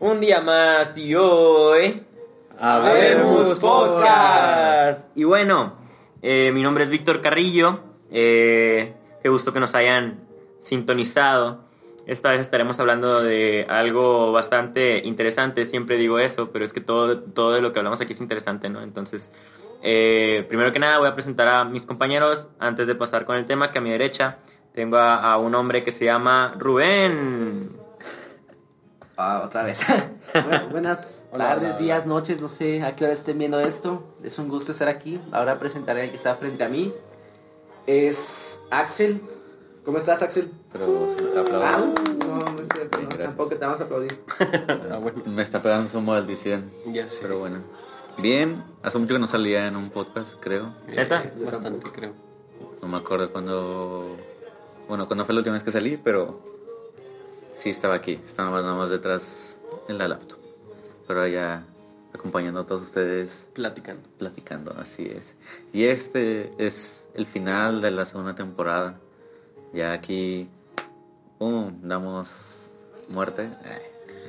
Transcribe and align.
Un 0.00 0.20
día 0.20 0.40
más 0.40 0.96
y 0.96 1.16
hoy. 1.16 2.04
Habemos 2.60 3.58
Podcast. 3.58 5.08
Y 5.16 5.24
bueno, 5.24 5.74
eh, 6.22 6.52
mi 6.54 6.62
nombre 6.62 6.84
es 6.84 6.90
Víctor 6.90 7.20
Carrillo. 7.20 7.80
Eh, 8.12 8.94
qué 9.20 9.28
gusto 9.28 9.52
que 9.52 9.58
nos 9.58 9.74
hayan 9.74 10.20
sintonizado. 10.60 11.64
Esta 12.06 12.30
vez 12.30 12.40
estaremos 12.42 12.78
hablando 12.78 13.24
de 13.24 13.66
algo 13.68 14.30
bastante 14.30 15.02
interesante. 15.04 15.66
Siempre 15.66 15.96
digo 15.96 16.20
eso, 16.20 16.52
pero 16.52 16.64
es 16.64 16.72
que 16.72 16.80
todo, 16.80 17.18
todo 17.18 17.54
de 17.54 17.60
lo 17.60 17.72
que 17.72 17.80
hablamos 17.80 18.00
aquí 18.00 18.12
es 18.12 18.20
interesante, 18.20 18.68
¿no? 18.68 18.82
Entonces, 18.82 19.32
eh, 19.82 20.46
primero 20.48 20.72
que 20.72 20.78
nada 20.78 20.98
voy 20.98 21.08
a 21.08 21.14
presentar 21.14 21.48
a 21.48 21.64
mis 21.64 21.86
compañeros 21.86 22.46
antes 22.60 22.86
de 22.86 22.94
pasar 22.94 23.24
con 23.24 23.34
el 23.34 23.46
tema, 23.46 23.72
que 23.72 23.78
a 23.78 23.82
mi 23.82 23.90
derecha 23.90 24.38
tengo 24.72 24.96
a, 24.96 25.32
a 25.32 25.38
un 25.38 25.56
hombre 25.56 25.82
que 25.82 25.90
se 25.90 26.04
llama 26.04 26.54
Rubén. 26.56 27.87
Ah, 29.20 29.42
otra 29.44 29.64
vez. 29.64 29.84
Bueno, 30.32 30.68
buenas 30.70 31.24
tardes, 31.36 31.78
días, 31.78 32.04
noches, 32.06 32.40
no 32.42 32.48
sé 32.48 32.82
a 32.82 32.94
qué 32.94 33.04
hora 33.04 33.14
estén 33.14 33.38
viendo 33.38 33.58
esto. 33.58 34.04
Es 34.22 34.38
un 34.38 34.48
gusto 34.48 34.72
estar 34.72 34.88
aquí. 34.88 35.18
Ahora 35.32 35.58
presentaré 35.58 36.02
al 36.02 36.10
que 36.10 36.16
está 36.16 36.34
frente 36.34 36.62
a 36.64 36.68
mí. 36.68 36.92
Es 37.86 38.60
Axel. 38.70 39.20
¿Cómo 39.86 39.96
estás, 39.98 40.22
Axel? 40.22 40.50
Pero 40.70 40.86
está 41.16 41.70
Ah, 41.70 41.78
no, 42.26 42.38
no 42.40 42.60
es 42.60 42.68
cierto, 42.74 43.00
no, 43.00 43.08
tampoco 43.08 43.48
te 43.48 43.56
vamos 43.64 43.80
a 43.80 43.84
aplaudir. 43.84 44.22
Ah, 44.92 44.98
bueno, 44.98 45.22
Me 45.26 45.42
está 45.42 45.62
pegando 45.62 45.90
su 45.90 46.00
maldición. 46.02 46.70
ya 46.92 47.08
sé. 47.08 47.20
Pero 47.22 47.38
bueno. 47.38 47.58
Bien, 48.18 48.62
hace 48.82 48.98
mucho 48.98 49.14
que 49.14 49.20
no 49.20 49.26
salía 49.26 49.66
en 49.66 49.76
un 49.76 49.88
podcast, 49.90 50.34
creo. 50.40 50.74
¿Neta? 50.94 51.22
Eh, 51.22 51.32
Bastante, 51.44 51.90
creo. 51.90 52.12
No 52.82 52.88
me 52.88 52.98
acuerdo 52.98 53.32
cuándo. 53.32 54.14
Bueno, 54.88 55.06
cuándo 55.06 55.24
fue 55.24 55.34
la 55.34 55.38
última 55.40 55.54
vez 55.54 55.64
que 55.64 55.72
salí, 55.72 55.96
pero. 55.96 56.57
Sí 57.58 57.70
estaba 57.70 57.94
aquí. 57.94 58.20
Estaba 58.26 58.60
nada 58.62 58.74
más 58.74 58.90
detrás 58.90 59.56
en 59.88 59.98
la 59.98 60.08
laptop. 60.08 60.38
Pero 61.06 61.26
ya 61.26 61.64
acompañando 62.14 62.60
a 62.60 62.66
todos 62.66 62.82
ustedes, 62.82 63.46
Platicando. 63.54 64.02
platicando, 64.18 64.74
así 64.78 65.06
es. 65.06 65.34
Y 65.72 65.84
este 65.84 66.52
es 66.58 67.06
el 67.14 67.26
final 67.26 67.80
de 67.80 67.90
la 67.90 68.06
segunda 68.06 68.34
temporada. 68.34 68.98
Ya 69.72 69.92
aquí. 69.92 70.48
¡Pum! 71.38 71.72
Damos 71.82 72.28
muerte. 73.08 73.42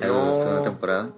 la 0.00 0.06
No. 0.08 0.34
segunda 0.38 0.62
temporada. 0.62 1.10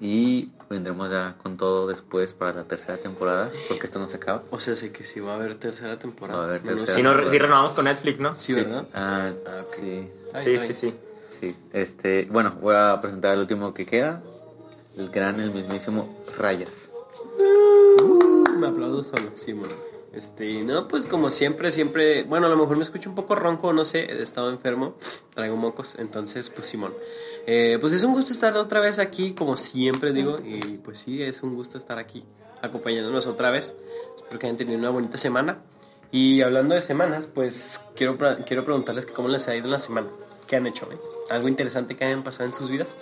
Y 0.00 0.50
vendremos 0.68 1.10
ya 1.10 1.36
con 1.42 1.56
todo 1.56 1.86
después 1.86 2.32
para 2.32 2.52
la 2.52 2.64
tercera 2.64 2.96
temporada, 2.98 3.50
porque 3.68 3.86
esto 3.86 3.98
no 3.98 4.06
se 4.08 4.16
acaba. 4.16 4.42
O 4.50 4.58
sea, 4.58 4.74
sé 4.74 4.90
que 4.92 5.04
sí 5.04 5.20
va 5.20 5.32
a 5.32 5.34
haber 5.36 5.54
tercera 5.56 5.98
temporada. 5.98 6.38
Va 6.40 6.44
a 6.44 6.48
haber 6.48 6.62
tercera. 6.62 6.94
Si, 6.94 7.02
no, 7.02 7.24
si 7.26 7.38
renovamos 7.38 7.72
con 7.72 7.84
Netflix, 7.84 8.18
¿no? 8.20 8.34
Sí, 8.34 8.54
¿verdad? 8.54 8.86
Ah, 8.92 9.30
Ah, 9.46 9.62
ok. 9.66 9.74
sí. 9.80 10.08
Ay, 10.34 10.44
sí, 10.44 10.50
ay. 10.50 10.58
sí, 10.58 10.72
sí. 10.72 10.94
Sí, 11.40 11.56
este, 11.72 12.28
bueno, 12.30 12.56
voy 12.60 12.74
a 12.76 12.98
presentar 13.00 13.34
el 13.34 13.40
último 13.40 13.74
que 13.74 13.86
queda, 13.86 14.22
el 14.96 15.10
gran, 15.10 15.40
el 15.40 15.50
mismísimo 15.52 16.08
Rayas. 16.38 16.90
Me 18.56 18.68
aplaudo 18.68 19.02
solo, 19.02 19.30
sí, 19.34 19.52
bueno. 19.52 19.74
Este, 20.14 20.62
no, 20.62 20.86
pues 20.86 21.06
como 21.06 21.32
siempre, 21.32 21.72
siempre, 21.72 22.22
bueno, 22.22 22.46
a 22.46 22.50
lo 22.50 22.56
mejor 22.56 22.76
me 22.76 22.84
escucho 22.84 23.08
un 23.10 23.16
poco 23.16 23.34
ronco, 23.34 23.72
no 23.72 23.84
sé, 23.84 24.04
he 24.04 24.22
estado 24.22 24.50
enfermo, 24.50 24.94
traigo 25.34 25.56
mocos, 25.56 25.96
entonces, 25.98 26.50
pues 26.50 26.66
Simón. 26.66 26.92
Eh, 27.48 27.78
pues 27.80 27.92
es 27.92 28.04
un 28.04 28.12
gusto 28.12 28.32
estar 28.32 28.56
otra 28.56 28.78
vez 28.78 29.00
aquí, 29.00 29.34
como 29.34 29.56
siempre 29.56 30.12
digo, 30.12 30.38
y 30.44 30.60
pues 30.78 30.98
sí, 30.98 31.20
es 31.20 31.42
un 31.42 31.56
gusto 31.56 31.78
estar 31.78 31.98
aquí, 31.98 32.24
acompañándonos 32.62 33.26
otra 33.26 33.50
vez. 33.50 33.74
Espero 34.16 34.38
que 34.38 34.46
hayan 34.46 34.56
tenido 34.56 34.78
una 34.78 34.90
bonita 34.90 35.18
semana. 35.18 35.62
Y 36.12 36.42
hablando 36.42 36.76
de 36.76 36.82
semanas, 36.82 37.26
pues 37.26 37.80
quiero, 37.96 38.16
quiero 38.46 38.64
preguntarles 38.64 39.06
cómo 39.06 39.26
les 39.26 39.48
ha 39.48 39.56
ido 39.56 39.66
la 39.66 39.80
semana, 39.80 40.06
qué 40.46 40.54
han 40.54 40.68
hecho, 40.68 40.88
eh? 40.92 41.13
¿Algo 41.30 41.48
interesante 41.48 41.96
que 41.96 42.04
hayan 42.04 42.22
pasado 42.22 42.44
en 42.46 42.52
sus 42.52 42.70
vidas? 42.70 42.96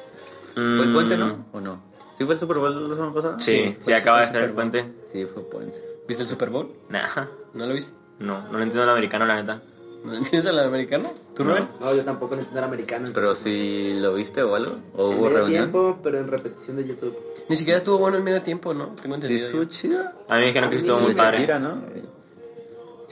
¿Fue 0.55 0.63
el 0.83 0.93
puente, 0.93 1.17
Mm, 1.17 1.21
no? 1.21 1.47
¿O 1.53 1.61
no? 1.61 1.81
¿Sí 2.19 2.25
fue 2.25 2.35
el 2.35 2.41
Super 2.41 2.59
Bowl 2.59 2.89
la 2.91 2.95
semana 2.95 3.13
pasada? 3.15 3.41
Sí, 3.41 3.77
sí, 3.81 3.91
el 3.91 3.95
acaba 3.97 4.21
de 4.21 4.27
ser 4.27 4.43
el 4.45 4.53
puente. 4.53 4.85
Sí, 5.13 5.25
fue 5.33 5.43
puente. 5.45 5.83
¿Viste 6.07 6.23
el 6.23 6.29
Super 6.29 6.51
Bowl? 6.51 6.69
Nah, 6.89 7.07
¿No 7.55 7.67
lo 7.67 7.75
viste? 7.75 7.95
no, 8.19 8.41
no 8.43 8.53
lo 8.59 8.63
entiendo 8.63 8.83
el 8.85 8.89
americano, 8.91 9.25
la 9.27 9.37
neta. 9.37 9.63
¿No 10.05 10.15
entiendes 10.15 10.47
al 10.47 10.59
americano? 10.59 11.13
¿Tú, 11.35 11.45
Rubén? 11.45 11.67
No, 11.81 11.95
yo 11.95 12.05
tampoco 12.05 12.35
entiendo 12.35 12.59
el 12.59 12.65
americano. 12.65 13.09
Pero 13.15 13.35
si 13.35 13.95
lo 14.01 14.15
viste 14.15 14.43
o 14.43 14.55
algo, 14.57 14.73
o 14.95 15.13
en 15.13 15.19
hubo 15.19 15.25
medio 15.27 15.37
reunión. 15.39 15.63
tiempo, 15.71 15.99
pero 16.03 16.19
en 16.19 16.29
repetición 16.29 16.77
de 16.77 16.87
YouTube. 16.89 17.17
Ni 17.49 17.57
siquiera 17.57 17.79
estuvo 17.79 17.99
bueno 17.99 18.19
en 18.19 18.25
medio 18.25 18.43
tiempo, 18.43 18.75
¿no? 18.75 18.87
Tengo 19.01 19.17
Sí, 19.17 19.23
entendido. 19.23 19.47
estuvo 19.47 19.63
yo. 19.63 19.69
chido. 19.69 20.01
A 20.29 20.35
mí 20.35 20.41
me 20.41 20.47
dijeron 20.49 20.71
que 20.71 20.77
estuvo 20.77 20.99
muy 20.99 21.13
De 21.13 21.17
padre. 21.19 21.39
Shakira, 21.39 21.59
¿no? 21.61 21.83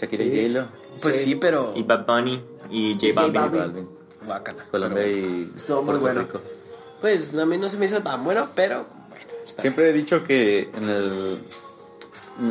Shakira 0.00 0.24
Sí. 0.24 0.30
y 0.30 0.48
J-Lo. 0.52 0.68
Pues 1.00 1.16
sí, 1.16 1.22
Sí. 1.24 1.34
pero. 1.36 1.72
Y 1.76 1.82
Bad 1.84 2.06
Bunny 2.06 2.40
y 2.70 2.94
J 2.94 3.20
J 3.26 3.48
Balvin. 3.48 3.88
Colombia 4.70 5.02
Pero- 5.02 5.08
y 5.18 5.50
Estuvo 5.56 5.82
muy 5.82 5.98
Puerto 5.98 6.00
bueno. 6.00 6.20
Rico. 6.22 6.40
Pues 7.00 7.34
a 7.34 7.46
mí 7.46 7.56
no 7.58 7.68
se 7.68 7.76
me 7.78 7.86
hizo 7.86 8.00
tan 8.02 8.22
bueno, 8.24 8.48
pero. 8.54 8.86
Bueno, 9.08 9.24
Siempre 9.58 9.88
he 9.88 9.92
dicho 9.92 10.22
que 10.24 10.68
en 10.74 10.88
el 10.88 11.38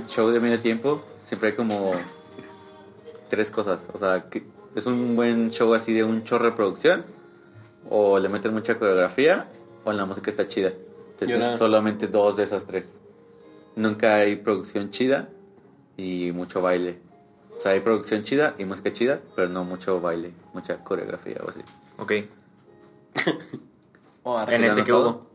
show 0.07 0.29
de 0.29 0.40
medio 0.40 0.59
tiempo 0.59 1.03
siempre 1.25 1.50
hay 1.50 1.56
como 1.56 1.91
tres 3.29 3.51
cosas. 3.51 3.79
O 3.94 4.00
sea, 4.00 4.25
que 4.29 4.44
es 4.75 4.85
un 4.85 5.16
buen 5.16 5.51
show 5.51 5.73
así 5.73 5.94
de 5.94 6.03
un 6.03 6.23
chorro 6.23 6.45
de 6.45 6.51
producción, 6.53 7.06
o 7.90 8.19
le 8.19 8.28
meten 8.29 8.53
mucha 8.53 8.78
coreografía, 8.78 9.47
o 9.85 9.94
la 9.94 10.06
música 10.06 10.31
está 10.31 10.47
chida. 10.47 10.73
Entonces, 11.19 11.59
solamente 11.59 12.07
dos 12.07 12.38
de 12.38 12.44
esas 12.44 12.66
tres. 12.66 12.90
Nunca 13.75 14.16
hay 14.16 14.35
producción 14.38 14.90
chida 14.90 15.29
y 15.97 16.31
mucho 16.31 16.61
baile. 16.61 17.00
O 17.59 17.62
sea, 17.62 17.74
hay 17.74 17.81
producción 17.81 18.24
chida 18.24 18.56
y 18.58 18.64
música 18.66 18.92
chida, 18.94 19.20
pero 19.36 19.50
no 19.50 19.66
mucho 19.66 20.00
baile, 20.00 20.31
mucha 20.53 20.81
coreografía 20.84 21.38
o 21.46 21.50
así. 21.50 21.59
Ok. 21.97 22.14
En 24.50 24.64
este 24.64 24.84
que 24.84 24.94
hubo. 24.94 25.28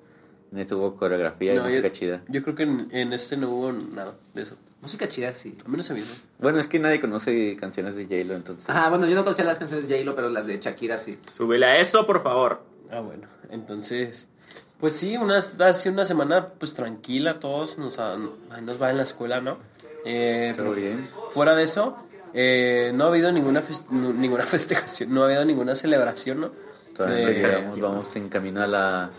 En 0.53 0.59
este 0.61 0.75
hubo 0.75 0.95
coreografía 0.95 1.55
y 1.55 1.59
música 1.59 1.89
yo, 1.89 1.93
chida. 1.93 2.23
yo 2.29 2.43
creo 2.43 2.55
que 2.55 2.63
en, 2.63 2.89
en 2.93 3.13
este 3.13 3.37
no 3.37 3.51
hubo 3.51 3.73
nada 3.73 4.15
de 4.35 4.43
eso. 4.43 4.57
Música 4.81 5.09
chida, 5.09 5.33
sí. 5.33 5.57
A 5.65 5.69
mí 5.69 5.77
no 5.77 5.83
se 5.83 5.95
me 5.95 6.01
hizo. 6.01 6.15
Bueno, 6.39 6.61
es 6.61 6.69
que 6.69 6.79
nadie 6.79 7.01
conoce 7.01 7.57
canciones 7.57 7.97
de 7.97 8.05
J-Lo, 8.05 8.37
entonces... 8.37 8.67
Ah, 8.69 8.89
bueno, 8.91 9.07
yo 9.07 9.17
no 9.17 9.25
conocía 9.25 9.45
las 9.45 9.59
canciones 9.59 9.89
de 9.89 9.97
J-Lo, 9.97 10.15
pero 10.15 10.29
las 10.29 10.47
de 10.47 10.61
Shakira 10.61 10.99
sí. 10.99 11.19
Súbele 11.35 11.67
a 11.67 11.81
eso, 11.81 12.07
por 12.07 12.23
favor. 12.23 12.63
Ah, 12.91 13.01
bueno. 13.01 13.27
Entonces. 13.51 14.29
Pues 14.79 14.95
sí, 14.95 15.17
una, 15.17 15.41
sido 15.41 15.93
una 15.95 16.05
semana 16.05 16.49
pues 16.51 16.75
tranquila, 16.75 17.41
todos 17.41 17.79
nos, 17.79 17.99
ahí 17.99 18.19
nos 18.63 18.81
va 18.81 18.91
en 18.91 18.99
la 18.99 19.03
escuela, 19.05 19.41
¿no? 19.41 19.59
Eh, 20.05 20.53
Todo 20.57 20.73
pero 20.73 20.77
bien. 20.77 21.09
fuera 21.33 21.55
de 21.55 21.65
eso, 21.65 21.97
eh, 22.35 22.91
no 22.95 23.05
ha 23.05 23.09
habido 23.09 23.31
ninguna, 23.33 23.63
fes- 23.63 23.87
nu- 23.91 24.13
ninguna 24.13 24.45
festejación, 24.47 25.13
no 25.15 25.23
ha 25.23 25.27
habido 25.27 25.45
ninguna 25.45 25.75
celebración, 25.75 26.41
¿no? 26.41 26.51
Todavía 26.97 27.31
Eh, 27.31 27.35
llegamos, 27.35 27.81
vamos 27.81 28.17
en 28.17 28.29
camino 28.29 28.63
a 28.63 28.67
la 28.67 29.11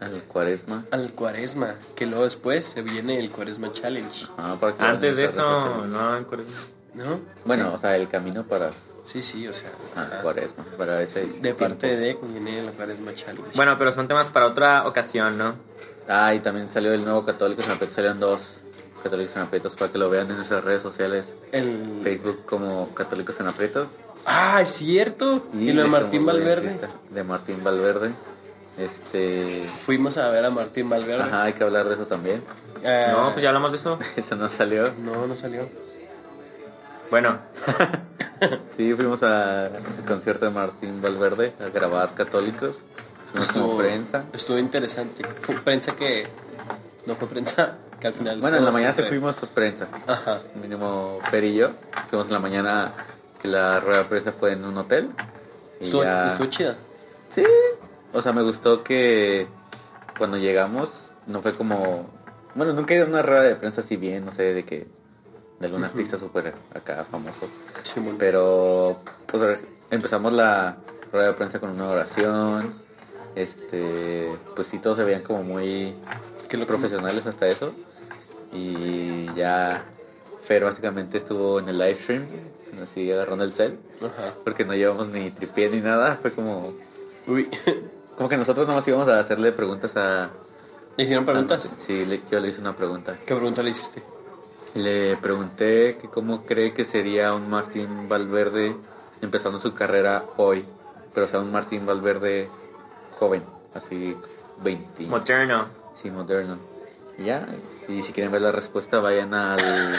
al 0.00 0.22
cuaresma. 0.24 0.84
al 0.90 1.12
cuaresma, 1.12 1.74
que 1.94 2.06
luego 2.06 2.24
después 2.24 2.64
se 2.66 2.82
viene 2.82 3.18
el 3.20 3.30
cuaresma 3.30 3.72
challenge, 3.72 4.26
Ah, 4.36 4.56
para 4.60 4.74
que 4.74 4.82
Antes 4.84 5.16
de 5.16 5.24
eso, 5.24 5.86
no, 5.86 6.16
en 6.16 6.24
Corea. 6.24 6.46
¿no? 6.94 7.20
Bueno, 7.44 7.72
o 7.72 7.78
sea, 7.78 7.96
el 7.96 8.08
camino 8.08 8.44
para 8.44 8.70
Sí, 9.04 9.20
sí, 9.22 9.48
o 9.48 9.52
sea, 9.52 9.70
ah, 9.96 10.20
cuaresma, 10.22 10.64
para 10.78 11.02
ese 11.02 11.24
de 11.26 11.54
parte 11.54 11.88
tiempo. 11.88 12.24
de 12.26 12.32
viene 12.32 12.60
el 12.60 12.70
cuaresma 12.70 13.14
challenge. 13.14 13.50
Bueno, 13.56 13.76
pero 13.78 13.92
son 13.92 14.06
temas 14.06 14.28
para 14.28 14.46
otra 14.46 14.86
ocasión, 14.86 15.36
¿no? 15.38 15.54
Ah, 16.08 16.34
y 16.34 16.40
también 16.40 16.68
salió 16.72 16.92
el 16.92 17.04
nuevo 17.04 17.24
Católicos 17.24 17.64
en 17.66 17.72
Aprietos, 17.72 17.94
salieron 17.96 18.20
dos 18.20 18.60
Católicos 19.02 19.36
en 19.36 19.42
Aprietos 19.42 19.76
para 19.76 19.92
que 19.92 19.98
lo 19.98 20.08
vean 20.08 20.30
en 20.30 20.36
nuestras 20.36 20.64
redes 20.64 20.82
sociales, 20.82 21.34
el 21.52 22.00
Facebook 22.02 22.44
como 22.46 22.94
Católicos 22.94 23.38
en 23.40 23.48
Aprietos. 23.48 23.88
Ah, 24.24 24.60
es 24.62 24.70
cierto. 24.70 25.46
Y, 25.54 25.72
lo 25.72 25.82
de 25.82 25.88
Martín 25.88 26.24
Valverde. 26.24 26.78
De 27.10 27.24
Martín 27.24 27.62
Valverde. 27.64 28.10
Este... 28.78 29.68
Fuimos 29.84 30.16
a 30.16 30.28
ver 30.30 30.44
a 30.44 30.50
Martín 30.50 30.88
Valverde. 30.88 31.22
Ajá, 31.22 31.44
hay 31.44 31.52
que 31.52 31.64
hablar 31.64 31.86
de 31.88 31.94
eso 31.94 32.06
también. 32.06 32.42
Eh, 32.82 33.08
No, 33.10 33.30
pues 33.32 33.42
ya 33.42 33.48
hablamos 33.48 33.72
de 33.72 33.78
eso. 33.78 33.98
Eso 34.16 34.36
no 34.36 34.48
salió. 34.48 34.84
No, 34.98 35.26
no 35.26 35.36
salió. 35.36 35.68
Bueno, 37.10 37.38
Sí, 38.76 38.92
fuimos 38.94 39.22
al 39.22 39.70
concierto 40.06 40.46
de 40.46 40.50
Martín 40.50 41.00
Valverde 41.00 41.52
a 41.64 41.68
grabar 41.68 42.14
Católicos. 42.14 42.76
Fuimos 43.30 43.52
como 43.52 43.76
prensa. 43.76 44.24
Estuvo 44.32 44.58
interesante. 44.58 45.22
Fue 45.42 45.54
prensa 45.56 45.94
que. 45.94 46.26
No 47.06 47.14
fue 47.14 47.28
prensa, 47.28 47.76
que 48.02 48.08
al 48.08 48.14
final. 48.14 48.40
Bueno, 48.40 48.56
en 48.58 48.64
la 48.64 48.70
mañana 48.72 48.92
sí 48.92 48.96
siempre- 49.02 49.18
fuimos 49.20 49.36
prensa. 49.54 49.86
Ajá. 50.06 50.40
Mínimo 50.60 51.20
Fer 51.30 51.44
y 51.44 51.54
yo. 51.54 51.70
Fuimos 52.10 52.26
en 52.26 52.32
la 52.34 52.38
mañana 52.40 52.92
que 53.40 53.48
la 53.48 53.80
rueda 53.80 53.98
de 54.00 54.04
prensa 54.06 54.32
fue 54.32 54.52
en 54.52 54.64
un 54.64 54.76
hotel. 54.76 55.08
Y 55.80 55.84
Estuvo, 55.84 56.02
ya- 56.02 56.26
estuvo 56.26 56.46
chida. 56.48 56.76
Sí. 57.34 57.44
O 58.12 58.20
sea, 58.20 58.32
me 58.32 58.42
gustó 58.42 58.82
que 58.84 59.46
cuando 60.18 60.36
llegamos 60.36 60.92
no 61.26 61.40
fue 61.40 61.54
como... 61.54 62.10
Bueno, 62.54 62.72
nunca 62.74 62.92
he 62.92 62.98
ido 62.98 63.06
a 63.06 63.08
una 63.08 63.22
rueda 63.22 63.42
de 63.42 63.54
prensa 63.54 63.80
así 63.80 63.96
bien, 63.96 64.24
no 64.26 64.30
sé, 64.32 64.52
de 64.52 64.64
que... 64.64 64.86
De 65.60 65.66
algún 65.68 65.84
artista 65.84 66.18
súper 66.18 66.52
acá 66.74 67.06
famoso. 67.10 67.48
Simón. 67.84 68.16
Pero 68.18 68.96
pues 69.26 69.58
empezamos 69.90 70.32
la 70.32 70.76
rueda 71.12 71.28
de 71.28 71.32
prensa 71.34 71.60
con 71.60 71.70
una 71.70 71.88
oración. 71.88 72.72
Este, 73.36 74.28
pues 74.54 74.66
sí, 74.66 74.78
todos 74.80 74.98
se 74.98 75.04
veían 75.04 75.22
como 75.22 75.42
muy 75.42 75.94
Que 76.48 76.56
lo 76.56 76.66
profesionales 76.66 77.24
hasta 77.26 77.46
eso. 77.46 77.72
Y 78.52 79.26
ya 79.34 79.84
Fer 80.44 80.64
básicamente 80.64 81.18
estuvo 81.18 81.58
en 81.58 81.68
el 81.68 81.78
live 81.78 81.96
stream, 82.00 82.26
así 82.82 83.10
agarrando 83.10 83.44
el 83.44 83.52
cel, 83.52 83.78
Ajá. 84.00 84.34
porque 84.44 84.64
no 84.64 84.74
llevamos 84.74 85.08
ni 85.08 85.30
tripié 85.30 85.68
ni 85.70 85.80
nada. 85.80 86.18
Fue 86.20 86.32
como, 86.32 86.72
Uy. 87.26 87.48
Como 88.16 88.28
que 88.28 88.36
nosotros 88.36 88.66
nomás 88.68 88.86
íbamos 88.86 89.08
a 89.08 89.18
hacerle 89.18 89.52
preguntas 89.52 89.96
a... 89.96 90.30
¿Le 90.98 91.04
hicieron 91.04 91.24
preguntas? 91.24 91.72
Sí, 91.78 92.04
le- 92.04 92.20
yo 92.30 92.38
le 92.40 92.48
hice 92.48 92.60
una 92.60 92.76
pregunta. 92.76 93.16
¿Qué 93.24 93.34
pregunta 93.34 93.62
le 93.62 93.70
hiciste? 93.70 94.02
Le 94.74 95.16
pregunté 95.16 95.96
que 96.00 96.08
cómo 96.08 96.44
cree 96.44 96.74
que 96.74 96.84
sería 96.84 97.32
un 97.34 97.48
Martín 97.48 98.08
Valverde 98.10 98.76
empezando 99.22 99.58
su 99.58 99.72
carrera 99.74 100.26
hoy. 100.36 100.62
Pero 101.14 101.24
o 101.26 101.28
sea, 101.28 101.40
un 101.40 101.50
Martín 101.50 101.86
Valverde 101.86 102.48
joven, 103.18 103.42
así 103.74 104.14
20. 104.62 105.04
Moderno. 105.06 105.64
Sí, 106.00 106.10
moderno. 106.10 106.58
Ya, 107.18 107.46
y 107.88 108.02
si 108.02 108.12
quieren 108.12 108.32
ver 108.32 108.42
la 108.42 108.52
respuesta, 108.52 109.00
vayan 109.00 109.34
al... 109.34 109.60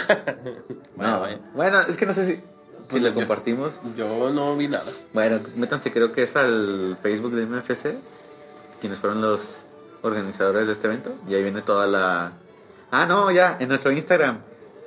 Bueno, 0.95 1.12
No, 1.12 1.19
vaya. 1.21 1.39
bueno, 1.54 1.80
es 1.81 1.98
que 1.98 2.06
no 2.06 2.13
sé 2.13 2.25
si, 2.25 2.36
si 2.36 2.42
Pues 2.89 3.01
lo 3.04 3.10
yo- 3.10 3.15
compartimos. 3.15 3.71
Yo 3.95 4.30
no 4.31 4.56
vi 4.57 4.68
nada. 4.68 4.92
Bueno, 5.13 5.39
métanse, 5.56 5.92
creo 5.92 6.12
que 6.12 6.24
es 6.24 6.36
al 6.36 6.98
Facebook 7.01 7.33
de 7.33 7.45
MFC, 7.45 7.98
quienes 8.81 9.00
fueron 9.00 9.21
los 9.21 9.62
organizadores 10.01 10.68
de 10.68 10.74
este 10.74 10.88
evento. 10.88 11.12
Y 11.27 11.36
ahí 11.36 11.44
viene 11.44 11.62
toda 11.62 11.88
la... 11.88 12.33
Ah, 12.92 13.06
no, 13.06 13.31
ya, 13.31 13.57
en 13.59 13.69
nuestro 13.69 13.92
Instagram. 13.92 14.39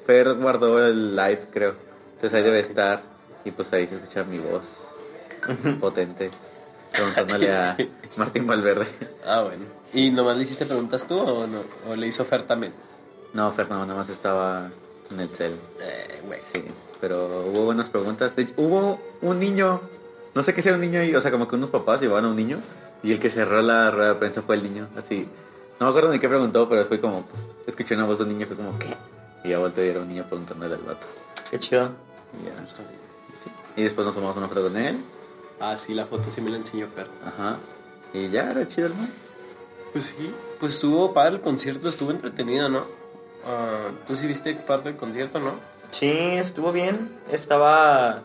Fer 0.06 0.34
guardó 0.34 0.84
el 0.84 1.17
live, 1.17 1.46
creo. 1.52 1.75
Entonces 2.14 2.37
ahí 2.38 2.43
debe 2.44 2.61
estar. 2.61 3.02
Y 3.44 3.50
pues 3.52 3.72
ahí 3.72 3.87
se 3.87 3.96
escucha 3.96 4.25
mi 4.25 4.38
voz 4.38 4.64
potente. 5.81 6.31
Preguntándole 6.92 7.52
a 7.52 7.76
Martín 8.16 8.46
Valverde. 8.46 8.86
Ah, 9.26 9.42
bueno. 9.42 9.64
¿Y 9.92 10.10
nomás 10.10 10.36
le 10.36 10.44
hiciste 10.44 10.66
preguntas 10.66 11.06
tú 11.06 11.18
o 11.18 11.46
no? 11.46 11.60
¿O 11.88 11.96
le 11.96 12.06
hizo 12.06 12.24
Fer 12.24 12.42
también? 12.42 12.72
No, 13.32 13.50
Fer 13.52 13.68
no, 13.70 13.84
nada 13.84 13.98
más 13.98 14.08
estaba 14.08 14.70
en 15.10 15.20
el 15.20 15.28
cel. 15.28 15.52
Eh, 15.80 16.22
güey. 16.26 16.40
Sí, 16.52 16.64
pero 17.00 17.46
hubo 17.52 17.64
buenas 17.64 17.88
preguntas. 17.88 18.34
De 18.34 18.42
hecho, 18.42 18.54
hubo 18.56 19.00
un 19.22 19.38
niño, 19.38 19.80
no 20.34 20.42
sé 20.42 20.54
qué 20.54 20.62
sea 20.62 20.74
un 20.74 20.80
niño 20.80 21.00
ahí, 21.00 21.14
o 21.14 21.20
sea, 21.20 21.30
como 21.30 21.48
que 21.48 21.56
unos 21.56 21.70
papás 21.70 22.00
llevaban 22.00 22.24
a 22.24 22.28
un 22.28 22.36
niño 22.36 22.58
y 23.02 23.12
el 23.12 23.20
que 23.20 23.30
cerró 23.30 23.62
la 23.62 23.90
rueda 23.90 24.08
de 24.10 24.14
prensa 24.16 24.42
fue 24.42 24.56
el 24.56 24.62
niño, 24.62 24.88
así. 24.96 25.28
No 25.78 25.86
me 25.86 25.90
acuerdo 25.90 26.10
ni 26.12 26.18
qué 26.18 26.28
preguntó, 26.28 26.68
pero 26.68 26.84
fue 26.86 27.00
como, 27.00 27.26
escuché 27.66 27.94
una 27.94 28.06
voz 28.06 28.18
de 28.18 28.24
un 28.24 28.30
niño, 28.30 28.46
fue 28.46 28.56
como, 28.56 28.78
¿qué? 28.78 28.96
Y 29.44 29.50
ya 29.50 29.58
volteé 29.58 29.86
y 29.86 29.90
era 29.90 30.00
un 30.00 30.08
niño 30.08 30.24
preguntándole 30.24 30.74
al 30.74 30.80
vato. 30.80 31.06
Qué 31.50 31.58
chido. 31.58 31.90
Y, 32.40 32.46
ya, 32.46 32.52
sí. 32.66 32.82
Y 33.76 33.84
después 33.84 34.06
nos 34.06 34.14
tomamos 34.14 34.36
una 34.36 34.48
foto 34.48 34.62
con 34.62 34.76
él, 34.76 34.96
Ah, 35.61 35.76
sí, 35.76 35.94
la 35.94 36.05
foto 36.06 36.31
sí 36.31 36.41
me 36.41 36.50
la 36.50 36.56
enseñó 36.58 36.87
Fer. 36.94 37.06
ajá. 37.25 37.56
Y 38.12 38.29
ya, 38.31 38.50
era 38.50 38.67
chido, 38.67 38.88
¿no? 38.91 38.94
Pues 39.93 40.06
sí. 40.06 40.32
Pues 40.61 40.75
estuvo 40.75 41.12
padre 41.12 41.37
el 41.37 41.41
concierto, 41.41 41.88
estuvo 41.88 42.11
entretenido, 42.11 42.69
¿no? 42.69 42.81
Ah, 43.47 43.88
Tú 44.06 44.17
sí 44.17 44.26
viste 44.26 44.55
parte 44.55 44.88
del 44.91 44.99
concierto, 44.99 45.38
¿no? 45.38 45.53
Sí, 45.91 46.11
estuvo 46.11 46.73
bien. 46.73 47.11
Estaba 47.31 48.23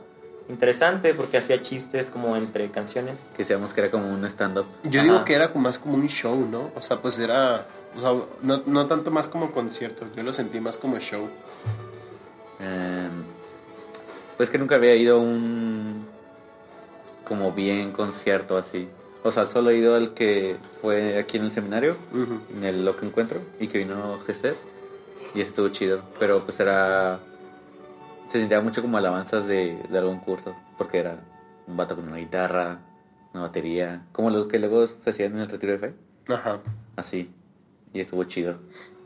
interesante 0.49 1.13
porque 1.13 1.37
hacía 1.37 1.61
chistes 1.61 2.09
como 2.09 2.35
entre 2.35 2.69
canciones. 2.69 3.19
Que 3.35 3.39
decíamos 3.43 3.73
que 3.73 3.81
era 3.81 3.91
como 3.91 4.07
un 4.09 4.25
stand-up. 4.25 4.65
Yo 4.83 4.99
Ajá. 5.01 5.09
digo 5.09 5.25
que 5.25 5.33
era 5.35 5.51
como 5.53 5.63
más 5.63 5.79
como 5.79 5.95
un 5.95 6.07
show, 6.07 6.35
¿no? 6.49 6.71
O 6.75 6.81
sea, 6.81 6.97
pues 7.01 7.19
era... 7.19 7.65
O 7.95 7.99
sea, 8.01 8.13
no, 8.41 8.61
no 8.65 8.85
tanto 8.87 9.11
más 9.11 9.27
como 9.27 9.51
concierto, 9.51 10.05
yo 10.15 10.23
lo 10.23 10.33
sentí 10.33 10.59
más 10.59 10.77
como 10.77 10.99
show. 10.99 11.29
Em, 12.59 13.23
pues 14.37 14.49
que 14.49 14.57
nunca 14.57 14.75
había 14.75 14.95
ido 14.95 15.17
a 15.17 15.19
un 15.19 16.00
como 17.31 17.53
bien 17.53 17.93
concierto 17.93 18.57
así. 18.57 18.89
O 19.23 19.31
sea, 19.31 19.45
solo 19.49 19.69
he 19.69 19.77
ido 19.77 19.95
al 19.95 20.13
que 20.13 20.57
fue 20.81 21.17
aquí 21.17 21.37
en 21.37 21.45
el 21.45 21.51
seminario, 21.51 21.95
en 22.53 22.65
el 22.65 22.83
Loco 22.83 23.05
Encuentro, 23.05 23.39
y 23.57 23.67
que 23.67 23.77
vino 23.77 24.19
Gester. 24.27 24.53
Y 25.33 25.39
estuvo 25.39 25.69
chido. 25.69 26.01
Pero 26.19 26.41
pues 26.43 26.59
era. 26.59 27.19
Se 28.29 28.37
sentía 28.37 28.59
mucho 28.59 28.81
como 28.81 28.97
alabanzas 28.97 29.47
de, 29.47 29.81
de 29.89 29.97
algún 29.97 30.19
curso. 30.19 30.53
Porque 30.77 30.97
era 30.97 31.21
un 31.67 31.77
vato 31.77 31.95
con 31.95 32.05
una 32.05 32.17
guitarra, 32.17 32.79
una 33.33 33.43
batería. 33.43 34.03
Como 34.11 34.29
los 34.29 34.47
que 34.47 34.59
luego 34.59 34.85
se 34.87 35.11
hacían 35.11 35.31
en 35.31 35.39
el 35.39 35.47
retiro 35.47 35.71
de 35.71 35.79
fe. 35.79 35.93
Ajá. 36.27 36.59
Así. 36.97 37.31
Y 37.93 38.01
estuvo 38.01 38.25
chido. 38.25 38.57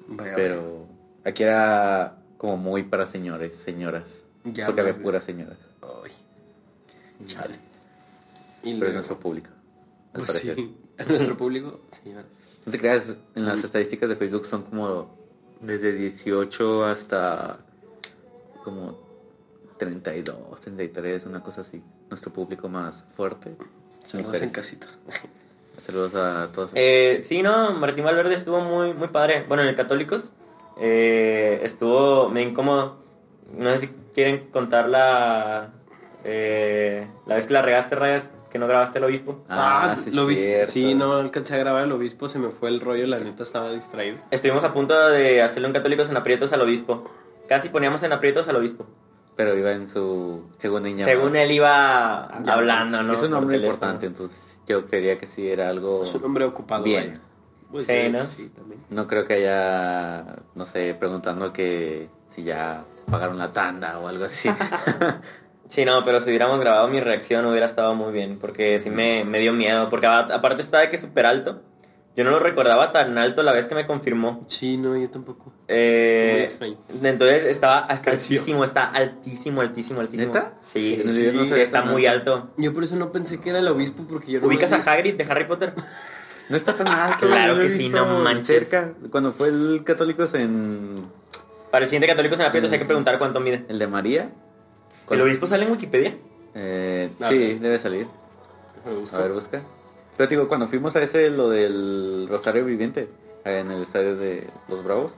Vaya, 0.08 0.34
Pero 0.36 0.88
aquí 1.24 1.44
era 1.44 2.18
como 2.40 2.58
muy 2.58 2.82
para 2.82 3.06
señores, 3.06 3.56
señoras. 3.64 4.06
Ya 4.46 4.66
porque 4.66 4.82
había 4.82 4.96
puras 4.96 5.24
señoras. 5.24 5.58
Ay, 5.84 6.12
chale. 7.28 7.65
Y 8.66 8.74
Pero 8.74 8.74
es 8.74 8.80
luego- 8.80 8.94
nuestro 8.96 9.20
público. 9.20 9.48
al 10.14 10.20
Pues 10.22 10.28
parecer. 10.32 10.56
sí, 10.56 10.78
a 10.98 11.04
nuestro 11.06 11.38
público, 11.38 11.82
señores. 11.90 12.26
No 12.66 12.72
te 12.72 12.80
creas, 12.80 13.08
en 13.08 13.16
Sí. 13.36 13.42
las 13.44 13.64
estadísticas 13.64 14.10
de 14.10 14.16
Facebook 14.16 14.46
son 14.46 14.64
como 14.64 15.16
desde 15.62 15.94
18 15.94 16.84
hasta 16.86 17.60
como 18.64 18.98
32, 19.78 20.60
33, 20.62 21.26
una 21.26 21.42
cosa 21.44 21.62
así. 21.62 21.84
Nuestro 22.10 22.32
público 22.34 22.68
más 22.70 23.04
fuerte. 23.16 23.56
Saludos 24.04 24.28
Mujeres. 24.28 24.42
en 24.42 24.50
casita. 24.50 24.88
Saludos 25.86 26.16
a 26.16 26.50
todos. 26.54 26.70
Eh, 26.74 27.22
sí, 27.24 27.44
no, 27.44 27.74
Martín 27.74 28.04
Valverde 28.06 28.34
estuvo 28.34 28.62
muy, 28.62 28.94
muy 28.94 29.10
padre. 29.10 29.46
Bueno, 29.48 29.64
en 29.64 29.70
el 29.70 29.76
Católicos 29.76 30.32
eh, 30.80 31.60
estuvo 31.64 32.30
medio 32.30 32.50
incómodo. 32.50 32.98
No 33.56 33.70
sé 33.72 33.80
si 33.80 33.88
quieren 34.16 34.50
contar 34.52 34.90
la, 34.90 35.74
eh, 36.24 37.08
la 37.28 37.36
vez 37.36 37.46
que 37.46 37.54
la 37.54 37.62
regaste, 37.62 37.96
Rayas, 37.96 38.30
que 38.56 38.60
no 38.60 38.68
grabaste 38.70 39.00
el 39.00 39.04
obispo. 39.04 39.44
Ah, 39.50 39.98
sí, 40.02 40.12
lo 40.12 40.26
viste. 40.26 40.66
Sí, 40.66 40.96
no 40.96 41.16
alcancé 41.16 41.56
a 41.56 41.58
grabar 41.58 41.84
el 41.84 41.92
obispo, 41.92 42.30
se 42.30 42.40
me 42.40 42.52
fue 42.52 42.70
el 42.70 42.80
rollo, 42.80 43.06
la 43.06 43.20
neta 43.20 43.44
estaba 43.44 43.70
distraído. 43.70 44.16
Estuvimos 44.32 44.64
a 44.64 44.72
punto 44.72 44.98
de 45.10 45.42
hacerle 45.42 45.68
un 45.68 45.74
Católicos 45.74 46.10
en 46.10 46.16
aprietos 46.16 46.54
al 46.54 46.62
obispo. 46.62 47.12
Casi 47.50 47.68
poníamos 47.68 48.02
en 48.04 48.14
aprietos 48.14 48.48
al 48.48 48.56
obispo. 48.56 48.86
Pero 49.36 49.58
iba 49.58 49.74
en 49.74 49.90
su 49.90 50.46
segunda 50.58 50.88
niña. 50.88 51.04
Según 51.04 51.36
él 51.36 51.52
iba 51.52 52.28
hablando, 52.28 53.04
¿no? 53.04 53.16
Es 53.16 53.24
un 53.24 53.34
hombre 53.34 53.58
importante, 53.58 54.06
entonces 54.06 54.62
yo 54.66 54.86
creería 54.86 55.18
que 55.18 55.26
sí 55.26 55.50
era 55.50 55.68
algo... 55.68 56.06
Es 56.06 56.16
un 56.16 56.24
hombre 56.24 56.46
ocupado. 56.46 56.82
Bien. 56.82 57.10
vaya. 57.10 57.22
Pues 57.74 57.88
Sí, 57.88 58.10
¿no? 58.10 58.26
Sí, 58.26 58.50
también. 58.56 58.80
No 58.90 59.06
creo 59.06 59.26
que 59.26 59.34
haya, 59.34 60.38
no 60.54 60.64
sé, 60.64 60.96
preguntando 60.98 61.52
que 61.52 62.08
si 62.30 62.44
ya 62.44 62.86
pagaron 63.12 63.38
la 63.38 63.52
tanda 63.52 64.00
o 64.00 64.08
algo 64.08 64.24
así. 64.24 64.50
Sí, 65.70 65.84
no, 65.86 66.04
pero 66.06 66.22
si 66.22 66.30
hubiéramos 66.30 66.60
grabado 66.60 66.88
mi 66.88 67.00
reacción 67.00 67.46
hubiera 67.46 67.66
estado 67.66 67.96
muy 67.96 68.14
bien, 68.14 68.38
porque 68.40 68.78
sí 68.80 68.90
me, 68.90 69.26
me 69.26 69.40
dio 69.40 69.52
miedo, 69.54 69.90
porque 69.90 70.06
a- 70.08 70.20
aparte 70.20 70.62
estaba 70.62 70.82
de 70.84 70.90
que 70.90 70.98
súper 70.98 71.26
alto. 71.26 71.62
Yo 72.16 72.24
no 72.24 72.32
lo 72.32 72.40
recordaba 72.40 72.94
tan 72.94 73.18
alto 73.18 73.44
la 73.44 73.52
vez 73.52 73.66
que 73.66 73.76
me 73.76 73.86
confirmó. 73.86 74.46
Sí, 74.48 74.78
no, 74.78 74.96
yo 74.96 75.10
tampoco. 75.10 75.52
Eh, 75.68 76.30
muy 76.32 76.42
extraño. 76.44 76.78
entonces 77.04 77.44
estaba 77.44 77.80
hasta 77.80 78.12
altísimo, 78.12 78.64
está 78.64 78.86
altísimo, 78.90 79.60
altísimo, 79.60 80.00
altísimo. 80.00 80.34
¿Neta? 80.34 80.54
Sí, 80.62 81.02
Sí, 81.04 81.10
sí, 81.12 81.32
no 81.34 81.44
sé, 81.46 81.62
está 81.62 81.82
muy 81.82 82.06
alto. 82.06 82.52
Yo 82.58 82.74
por 82.74 82.86
eso 82.86 82.96
no 82.96 83.12
pensé 83.12 83.42
que 83.42 83.50
era 83.50 83.60
el 83.60 83.68
obispo, 83.68 84.04
porque 84.08 84.32
yo 84.32 84.40
no 84.40 84.48
¿Ubicas 84.48 84.72
a 84.72 84.78
Hagrid 84.78 85.16
de 85.16 85.26
Harry 85.30 85.46
Potter? 85.46 85.74
No 86.48 86.58
está 86.58 86.76
tan 86.76 86.88
alto. 86.88 87.26
Claro 87.26 87.60
que 87.60 87.70
sí, 87.72 87.90
no 87.90 88.06
manches. 88.20 88.46
Cerca, 88.70 88.94
cuando 89.10 89.32
fue 89.32 89.48
el 89.48 89.82
Católicos 89.84 90.32
en 90.36 91.04
Para 91.72 91.86
el 91.86 91.90
siguiente 91.90 92.06
Católicos 92.08 92.40
en 92.40 92.46
aprietos 92.46 92.72
hay 92.72 92.78
que 92.78 92.86
preguntar 92.86 93.18
cuánto 93.18 93.40
mide. 93.40 93.66
el 93.68 93.80
de 93.80 93.88
María. 93.88 94.30
¿El 95.10 95.22
obispo 95.22 95.48
sale 95.48 95.66
en 95.66 95.72
Wikipedia? 95.72 96.16
Eh, 96.56 97.10
A 97.22 97.28
sí, 97.30 97.56
debe 97.56 97.78
salir. 97.80 98.08
A 99.14 99.18
ver, 99.18 99.32
busca. 99.34 99.62
Pero 100.18 100.30
digo, 100.30 100.48
cuando 100.48 100.68
fuimos 100.68 100.96
a 100.96 101.04
ese, 101.04 101.30
lo 101.30 101.50
del 101.50 102.28
Rosario 102.30 102.64
Viviente, 102.66 103.10
en 103.44 103.70
el 103.72 103.82
estadio 103.82 104.16
de 104.16 104.48
Los 104.70 104.84
Bravos, 104.84 105.14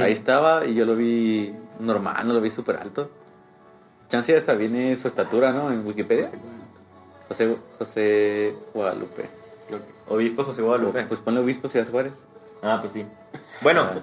ahí 0.00 0.12
estaba 0.12 0.66
y 0.66 0.74
yo 0.74 0.84
lo 0.84 0.94
vi 0.96 1.54
normal, 1.80 2.26
no 2.26 2.34
lo 2.34 2.40
vi 2.40 2.50
súper 2.50 2.76
alto. 2.76 3.10
Chance 4.08 4.36
hasta 4.36 4.54
viene 4.54 4.94
su 4.96 5.08
estatura, 5.08 5.52
¿no? 5.52 5.72
En 5.72 5.86
Wikipedia. 5.86 6.30
José, 7.28 7.56
José 7.78 8.54
Guadalupe. 8.74 9.24
Obispo 10.08 10.44
José 10.44 10.60
Guadalupe. 10.62 11.04
Pues 11.04 11.20
ponle 11.20 11.40
obispo 11.40 11.68
Ciudad 11.68 11.88
Juárez. 11.90 12.12
Ah, 12.62 12.78
pues 12.80 12.92
sí. 12.92 13.06
Bueno, 13.62 13.82
Ah. 13.82 13.94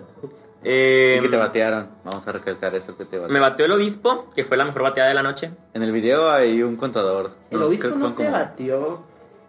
Eh, 0.63 1.15
y 1.20 1.22
que 1.24 1.30
te 1.30 1.38
batearon. 1.38 1.89
Vamos 2.03 2.27
a 2.27 2.32
recalcar 2.32 2.75
eso 2.75 2.96
que 2.98 3.06
te 3.06 3.18
batearon. 3.18 3.34
me 3.34 3.39
bateó 3.39 3.65
el 3.65 3.72
obispo, 3.72 4.30
que 4.36 4.44
fue 4.44 4.58
la 4.58 4.65
mejor 4.65 4.84
bateada 4.84 5.10
de 5.10 5.15
la 5.15 5.24
noche. 5.24 5.51
En 5.74 5.84
el 5.84 5.91
video 5.91 6.30
hay 6.30 6.62
un 6.63 6.75
contador. 6.75 7.32
El 7.50 7.62
obispo 7.62 7.89
que 7.89 7.96
no 7.96 8.10
te 8.10 8.15
como- 8.15 8.32
batió. 8.32 9.03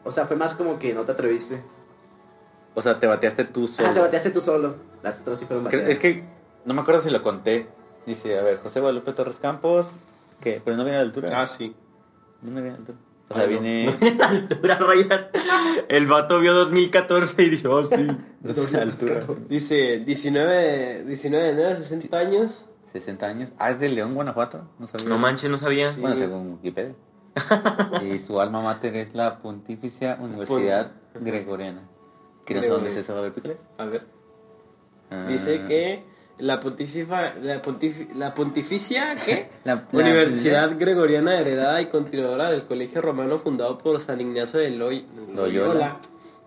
O 0.05 0.11
sea, 0.11 0.27
fue 0.27 0.37
más 0.37 0.55
como 0.55 0.79
que 0.79 0.93
no 0.95 1.03
te 1.03 1.13
atreviste. 1.13 1.63
O 2.75 2.81
sea, 2.83 2.99
te 2.99 3.07
bateaste 3.07 3.45
tú 3.45 3.69
solo. 3.69 3.89
Ah, 3.89 3.95
te 3.95 4.01
bateaste 4.01 4.31
tú 4.31 4.41
solo. 4.41 4.75
Las 5.03 5.21
otras 5.21 5.39
sí 5.39 5.45
fueron 5.45 5.65
bateadas. 5.65 5.89
Es 5.89 5.99
que 5.99 6.25
no 6.65 6.75
me 6.75 6.81
acuerdo 6.81 7.01
si 7.03 7.11
lo 7.11 7.23
conté. 7.23 7.67
Dice, 8.07 8.39
a 8.39 8.43
ver, 8.43 8.59
José 8.63 8.81
Guadalupe 8.81 9.13
Torres 9.13 9.37
Campos. 9.41 9.91
¿Qué? 10.41 10.61
Pero 10.65 10.77
no 10.77 10.83
viene 10.83 10.99
a 10.99 11.03
la 11.03 11.07
altura. 11.07 11.41
Ah, 11.43 11.47
sí. 11.47 11.75
No 12.41 12.51
me 12.51 12.63
viene 12.63 12.71
a 12.71 12.73
la 12.73 12.79
altura. 12.79 12.99
O 13.33 13.35
sea, 13.35 13.45
Ay, 13.45 13.55
no. 13.55 13.61
viene. 13.61 13.97
Altura, 14.23 14.77
rayas. 14.77 15.29
El 15.89 16.07
vato 16.07 16.39
vio 16.39 16.53
2014 16.53 17.43
y 17.43 17.49
dice, 17.49 17.69
oh, 17.69 17.87
sí. 17.87 18.07
Dice 19.49 20.01
19, 20.01 21.05
19 21.05 21.45
de 21.45 21.51
enero, 21.51 21.77
60 21.77 22.19
años. 22.19 22.67
60 22.93 23.27
años. 23.27 23.51
Ah, 23.59 23.71
es 23.71 23.81
de 23.81 23.89
León, 23.89 24.15
Guanajuato. 24.15 24.69
No 24.79 24.87
sabía. 24.87 25.09
No 25.09 25.19
manches, 25.19 25.51
no 25.51 25.57
sabía. 25.57 25.93
Sí. 25.93 26.01
Bueno, 26.01 26.17
según 26.17 26.53
Wikipedia. 26.55 26.95
y 28.05 28.19
su 28.19 28.39
alma 28.41 28.61
mater 28.61 28.97
es 28.97 29.15
la 29.15 29.39
Pontificia 29.41 30.19
Universidad 30.21 30.93
Gregoriana. 31.15 31.89
Que 32.45 32.55
no 32.55 32.61
sé 32.61 32.69
dónde 32.69 32.91
es 32.91 32.97
eso, 32.97 33.21
ver, 33.23 33.33
pícale. 33.33 33.57
A 33.79 33.87
ver. 33.87 34.07
Ah. 35.11 35.25
Dice 35.29 35.65
que 35.67 36.05
la 36.43 36.59
pontificia, 36.61 37.35
la, 37.43 37.63
pontifi- 37.63 38.13
la 38.15 38.35
pontificia 38.35 39.17
¿qué? 39.17 39.49
La- 39.65 39.75
la- 39.77 39.85
Universidad 39.93 40.73
Gregoriana 40.79 41.39
heredada 41.39 41.81
y 41.81 41.87
continuadora 41.87 42.51
del 42.51 42.65
Colegio 42.67 43.01
Romano 43.01 43.39
fundado 43.39 43.79
por 43.79 43.99
San 44.01 44.21
Ignacio 44.21 44.59
de 44.61 44.71
Loy- 44.71 45.05
Loyola. 45.35 45.99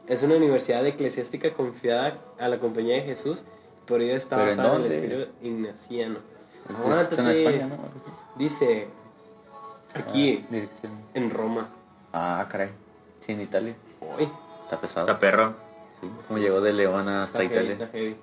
Es 0.08 0.22
una 0.24 0.36
universidad 0.36 0.86
eclesiástica 0.86 1.50
confiada 1.52 2.18
a 2.40 2.48
la 2.48 2.60
compañía 2.60 2.96
de 2.96 3.02
Jesús, 3.04 3.44
por 3.88 4.02
ello 4.02 4.16
está 4.16 4.36
¿Pero 4.38 4.52
en 4.52 4.58
basada 4.58 4.76
en 4.78 4.82
el 4.86 4.92
espíritu 4.92 5.32
ignaciano. 5.42 6.16
Entonces, 6.70 7.10
está 7.12 7.22
en. 7.22 7.30
España, 7.38 7.68
¿no? 7.68 7.78
Dice 8.38 8.88
aquí, 9.94 10.44
Ah, 10.44 10.48
dirección. 10.52 10.92
en 11.14 11.30
Roma. 11.32 11.70
Ah, 12.14 12.46
caray. 12.50 12.70
Sí, 13.26 13.32
en 13.32 13.42
Italia. 13.42 13.74
Uy, 14.02 14.28
Está 14.64 14.80
pesado. 14.82 15.08
Está 15.08 15.20
perro. 15.20 15.54
Sí, 16.02 16.10
como 16.28 16.40
llegó 16.40 16.60
de 16.62 16.74
León 16.74 17.08
hasta 17.08 17.44
está 17.44 17.54
heavy, 17.56 17.66
Italia. 17.72 17.72
está 17.86 17.88
heavy. 17.98 18.16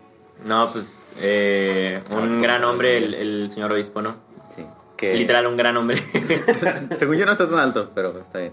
No, 0.45 0.73
pues 0.73 1.07
eh, 1.21 2.03
un 2.11 2.41
gran 2.43 2.65
hombre 2.65 2.99
el, 2.99 3.15
el 3.15 3.53
señor 3.53 3.73
obispo, 3.73 4.03
¿no? 4.03 4.15
Sí. 4.57 4.65
Que... 4.97 5.15
Literal, 5.15 5.47
un 5.47 5.57
gran 5.57 5.77
hombre. 5.77 6.03
Según 6.99 7.17
yo 7.17 7.27
no 7.27 7.33
está 7.33 7.49
tan 7.49 7.59
alto, 7.59 7.91
pero 7.95 8.19
está 8.19 8.39
bien. 8.41 8.53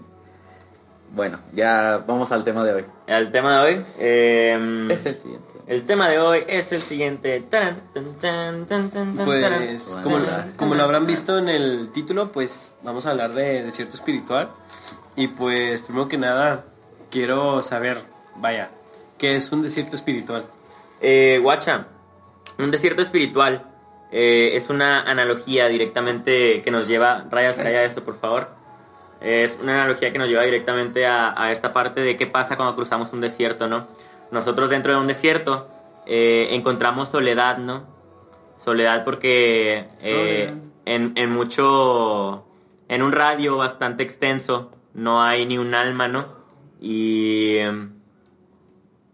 Bueno, 1.12 1.40
ya 1.52 2.04
vamos 2.06 2.30
al 2.30 2.44
tema 2.44 2.62
de 2.64 2.72
hoy. 2.74 2.84
el 3.08 3.32
tema 3.32 3.64
de 3.64 3.74
hoy. 3.74 3.84
eh, 3.98 4.86
Es 4.90 5.06
el 5.06 5.16
siguiente. 5.16 5.48
el 5.66 5.82
tema 5.84 6.08
de 6.08 6.20
hoy 6.20 6.44
es 6.46 6.70
el 6.70 6.80
siguiente. 6.82 7.40
Taran, 7.40 7.80
tan, 7.92 8.14
tan, 8.14 8.66
tan, 8.66 8.90
tan, 8.90 9.16
tan, 9.16 9.24
Pues, 9.26 9.84
como, 10.04 10.18
como 10.56 10.74
lo 10.76 10.84
habrán 10.84 11.06
visto 11.06 11.36
en 11.38 11.48
el 11.48 11.90
título, 11.90 12.30
pues 12.30 12.76
vamos 12.84 13.06
a 13.06 13.10
hablar 13.10 13.32
de 13.32 13.64
desierto 13.64 13.96
espiritual. 13.96 14.50
Y 15.16 15.26
pues, 15.26 15.80
primero 15.80 16.06
que 16.08 16.16
nada, 16.16 16.64
quiero 17.10 17.64
saber, 17.64 18.00
vaya, 18.36 18.70
¿qué 19.18 19.34
es 19.34 19.50
un 19.50 19.62
desierto 19.62 19.96
espiritual? 19.96 20.44
Eh, 21.00 21.38
guacha, 21.42 21.86
un 22.58 22.70
desierto 22.70 23.02
espiritual 23.02 23.66
eh, 24.12 24.52
es 24.54 24.68
una 24.70 25.02
analogía 25.02 25.68
directamente 25.68 26.62
que 26.62 26.70
nos 26.70 26.88
lleva. 26.88 27.26
Rayas, 27.30 27.56
calla 27.56 27.84
esto, 27.84 28.04
por 28.04 28.18
favor. 28.18 28.48
Es 29.20 29.58
una 29.62 29.74
analogía 29.74 30.12
que 30.12 30.18
nos 30.18 30.28
lleva 30.28 30.42
directamente 30.42 31.06
a, 31.06 31.34
a 31.40 31.52
esta 31.52 31.72
parte 31.72 32.00
de 32.00 32.16
qué 32.16 32.26
pasa 32.26 32.56
cuando 32.56 32.74
cruzamos 32.74 33.12
un 33.12 33.20
desierto, 33.20 33.68
¿no? 33.68 33.86
Nosotros 34.30 34.70
dentro 34.70 34.92
de 34.92 34.98
un 34.98 35.06
desierto 35.06 35.68
eh, 36.06 36.48
encontramos 36.52 37.10
soledad, 37.10 37.58
¿no? 37.58 37.84
Soledad 38.56 39.04
porque 39.04 39.86
eh, 40.02 40.46
Soledad. 40.46 40.54
en, 40.86 41.12
en 41.16 41.30
mucho. 41.30 42.46
En 42.88 43.02
un 43.02 43.12
radio 43.12 43.56
bastante 43.56 44.02
extenso 44.02 44.72
no 44.94 45.22
hay 45.22 45.46
ni 45.46 45.58
un 45.58 45.74
alma, 45.74 46.08
¿no? 46.08 46.26
Y. 46.80 47.58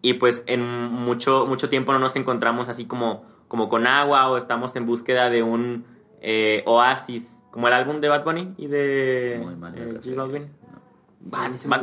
y 0.02 0.14
pues 0.14 0.42
en 0.46 0.62
mucho, 0.62 1.46
mucho 1.46 1.68
tiempo 1.68 1.92
no 1.92 1.98
nos 1.98 2.16
encontramos 2.16 2.68
así 2.68 2.84
como, 2.86 3.24
como 3.48 3.68
con 3.68 3.86
agua 3.86 4.28
o 4.28 4.36
estamos 4.36 4.74
en 4.76 4.86
búsqueda 4.86 5.30
de 5.30 5.42
un 5.42 5.84
eh, 6.20 6.62
oasis, 6.66 7.36
como 7.50 7.68
el 7.68 7.74
álbum 7.74 8.00
de 8.00 8.08
Bad 8.08 8.24
Bunny 8.24 8.54
y 8.58 8.66
de 8.66 9.40
Muy 9.42 9.56
mal. 9.56 9.74
eh, 9.76 10.00
J 10.04 10.14
Balvin. 10.16 10.46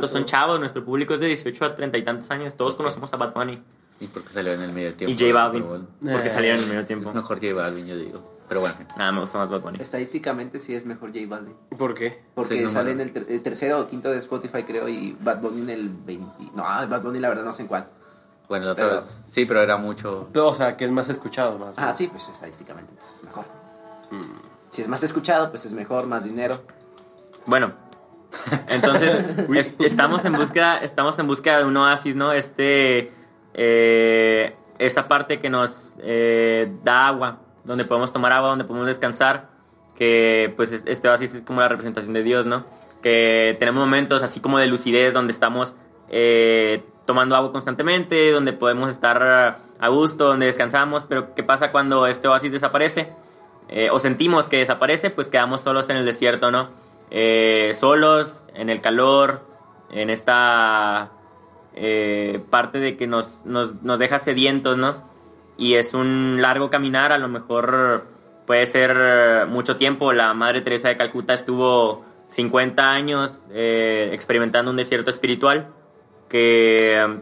¿no? 0.00 0.08
Son 0.08 0.24
chavos, 0.24 0.58
nuestro 0.60 0.84
público 0.84 1.14
es 1.14 1.20
de 1.20 1.26
18 1.26 1.64
a 1.64 1.74
30 1.74 1.98
y 1.98 2.02
tantos 2.02 2.30
años, 2.30 2.56
todos 2.56 2.74
conocemos 2.76 3.12
a 3.12 3.16
Bad 3.16 3.34
Bunny 3.34 3.62
Y 4.00 4.06
porque 4.06 4.30
salió 4.30 4.52
en 4.52 4.62
el 4.62 4.72
medio 4.72 4.94
tiempo. 4.94 5.12
y 5.12 5.18
J 5.18 5.32
Balvin, 5.34 5.62
pero 5.62 5.70
bueno, 5.74 5.86
porque 6.00 6.26
Eh, 6.28 6.30
salieron 6.30 6.58
en 6.58 6.64
el 6.64 6.70
medio 6.70 6.86
tiempo. 6.86 7.08
Es 7.10 7.14
mejor 7.14 7.40
J 7.40 7.52
Balvin, 7.54 7.86
yo 7.86 7.96
digo. 7.96 8.30
Pero 8.48 8.60
bueno. 8.60 8.76
Nada, 8.98 9.10
me 9.12 9.20
gusta 9.20 9.38
más 9.38 9.48
Bad 9.50 9.60
Bunny. 9.62 9.78
Estadísticamente 9.80 10.60
sí 10.60 10.74
es 10.74 10.84
mejor 10.86 11.12
J 11.12 11.26
Balvin. 11.28 11.54
¿Por 11.78 11.94
qué? 11.94 12.22
Porque 12.34 12.54
Sí, 12.58 12.62
no 12.62 12.68
sale 12.70 12.90
en 12.92 12.98
mames. 12.98 13.14
el, 13.16 13.24
ter- 13.24 13.32
el 13.34 13.42
tercero 13.42 13.80
o 13.80 13.88
quinto 13.88 14.10
de 14.10 14.18
Spotify, 14.18 14.62
creo, 14.64 14.88
y 14.88 15.16
Bad 15.20 15.40
Bunny 15.40 15.62
en 15.62 15.70
el 15.70 15.88
20. 15.88 16.26
No, 16.54 16.62
Bad 16.62 17.02
Bunny 17.02 17.18
la 17.20 17.28
verdad 17.30 17.44
no 17.44 17.52
sé 17.52 17.62
en 17.62 17.68
cuál. 17.68 17.88
Bueno, 18.48 18.66
la 18.66 18.72
otra 18.72 18.88
Pero- 18.88 19.00
vez. 19.00 19.10
Sí, 19.30 19.44
pero 19.46 19.62
era 19.62 19.76
mucho. 19.76 20.28
O 20.34 20.54
sea, 20.54 20.76
que 20.76 20.84
es 20.84 20.90
más 20.92 21.08
escuchado, 21.08 21.58
más. 21.58 21.74
Ah, 21.76 21.92
sí, 21.92 22.06
pues 22.06 22.28
estadísticamente 22.28 22.92
pues, 22.94 23.12
es 23.12 23.24
mejor. 23.24 23.44
Si 24.70 24.82
es 24.82 24.88
más 24.88 25.02
escuchado, 25.02 25.50
pues 25.50 25.64
es 25.66 25.72
mejor, 25.72 26.06
más 26.06 26.24
dinero. 26.24 26.60
Bueno, 27.46 27.72
entonces 28.68 29.24
es- 29.56 29.72
estamos 29.80 30.24
en 30.24 30.34
búsqueda, 30.34 30.78
estamos 30.78 31.18
en 31.18 31.26
búsqueda 31.26 31.58
de 31.58 31.64
un 31.64 31.76
oasis, 31.76 32.14
¿no? 32.14 32.32
Este, 32.32 33.12
eh, 33.54 34.54
esta 34.78 35.08
parte 35.08 35.40
que 35.40 35.50
nos 35.50 35.94
eh, 35.98 36.72
da 36.84 37.08
agua, 37.08 37.38
donde 37.64 37.84
podemos 37.84 38.12
tomar 38.12 38.32
agua, 38.32 38.50
donde 38.50 38.64
podemos 38.64 38.86
descansar, 38.86 39.48
que 39.96 40.52
pues 40.56 40.70
es- 40.72 40.82
este 40.86 41.08
oasis 41.08 41.34
es 41.34 41.42
como 41.42 41.60
la 41.60 41.68
representación 41.68 42.12
de 42.14 42.22
Dios, 42.22 42.46
¿no? 42.46 42.64
Que 43.02 43.56
tenemos 43.58 43.80
momentos 43.80 44.22
así 44.22 44.38
como 44.40 44.58
de 44.58 44.66
lucidez, 44.66 45.12
donde 45.12 45.32
estamos 45.32 45.74
eh, 46.08 46.84
tomando 47.06 47.36
agua 47.36 47.52
constantemente, 47.52 48.30
donde 48.30 48.52
podemos 48.52 48.90
estar 48.90 49.58
a 49.78 49.88
gusto, 49.88 50.28
donde 50.28 50.46
descansamos, 50.46 51.04
pero 51.04 51.34
¿qué 51.34 51.42
pasa 51.42 51.70
cuando 51.72 52.06
este 52.06 52.28
oasis 52.28 52.52
desaparece? 52.52 53.12
eh, 53.68 53.90
o 53.90 53.98
sentimos 53.98 54.48
que 54.48 54.58
desaparece, 54.58 55.10
pues 55.10 55.28
quedamos 55.28 55.62
solos 55.62 55.88
en 55.88 55.96
el 55.96 56.04
desierto, 56.04 56.50
¿no? 56.50 56.68
Eh, 57.10 57.74
solos, 57.78 58.44
en 58.54 58.70
el 58.70 58.80
calor, 58.80 59.46
en 59.90 60.10
esta 60.10 61.12
eh, 61.74 62.44
parte 62.50 62.78
de 62.78 62.96
que 62.96 63.06
nos, 63.06 63.42
nos, 63.44 63.82
nos 63.82 63.98
deja 63.98 64.18
sedientos, 64.18 64.76
¿no? 64.76 65.02
Y 65.56 65.74
es 65.74 65.94
un 65.94 66.38
largo 66.40 66.70
caminar, 66.70 67.12
a 67.12 67.18
lo 67.18 67.28
mejor 67.28 68.06
puede 68.46 68.66
ser 68.66 69.46
mucho 69.46 69.76
tiempo. 69.76 70.12
La 70.12 70.34
Madre 70.34 70.60
Teresa 70.60 70.88
de 70.88 70.96
Calcuta 70.96 71.32
estuvo 71.32 72.04
50 72.28 72.90
años 72.90 73.40
eh, 73.50 74.10
experimentando 74.12 74.70
un 74.70 74.76
desierto 74.76 75.10
espiritual 75.10 75.68
que, 76.28 77.20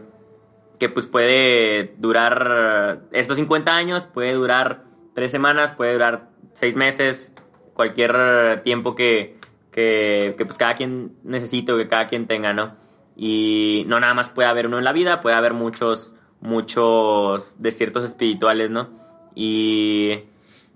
que 0.79 0.89
pues 0.89 1.05
puede 1.05 1.95
durar, 1.97 3.03
estos 3.11 3.37
50 3.37 3.75
años 3.75 4.05
puede 4.05 4.33
durar 4.33 4.83
tres 5.13 5.31
semanas, 5.31 5.73
puede 5.73 5.93
durar 5.93 6.29
seis 6.53 6.75
meses, 6.75 7.33
cualquier 7.73 8.61
tiempo 8.63 8.95
que, 8.95 9.37
que, 9.71 10.35
que, 10.37 10.45
pues 10.45 10.57
cada 10.57 10.75
quien 10.75 11.15
necesite 11.23 11.71
o 11.71 11.77
que 11.77 11.87
cada 11.87 12.07
quien 12.07 12.27
tenga, 12.27 12.53
¿no? 12.53 12.75
Y 13.15 13.83
no 13.87 13.99
nada 13.99 14.13
más 14.13 14.29
puede 14.29 14.49
haber 14.49 14.67
uno 14.67 14.77
en 14.77 14.83
la 14.83 14.93
vida, 14.93 15.21
puede 15.21 15.35
haber 15.35 15.53
muchos, 15.53 16.15
muchos 16.41 17.55
desiertos 17.59 18.03
espirituales, 18.03 18.69
¿no? 18.69 18.89
Y 19.35 20.25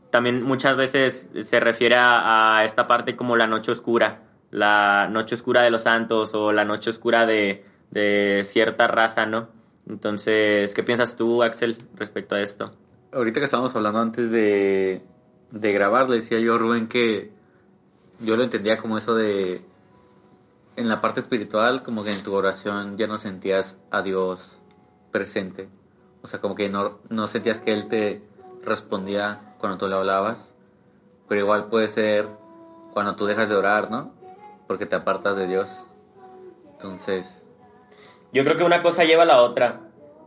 también 0.10 0.44
muchas 0.44 0.78
veces 0.78 1.30
se 1.44 1.60
refiere 1.60 1.96
a 1.98 2.62
esta 2.64 2.88
parte 2.88 3.16
como 3.16 3.36
la 3.36 3.48
noche 3.48 3.72
oscura, 3.72 4.24
la 4.52 5.08
noche 5.12 5.36
oscura 5.36 5.62
de 5.62 5.72
los 5.72 5.84
santos 5.84 6.34
o 6.34 6.52
la 6.52 6.66
noche 6.66 6.90
oscura 6.90 7.26
de, 7.26 7.66
de 7.92 8.42
cierta 8.46 8.88
raza, 8.88 9.26
¿no? 9.26 9.50
Entonces, 9.88 10.74
¿qué 10.74 10.84
piensas 10.84 11.16
tú, 11.16 11.44
Axel, 11.44 11.78
respecto 11.96 12.36
a 12.36 12.42
esto? 12.42 12.72
Ahorita 13.12 13.40
que 13.40 13.46
estábamos 13.46 13.76
hablando 13.76 14.00
antes 14.00 14.32
de, 14.32 15.02
de 15.52 15.74
grabar, 15.74 16.10
le 16.10 16.18
decía 16.18 16.40
yo 16.40 16.56
a 16.56 16.58
Rubén 16.58 16.88
que 16.88 17.32
yo 18.20 18.36
lo 18.36 18.44
entendía 18.44 18.78
como 18.78 18.98
eso 18.98 19.16
de. 19.16 19.62
En 20.76 20.90
la 20.90 21.02
parte 21.02 21.22
espiritual, 21.22 21.82
como 21.82 22.04
que 22.04 22.12
en 22.14 22.22
tu 22.22 22.34
oración 22.36 22.98
ya 22.98 23.08
no 23.08 23.18
sentías 23.18 23.78
a 23.90 24.02
Dios 24.02 24.60
presente. 25.12 25.70
O 26.22 26.28
sea, 26.28 26.40
como 26.40 26.54
que 26.54 26.70
no, 26.70 27.00
no 27.10 27.28
sentías 27.28 27.60
que 27.60 27.74
Él 27.74 27.88
te 27.88 28.22
respondía 28.64 29.56
cuando 29.58 29.78
tú 29.78 29.88
le 29.88 29.96
hablabas. 29.96 30.50
Pero 31.28 31.42
igual 31.42 31.70
puede 31.70 31.88
ser 31.88 32.28
cuando 32.94 33.16
tú 33.16 33.26
dejas 33.26 33.50
de 33.50 33.56
orar, 33.56 33.90
¿no? 33.90 34.14
Porque 34.68 34.86
te 34.86 34.96
apartas 34.96 35.36
de 35.36 35.48
Dios. 35.48 35.70
Entonces, 36.74 37.44
Yo 38.34 38.44
creo 38.44 38.58
que 38.58 38.64
una 38.64 38.82
cosa 38.82 39.04
lleva 39.04 39.24
a 39.24 39.28
la 39.28 39.42
otra. 39.42 39.82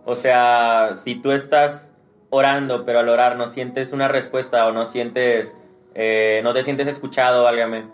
O 0.04 0.14
sea, 0.14 0.92
si 0.94 1.14
tú 1.14 1.32
estás 1.32 1.92
orando, 2.30 2.84
pero 2.84 3.00
al 3.00 3.08
orar 3.08 3.36
no 3.36 3.46
sientes 3.48 3.92
una 3.92 4.08
respuesta 4.08 4.66
o 4.66 4.72
no 4.72 4.84
sientes, 4.84 5.56
eh, 5.94 6.40
no 6.42 6.52
te 6.52 6.62
sientes 6.62 6.86
escuchado, 6.86 7.44
válgame, 7.44 7.86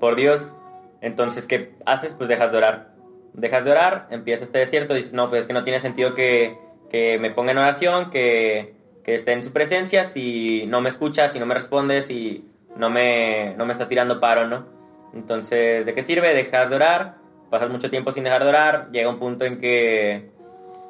por 0.00 0.16
Dios, 0.16 0.56
entonces, 1.02 1.46
¿qué 1.46 1.74
haces? 1.84 2.14
Pues 2.14 2.28
dejas 2.28 2.52
de 2.52 2.58
orar. 2.58 2.92
Dejas 3.34 3.64
de 3.64 3.72
orar, 3.72 4.06
empieza 4.10 4.44
este 4.44 4.60
desierto, 4.60 4.94
dices, 4.94 5.12
no, 5.12 5.28
pues 5.28 5.42
es 5.42 5.46
que 5.46 5.52
no 5.52 5.64
tiene 5.64 5.80
sentido 5.80 6.14
que, 6.14 6.58
que 6.90 7.18
me 7.18 7.30
ponga 7.30 7.52
en 7.52 7.58
oración, 7.58 8.10
que, 8.10 8.74
que 9.04 9.14
esté 9.14 9.32
en 9.32 9.42
su 9.42 9.52
presencia, 9.52 10.04
si 10.04 10.64
no 10.66 10.80
me 10.80 10.88
escuchas, 10.88 11.32
si 11.32 11.40
no 11.40 11.46
me 11.46 11.54
respondes, 11.54 12.06
si 12.06 12.44
no 12.76 12.88
me, 12.88 13.54
no 13.56 13.66
me 13.66 13.72
está 13.72 13.88
tirando 13.88 14.20
paro, 14.20 14.46
¿no? 14.46 14.66
Entonces, 15.12 15.84
¿de 15.84 15.92
qué 15.92 16.02
sirve? 16.02 16.34
Dejas 16.34 16.70
de 16.70 16.76
orar, 16.76 17.16
pasas 17.52 17.70
mucho 17.70 17.88
tiempo 17.88 18.10
sin 18.10 18.24
dejar 18.24 18.42
de 18.42 18.48
orar, 18.48 18.88
llega 18.90 19.08
un 19.08 19.20
punto 19.20 19.44
en 19.44 19.60
que 19.60 20.30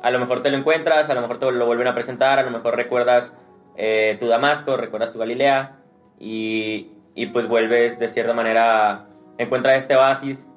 a 0.02 0.10
lo 0.10 0.18
mejor 0.18 0.42
te 0.42 0.50
lo 0.50 0.56
encuentras, 0.56 1.10
a 1.10 1.14
lo 1.14 1.20
mejor 1.20 1.38
te 1.38 1.50
lo 1.52 1.66
vuelven 1.66 1.88
a 1.88 1.94
presentar, 1.94 2.38
a 2.38 2.42
lo 2.42 2.50
mejor 2.50 2.74
recuerdas 2.76 3.34
eh, 3.76 4.16
tu 4.18 4.26
Damasco, 4.28 4.76
recuerdas 4.76 5.12
tu 5.12 5.18
Galilea 5.18 5.76
y, 6.18 6.88
y 7.14 7.26
pues 7.26 7.46
vuelves 7.48 7.98
de 7.98 8.08
cierta 8.08 8.32
manera, 8.32 9.06
encuentras 9.38 9.76
este 9.76 9.96
oasis 9.96 10.48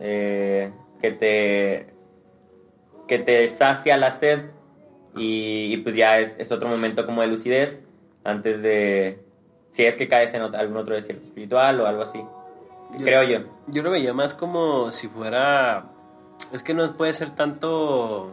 eh, 0.00 0.70
que 1.00 1.10
te 1.12 1.94
que 3.08 3.18
te 3.18 3.46
sacia 3.48 3.96
la 3.96 4.10
sed 4.10 4.40
y, 5.14 5.72
y 5.72 5.76
pues 5.78 5.94
ya 5.94 6.18
es, 6.18 6.36
es 6.38 6.50
otro 6.50 6.68
momento 6.68 7.04
como 7.06 7.20
de 7.22 7.28
lucidez 7.28 7.80
antes 8.24 8.62
de 8.62 9.18
si 9.70 9.84
es 9.84 9.96
que 9.96 10.08
caes 10.08 10.32
en 10.34 10.42
ot- 10.42 10.56
algún 10.56 10.76
otro 10.78 10.94
desierto 10.94 11.24
espiritual 11.24 11.80
o 11.80 11.86
algo 11.86 12.02
así 12.02 12.24
Yo- 12.98 13.04
creo 13.04 13.22
yo 13.24 13.38
Yo 13.68 13.82
lo 13.82 13.90
veía 13.90 14.12
más 14.14 14.34
como 14.34 14.92
si 14.92 15.08
fuera. 15.08 15.90
Es 16.52 16.62
que 16.62 16.74
no 16.74 16.96
puede 16.96 17.12
ser 17.12 17.30
tanto. 17.30 18.30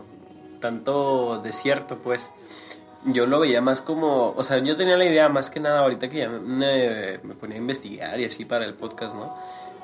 Tanto 0.59 1.39
desierto, 1.43 1.97
pues. 1.99 2.31
Yo 3.05 3.25
lo 3.25 3.39
veía 3.39 3.61
más 3.61 3.81
como. 3.81 4.33
O 4.37 4.43
sea, 4.43 4.59
yo 4.59 4.75
tenía 4.77 4.95
la 4.97 5.05
idea 5.05 5.27
más 5.29 5.49
que 5.49 5.59
nada 5.59 5.79
ahorita 5.79 6.09
que 6.09 6.19
ya 6.19 6.29
me, 6.29 7.19
me 7.23 7.33
ponía 7.33 7.55
a 7.55 7.59
investigar 7.59 8.19
y 8.19 8.25
así 8.25 8.45
para 8.45 8.65
el 8.65 8.73
podcast, 8.75 9.15
¿no? 9.15 9.35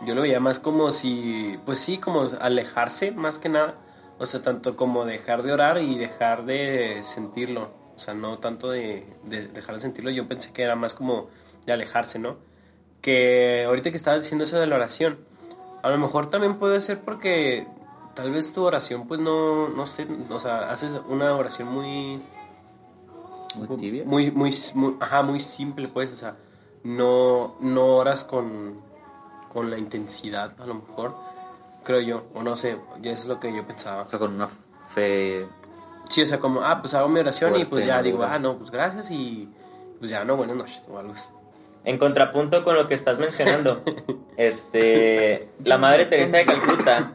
Yo 0.06 0.14
lo 0.14 0.22
veía 0.22 0.40
más 0.40 0.60
como 0.60 0.92
si. 0.92 1.60
Pues 1.66 1.80
sí, 1.80 1.98
como 1.98 2.28
alejarse 2.40 3.12
más 3.12 3.40
que 3.40 3.50
nada. 3.50 3.76
O 4.20 4.26
sea, 4.26 4.42
tanto 4.44 4.76
como 4.76 5.06
dejar 5.06 5.42
de 5.44 5.54
orar 5.54 5.82
y 5.82 5.98
dejar 5.98 6.46
de 6.46 7.00
sentirlo. 7.04 7.72
O 7.96 8.00
sea, 8.00 8.14
no 8.14 8.38
tanto 8.38 8.70
de, 8.70 9.06
de 9.24 9.48
dejar 9.48 9.76
de 9.76 9.82
sentirlo. 9.82 10.12
Yo 10.12 10.28
pensé 10.28 10.54
que 10.54 10.62
era 10.62 10.76
más 10.76 10.94
como 10.94 11.28
de 11.66 11.74
alejarse, 11.74 12.20
¿no? 12.20 12.38
Que 13.02 13.66
ahorita 13.66 13.92
que 13.92 13.98
estabas 13.98 14.22
diciendo 14.22 14.44
eso 14.44 14.58
de 14.60 14.68
la 14.68 14.76
oración, 14.76 15.18
a 15.84 15.90
lo 15.90 15.98
mejor 15.98 16.30
también 16.30 16.56
puede 16.56 16.80
ser 16.80 17.00
porque 17.00 17.68
tal 18.16 18.32
vez 18.32 18.52
tu 18.54 18.64
oración, 18.66 19.08
pues 19.08 19.20
no, 19.20 19.70
no 19.70 19.86
sé, 19.86 20.08
o 20.30 20.40
sea, 20.40 20.72
haces 20.72 20.92
una 21.08 21.34
oración 21.36 21.68
muy 21.72 22.20
Muy 23.56 23.68
tibia. 23.78 24.04
muy, 24.06 24.32
muy, 24.32 24.54
muy- 24.74 24.96
ajá, 25.00 25.22
muy 25.22 25.40
simple, 25.40 25.88
pues, 25.88 26.12
o 26.12 26.18
sea, 26.18 26.36
no, 26.84 27.56
no 27.60 27.96
oras 27.98 28.24
con, 28.24 28.82
con 29.54 29.70
la 29.70 29.78
intensidad, 29.78 30.54
a 30.60 30.66
lo 30.66 30.76
mejor, 30.76 31.16
creo 31.84 32.02
yo, 32.02 32.24
o 32.34 32.44
no 32.44 32.56
sé, 32.56 32.78
ya 33.02 33.12
es 33.12 33.26
lo 33.26 33.40
que 33.40 33.54
yo 33.56 33.66
pensaba. 33.66 34.02
O 34.04 34.10
sea, 34.10 34.20
con 34.20 34.34
una 34.34 34.48
fe. 34.90 35.48
Sí, 36.10 36.22
o 36.22 36.28
sea, 36.28 36.40
como, 36.40 36.62
ah, 36.62 36.82
pues 36.82 36.94
hago 36.94 37.08
mi 37.10 37.20
oración 37.20 37.52
y 37.62 37.66
pues 37.66 37.86
ya 37.86 38.02
digo, 38.02 38.24
ah, 38.24 38.40
no, 38.40 38.58
pues 38.58 38.72
gracias 38.72 39.12
y 39.12 39.54
pues 40.00 40.10
ya, 40.10 40.24
no, 40.26 40.36
buenas 40.38 40.56
noches 40.56 40.84
o 40.90 40.98
algo 40.98 41.14
así. 41.14 41.30
En 41.88 41.98
contrapunto 41.98 42.64
con 42.66 42.76
lo 42.76 42.88
que 42.90 42.96
estás 42.96 43.18
mencionando, 43.18 43.82
este, 44.38 45.48
la 45.64 45.78
Madre 45.78 46.06
Teresa 46.06 46.36
de 46.38 46.46
Calcuta, 46.46 47.14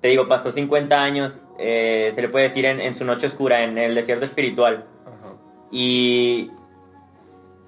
te 0.00 0.08
digo, 0.08 0.28
pasó 0.28 0.52
50 0.52 1.02
años, 1.02 1.34
eh, 1.58 2.12
se 2.14 2.22
le 2.22 2.28
puede 2.28 2.44
decir, 2.44 2.64
en, 2.64 2.80
en 2.80 2.94
su 2.94 3.04
noche 3.04 3.26
oscura, 3.26 3.64
en 3.64 3.76
el 3.76 3.96
desierto 3.96 4.24
espiritual. 4.24 4.84
Ajá. 5.04 5.34
Y 5.72 6.50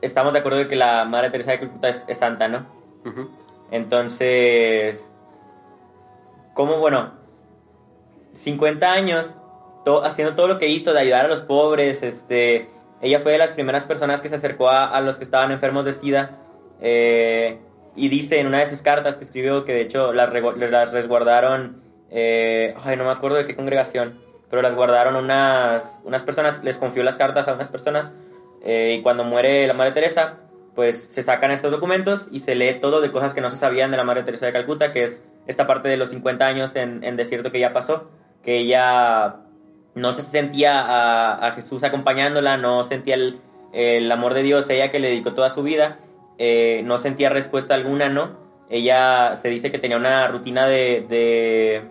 estamos 0.02 0.32
de 0.32 0.38
acuerdo 0.38 0.58
de 0.58 0.68
que 0.68 0.76
la 0.76 1.04
Madre 1.04 1.30
Teresa 1.30 1.50
de 1.50 1.58
Calcuta 1.58 1.88
es, 1.88 2.04
es 2.06 2.16
santa, 2.18 2.46
¿no? 2.46 2.64
Entonces, 3.72 5.12
¿cómo, 6.54 6.76
bueno, 6.78 7.10
50 8.34 8.92
años 8.92 9.34
to- 9.84 10.04
haciendo 10.04 10.34
todo 10.36 10.46
lo 10.46 10.58
que 10.58 10.68
hizo 10.68 10.92
de 10.92 11.00
ayudar 11.00 11.24
a 11.24 11.28
los 11.28 11.40
pobres, 11.40 12.02
este, 12.04 12.68
ella 13.02 13.20
fue 13.20 13.32
de 13.32 13.38
las 13.38 13.52
primeras 13.52 13.84
personas 13.84 14.20
que 14.20 14.28
se 14.28 14.36
acercó 14.36 14.68
a, 14.68 14.86
a 14.86 15.00
los 15.00 15.18
que 15.18 15.24
estaban 15.24 15.50
enfermos 15.52 15.84
de 15.84 15.92
SIDA 15.92 16.38
eh, 16.80 17.60
y 17.96 18.08
dice 18.08 18.40
en 18.40 18.46
una 18.46 18.58
de 18.58 18.66
sus 18.66 18.82
cartas 18.82 19.16
que 19.16 19.24
escribió 19.24 19.64
que 19.64 19.72
de 19.72 19.82
hecho 19.82 20.12
las, 20.12 20.30
resguardaron, 20.30 21.82
eh, 22.10 22.74
ay, 22.84 22.96
no 22.96 23.04
me 23.04 23.10
acuerdo 23.10 23.36
de 23.36 23.46
qué 23.46 23.56
congregación, 23.56 24.20
pero 24.48 24.62
las 24.62 24.74
guardaron 24.74 25.16
unas, 25.16 26.00
unas 26.04 26.22
personas, 26.22 26.62
les 26.64 26.76
confió 26.76 27.02
las 27.02 27.16
cartas 27.16 27.48
a 27.48 27.54
unas 27.54 27.68
personas 27.68 28.12
eh, 28.62 28.96
y 28.98 29.02
cuando 29.02 29.24
muere 29.24 29.66
la 29.66 29.74
Madre 29.74 29.92
Teresa, 29.92 30.38
pues 30.74 31.02
se 31.02 31.22
sacan 31.22 31.50
estos 31.50 31.70
documentos 31.70 32.28
y 32.30 32.40
se 32.40 32.54
lee 32.54 32.78
todo 32.80 33.00
de 33.00 33.10
cosas 33.10 33.34
que 33.34 33.40
no 33.40 33.50
se 33.50 33.58
sabían 33.58 33.90
de 33.90 33.96
la 33.96 34.04
Madre 34.04 34.22
Teresa 34.22 34.46
de 34.46 34.52
Calcuta, 34.52 34.92
que 34.92 35.04
es 35.04 35.24
esta 35.46 35.66
parte 35.66 35.88
de 35.88 35.96
los 35.96 36.10
50 36.10 36.46
años 36.46 36.76
en, 36.76 37.02
en 37.02 37.16
desierto 37.16 37.50
que 37.50 37.60
ya 37.60 37.72
pasó, 37.72 38.08
que 38.42 38.58
ella 38.58 39.40
no 39.94 40.12
se 40.12 40.22
sentía 40.22 40.80
a, 40.80 41.46
a 41.46 41.52
Jesús 41.52 41.82
acompañándola, 41.84 42.56
no 42.56 42.84
sentía 42.84 43.14
el, 43.14 43.40
el 43.72 44.10
amor 44.10 44.34
de 44.34 44.42
Dios, 44.42 44.68
ella 44.68 44.90
que 44.90 44.98
le 44.98 45.08
dedicó 45.08 45.34
toda 45.34 45.50
su 45.50 45.62
vida, 45.62 45.98
eh, 46.38 46.82
no 46.84 46.98
sentía 46.98 47.28
respuesta 47.30 47.74
alguna, 47.74 48.08
¿no? 48.08 48.38
Ella 48.68 49.34
se 49.36 49.48
dice 49.48 49.70
que 49.70 49.78
tenía 49.78 49.96
una 49.96 50.26
rutina 50.28 50.66
de, 50.66 51.04
de, 51.08 51.82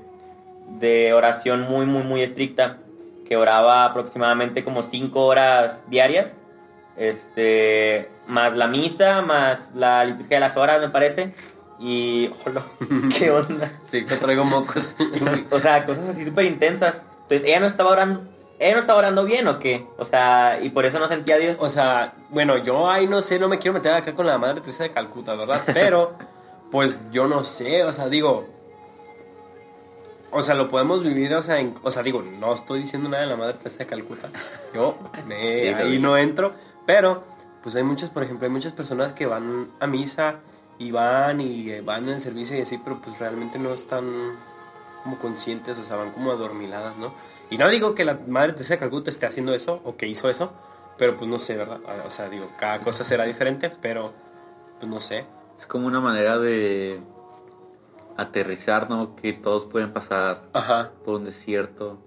de 0.80 1.14
oración 1.14 1.62
muy, 1.62 1.86
muy, 1.86 2.04
muy 2.04 2.22
estricta, 2.22 2.78
que 3.28 3.38
oraba 3.38 3.86
aproximadamente 3.86 4.64
como 4.64 4.82
5 4.82 5.26
horas 5.26 5.84
diarias, 5.88 6.38
este, 6.98 8.10
más 8.28 8.56
la 8.56 8.68
misa, 8.68 9.22
más 9.22 9.70
la 9.76 10.04
liturgia 10.06 10.38
de 10.38 10.42
las 10.42 10.58
horas, 10.58 10.82
me 10.82 10.90
parece, 10.90 11.34
y... 11.80 12.32
hola, 12.46 12.64
¿Qué 13.18 13.32
onda? 13.32 13.72
Sí, 13.92 14.06
que 14.06 14.16
traigo 14.16 14.46
mocos. 14.46 14.96
O 15.52 15.60
sea, 15.60 15.86
cosas 15.86 16.10
así 16.10 16.26
súper 16.26 16.46
intensas. 16.46 17.02
Entonces, 17.30 17.48
ella 17.48 17.60
no 17.60 17.68
estaba 17.68 17.92
orando. 17.92 18.22
¿Ella 18.60 18.74
no 18.74 18.80
estaba 18.80 19.00
orando 19.00 19.24
bien 19.24 19.48
o 19.48 19.58
qué? 19.60 19.86
O 19.98 20.04
sea, 20.04 20.60
y 20.62 20.70
por 20.70 20.86
eso 20.86 21.00
no 21.00 21.08
sentía 21.08 21.36
a 21.36 21.38
Dios. 21.38 21.58
O 21.62 21.70
sea, 21.70 22.14
bueno, 22.30 22.58
yo 22.58 22.90
ahí 22.90 23.08
no 23.08 23.22
sé, 23.22 23.40
no 23.40 23.48
me 23.48 23.58
quiero 23.60 23.74
meter 23.76 23.94
acá 23.94 24.14
con 24.14 24.26
la 24.26 24.38
Madre 24.38 24.60
Teresa 24.62 24.84
de 24.84 24.92
Calcuta, 24.92 25.36
¿verdad? 25.36 25.62
Pero, 25.74 26.14
pues 26.72 27.00
yo 27.12 27.28
no 27.28 27.44
sé, 27.46 27.84
o 27.86 27.94
sea, 27.94 28.10
digo, 28.10 28.48
o 30.32 30.42
sea, 30.42 30.56
lo 30.56 30.70
podemos 30.70 31.04
vivir, 31.04 31.34
o 31.34 31.42
sea, 31.42 31.60
en- 31.60 31.76
o 31.84 31.90
sea, 31.90 32.04
digo, 32.04 32.22
no 32.22 32.54
estoy 32.54 32.82
diciendo 32.82 33.08
nada 33.10 33.24
de 33.24 33.30
la 33.30 33.36
Madre 33.38 33.54
Teresa 33.54 33.78
de 33.80 33.86
Calcuta. 33.88 34.30
Yo 34.74 34.98
me, 35.26 35.74
ahí 35.76 35.98
no 36.00 36.18
entro, 36.18 36.54
pero, 36.86 37.24
pues 37.64 37.76
hay 37.76 37.84
muchas, 37.84 38.10
por 38.10 38.24
ejemplo, 38.24 38.46
hay 38.46 38.52
muchas 38.52 38.74
personas 38.74 39.14
que 39.14 39.26
van 39.26 39.70
a 39.80 39.88
misa 39.88 40.36
y 40.78 40.92
van 40.92 41.40
y 41.42 41.70
eh, 41.72 41.82
van 41.82 42.10
en 42.10 42.20
servicio 42.22 42.58
y 42.58 42.62
así, 42.62 42.78
pero 42.78 43.00
pues 43.02 43.20
realmente 43.20 43.58
no 43.58 43.74
están 43.74 44.06
como 45.04 45.18
conscientes, 45.20 45.78
o 45.78 45.84
sea, 45.84 45.96
van 45.96 46.12
como 46.12 46.32
adormiladas, 46.32 46.98
¿no? 46.98 47.14
Y 47.50 47.58
no 47.58 47.68
digo 47.70 47.96
que 47.96 48.06
la 48.06 48.20
Madre 48.28 48.54
de 48.54 48.78
Calcuta 48.78 49.10
esté 49.10 49.26
haciendo 49.26 49.54
eso 49.54 49.82
o 49.84 49.96
que 49.98 50.08
hizo 50.08 50.30
eso, 50.30 50.52
pero 50.98 51.16
pues 51.18 51.30
no 51.30 51.40
sé, 51.40 51.58
¿verdad? 51.58 51.80
O 52.06 52.10
sea, 52.10 52.30
digo, 52.30 52.50
cada 52.60 52.80
cosa 52.80 53.04
será 53.04 53.24
diferente, 53.26 53.70
pero 53.82 54.14
pues 54.80 54.90
no 54.92 55.00
sé. 55.00 55.26
Es 55.58 55.66
como 55.66 55.88
una 55.88 56.00
manera 56.00 56.38
de 56.38 57.02
aterrizar, 58.18 58.90
¿no? 58.90 59.16
Que 59.16 59.34
todos 59.34 59.66
pueden 59.66 59.94
pasar 59.94 60.44
Ajá. 60.54 60.92
por 61.06 61.16
un 61.16 61.26
desierto 61.26 62.00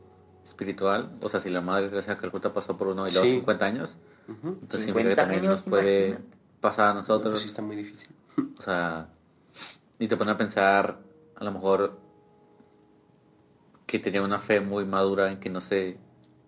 espiritual. 0.44 1.10
O 1.22 1.28
sea, 1.28 1.40
si 1.40 1.50
la 1.50 1.60
madre 1.60 1.88
de 1.88 2.02
Calcuta 2.16 2.52
pasó 2.52 2.76
por 2.76 2.88
uno 2.88 3.06
y 3.06 3.10
luego 3.10 3.26
Sí. 3.26 3.32
50 3.36 3.64
años, 3.64 3.96
entonces 4.28 4.46
50 4.52 4.78
significa 4.86 5.08
que 5.10 5.16
también 5.16 5.40
años, 5.42 5.52
nos 5.54 5.62
puede 5.62 6.06
imagínate. 6.08 6.36
pasar 6.60 6.88
a 6.88 6.92
Pues 6.94 7.08
nosotros. 7.08 7.40
sí 7.40 7.46
está 7.48 7.62
muy 7.62 7.76
difícil. 7.76 8.14
O 8.58 8.62
sea, 8.62 9.08
y 9.98 10.08
te 10.08 10.16
pone 10.16 10.30
a 10.32 10.36
pensar, 10.36 10.98
a 11.36 11.44
lo 11.44 11.52
mejor, 11.52 11.98
que 13.92 13.98
tenía 13.98 14.22
una 14.22 14.38
fe 14.38 14.60
muy 14.62 14.86
madura 14.86 15.30
en 15.30 15.38
que 15.38 15.50
no 15.50 15.60
sé. 15.60 15.98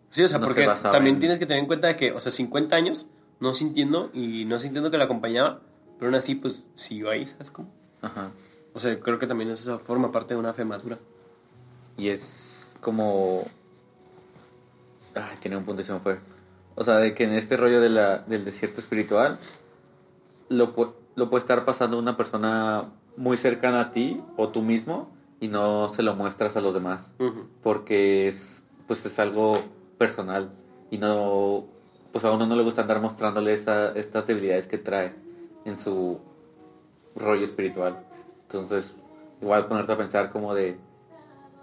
Sí, 0.09 0.22
o 0.22 0.28
sea, 0.28 0.38
No 0.38 0.46
se 0.46 0.54
porque 0.64 0.80
también 0.90 1.16
en- 1.16 1.20
tienes 1.20 1.38
que 1.38 1.44
tener 1.44 1.61
en 1.61 1.66
cuenta 1.66 1.88
de 1.88 1.96
que, 1.96 2.11
o 2.12 2.18
sea, 2.20 2.33
50 2.33 2.74
años 2.74 3.09
no 3.38 3.52
sintiendo 3.52 4.09
y 4.14 4.46
no 4.46 4.59
sintiendo 4.59 4.90
que 4.90 4.96
la 4.96 5.04
acompañaba, 5.04 5.61
pero 5.98 6.07
aún 6.09 6.14
así, 6.14 6.37
pues 6.37 6.62
siguió 6.74 7.11
ahí, 7.11 7.26
¿sabes 7.26 7.50
cómo? 7.50 7.68
Ajá. 8.00 8.30
O 8.72 8.80
sea, 8.80 8.98
creo 8.98 9.18
que 9.18 9.26
también 9.26 9.50
eso 9.50 9.78
forma 9.80 10.11
parte 10.11 10.33
de 10.33 10.40
una 10.40 10.54
fe 10.54 10.64
madura. 10.64 10.98
Y 11.98 12.09
es 12.09 12.74
como. 12.80 13.44
Ay, 15.14 15.37
tiene 15.40 15.59
un 15.59 15.64
punto 15.64 15.83
y 15.83 15.85
se 15.85 15.92
me 15.92 16.00
fue. 16.00 16.18
O 16.76 16.83
sea, 16.83 16.96
de 16.96 17.12
que 17.12 17.24
en 17.24 17.33
este 17.33 17.59
rollo 17.59 17.80
de 17.83 17.90
la, 17.90 18.18
del 18.20 18.44
desierto 18.46 18.80
espiritual, 18.80 19.38
lo, 20.48 20.74
lo 21.14 21.28
puede 21.30 21.40
estar 21.42 21.66
pasando 21.66 21.98
una 21.98 22.16
persona 22.16 22.90
muy 23.18 23.37
cercana 23.37 23.80
a 23.83 23.90
ti 23.92 24.20
o 24.38 24.48
tú 24.48 24.62
mismo 24.62 25.13
y 25.44 25.48
no 25.48 25.90
se 25.90 26.02
lo 26.02 26.14
muestras 26.14 26.57
a 26.57 26.62
los 26.62 26.72
demás. 26.72 27.11
Ujú. 27.18 27.46
Porque 27.62 28.28
es, 28.28 28.62
pues 28.87 29.04
es 29.04 29.18
algo 29.18 29.59
personal 29.98 30.50
y 30.90 30.96
no. 30.96 31.66
Pues 32.12 32.24
a 32.24 32.30
uno 32.33 32.46
no 32.46 32.57
le 32.57 32.62
gusta 32.62 32.80
andar 32.83 33.00
mostrándole 33.00 33.52
esa- 33.52 33.92
estas 33.94 34.26
debilidades 34.26 34.66
que 34.66 34.78
trae 34.78 35.12
en 35.66 35.78
su 35.78 36.18
rollo 37.16 37.44
espiritual. 37.44 37.98
Entonces, 38.42 38.92
igual 39.42 39.66
ponerte 39.66 39.92
a 39.92 39.96
pensar 39.98 40.30
como 40.30 40.54
de 40.54 40.78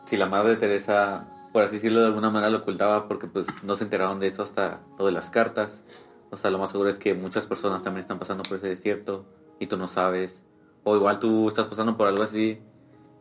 si 0.06 0.18
la 0.18 0.26
madre 0.28 0.52
de 0.52 0.58
Teresa, 0.58 1.26
por 1.54 1.64
así 1.64 1.76
decirlo 1.76 2.02
de 2.02 2.08
alguna 2.08 2.30
manera, 2.30 2.52
lo 2.52 2.60
ocultaba 2.60 3.08
porque 3.08 3.28
pues 3.28 3.48
no 3.64 3.76
se 3.76 3.86
enteraron 3.86 4.20
de 4.20 4.28
eso 4.28 4.44
hasta 4.44 4.82
lo 5.00 5.06
de 5.08 5.12
las 5.12 5.30
cartas. 5.30 5.72
O 6.30 6.38
sea, 6.38 6.52
lo 6.52 6.60
más 6.60 6.70
seguro 6.72 6.90
es 6.90 7.00
que 7.00 7.14
muchas 7.16 7.46
personas 7.48 7.82
también 7.82 8.02
están 8.02 8.20
pasando 8.20 8.44
por 8.44 8.58
ese 8.58 8.68
desierto 8.68 9.26
y 9.60 9.66
tú 9.68 9.78
no 9.78 9.88
sabes. 9.88 10.42
O 10.84 10.96
igual 10.96 11.20
tú 11.20 11.48
estás 11.48 11.68
pasando 11.68 11.98
por 11.98 12.08
algo 12.08 12.24
así 12.24 12.60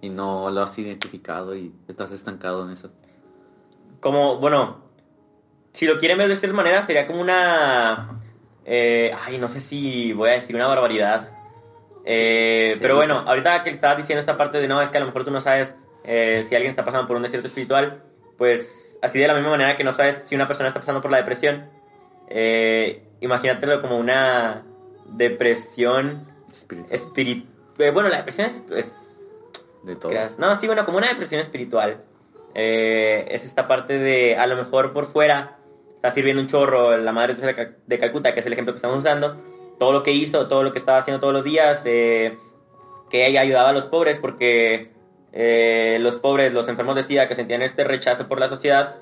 y 0.01 0.09
no 0.11 0.51
lo 0.51 0.63
has 0.63 0.79
identificado 0.79 1.55
y 1.57 1.73
estás 1.89 2.11
estancado 2.13 2.65
en 2.65 2.71
eso. 2.73 2.91
Como, 4.01 4.39
bueno, 4.39 4.79
si 5.73 5.87
lo 5.87 5.99
quieren 5.99 6.19
ver 6.19 6.29
de 6.29 6.35
esta 6.35 6.47
manera, 6.53 6.83
sería 6.83 7.07
como 7.07 7.21
una. 7.21 8.21
eh, 8.65 9.13
ay, 9.27 9.39
no 9.39 9.49
sé 9.49 9.61
si 9.61 10.13
voy 10.13 10.31
a 10.31 10.33
decir 10.33 10.55
una 10.57 10.67
barbaridad. 10.67 11.29
Eh, 12.05 12.73
Sí. 12.75 12.79
Pero 12.81 12.97
bueno, 12.97 13.25
ahorita 13.27 13.63
que 13.63 13.71
estabas 13.71 13.99
diciendo 13.99 14.21
esta 14.21 14.37
parte 14.39 14.59
de 14.61 14.69
no, 14.69 14.81
es 14.81 14.89
que 14.91 14.97
a 14.97 15.01
lo 15.01 15.07
mejor 15.07 15.25
tú 15.25 15.31
no 15.31 15.41
sabes 15.41 15.75
eh, 16.05 16.43
si 16.49 16.55
alguien 16.55 16.71
está 16.71 16.85
pasando 16.85 17.07
por 17.07 17.17
un 17.17 17.23
desierto 17.23 17.47
espiritual, 17.49 18.03
pues 18.39 18.99
así 19.03 19.19
de 19.19 19.29
la 19.29 19.35
misma 19.35 19.51
manera 19.51 19.77
que 19.77 19.85
no 19.85 19.93
sabes 19.93 20.21
si 20.25 20.35
una 20.35 20.47
persona 20.47 20.69
está 20.69 20.81
pasando 20.81 21.03
por 21.03 21.11
la 21.11 21.19
depresión, 21.19 21.69
eh, 22.29 23.05
imagínatelo 23.21 23.83
como 23.83 23.99
una 23.99 24.63
depresión 25.07 26.27
Espiritual. 26.51 26.93
espiritual. 26.95 27.93
bueno, 27.93 28.09
la 28.09 28.17
depresión 28.19 28.47
es, 28.47 28.63
es 28.71 28.95
de 29.83 29.97
todo. 29.97 30.11
creas. 30.11 30.39
No, 30.39 30.55
sí, 30.57 30.67
bueno, 30.67 30.85
como 30.85 30.99
una 30.99 31.09
depresión 31.09 31.41
espiritual. 31.41 32.03
Eh, 32.55 33.29
es 33.31 33.45
esta 33.45 33.69
parte 33.69 33.99
de, 33.99 34.37
a 34.37 34.47
lo 34.47 34.57
mejor 34.57 34.93
por 34.93 35.07
fuera, 35.13 35.59
está 35.95 36.11
sirviendo 36.11 36.43
un 36.43 36.49
chorro 36.49 36.97
la 36.97 37.13
madre 37.13 37.35
de 37.87 37.99
Calcuta, 37.99 38.35
que 38.35 38.41
es 38.41 38.47
el 38.47 38.53
ejemplo 38.53 38.73
que 38.73 38.79
estamos 38.79 38.99
usando. 38.99 39.37
Todo 39.79 39.93
lo 39.93 40.03
que 40.03 40.13
hizo, 40.13 40.49
todo 40.49 40.63
lo 40.63 40.73
que 40.73 40.79
estaba 40.79 40.99
haciendo 40.99 41.21
todos 41.21 41.33
los 41.33 41.45
días, 41.45 41.83
eh, 41.85 42.39
que 43.09 43.27
ella 43.27 43.43
ayudaba 43.43 43.71
a 43.71 43.73
los 43.73 43.87
pobres, 43.87 44.19
porque 44.19 44.91
eh, 45.33 45.99
los 46.01 46.17
pobres, 46.17 46.53
los 46.53 46.69
enfermos 46.69 46.97
de 46.97 47.03
SIDA 47.03 47.29
que 47.29 47.35
sentían 47.35 47.63
este 47.63 47.85
rechazo 47.85 48.29
por 48.29 48.41
la 48.41 48.49
sociedad, 48.49 48.97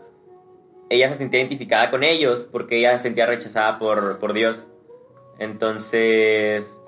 ella 0.90 1.08
se 1.10 1.18
sentía 1.18 1.40
identificada 1.40 1.90
con 1.90 2.02
ellos, 2.02 2.48
porque 2.50 2.78
ella 2.78 2.96
se 2.96 3.04
sentía 3.04 3.26
rechazada 3.26 3.78
por, 3.78 4.18
por 4.18 4.32
Dios. 4.32 4.68
Entonces, 5.38 6.80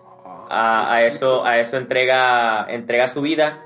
a, 0.49 0.93
a 0.93 1.05
eso, 1.05 1.45
a 1.45 1.59
eso 1.59 1.77
entrega, 1.77 2.67
entrega 2.69 3.09
su 3.09 3.21
vida, 3.21 3.63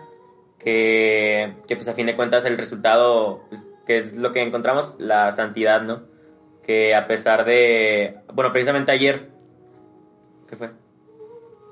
que, 0.65 1.55
que 1.69 1.77
pues 1.77 1.87
a 1.89 1.93
fin 1.95 2.07
de 2.07 2.17
cuentas 2.17 2.45
el 2.45 2.57
resultado, 2.59 3.43
pues, 3.51 3.69
que 3.87 3.99
es 3.99 4.17
lo 4.17 4.33
que 4.33 4.43
encontramos, 4.43 4.95
la 4.99 5.31
santidad, 5.33 5.83
¿no? 5.83 6.03
Que 6.63 6.95
a 6.95 7.07
pesar 7.07 7.45
de, 7.45 8.21
bueno, 8.33 8.51
precisamente 8.53 8.91
ayer, 8.91 9.31
¿qué 10.49 10.57
fue? 10.57 10.71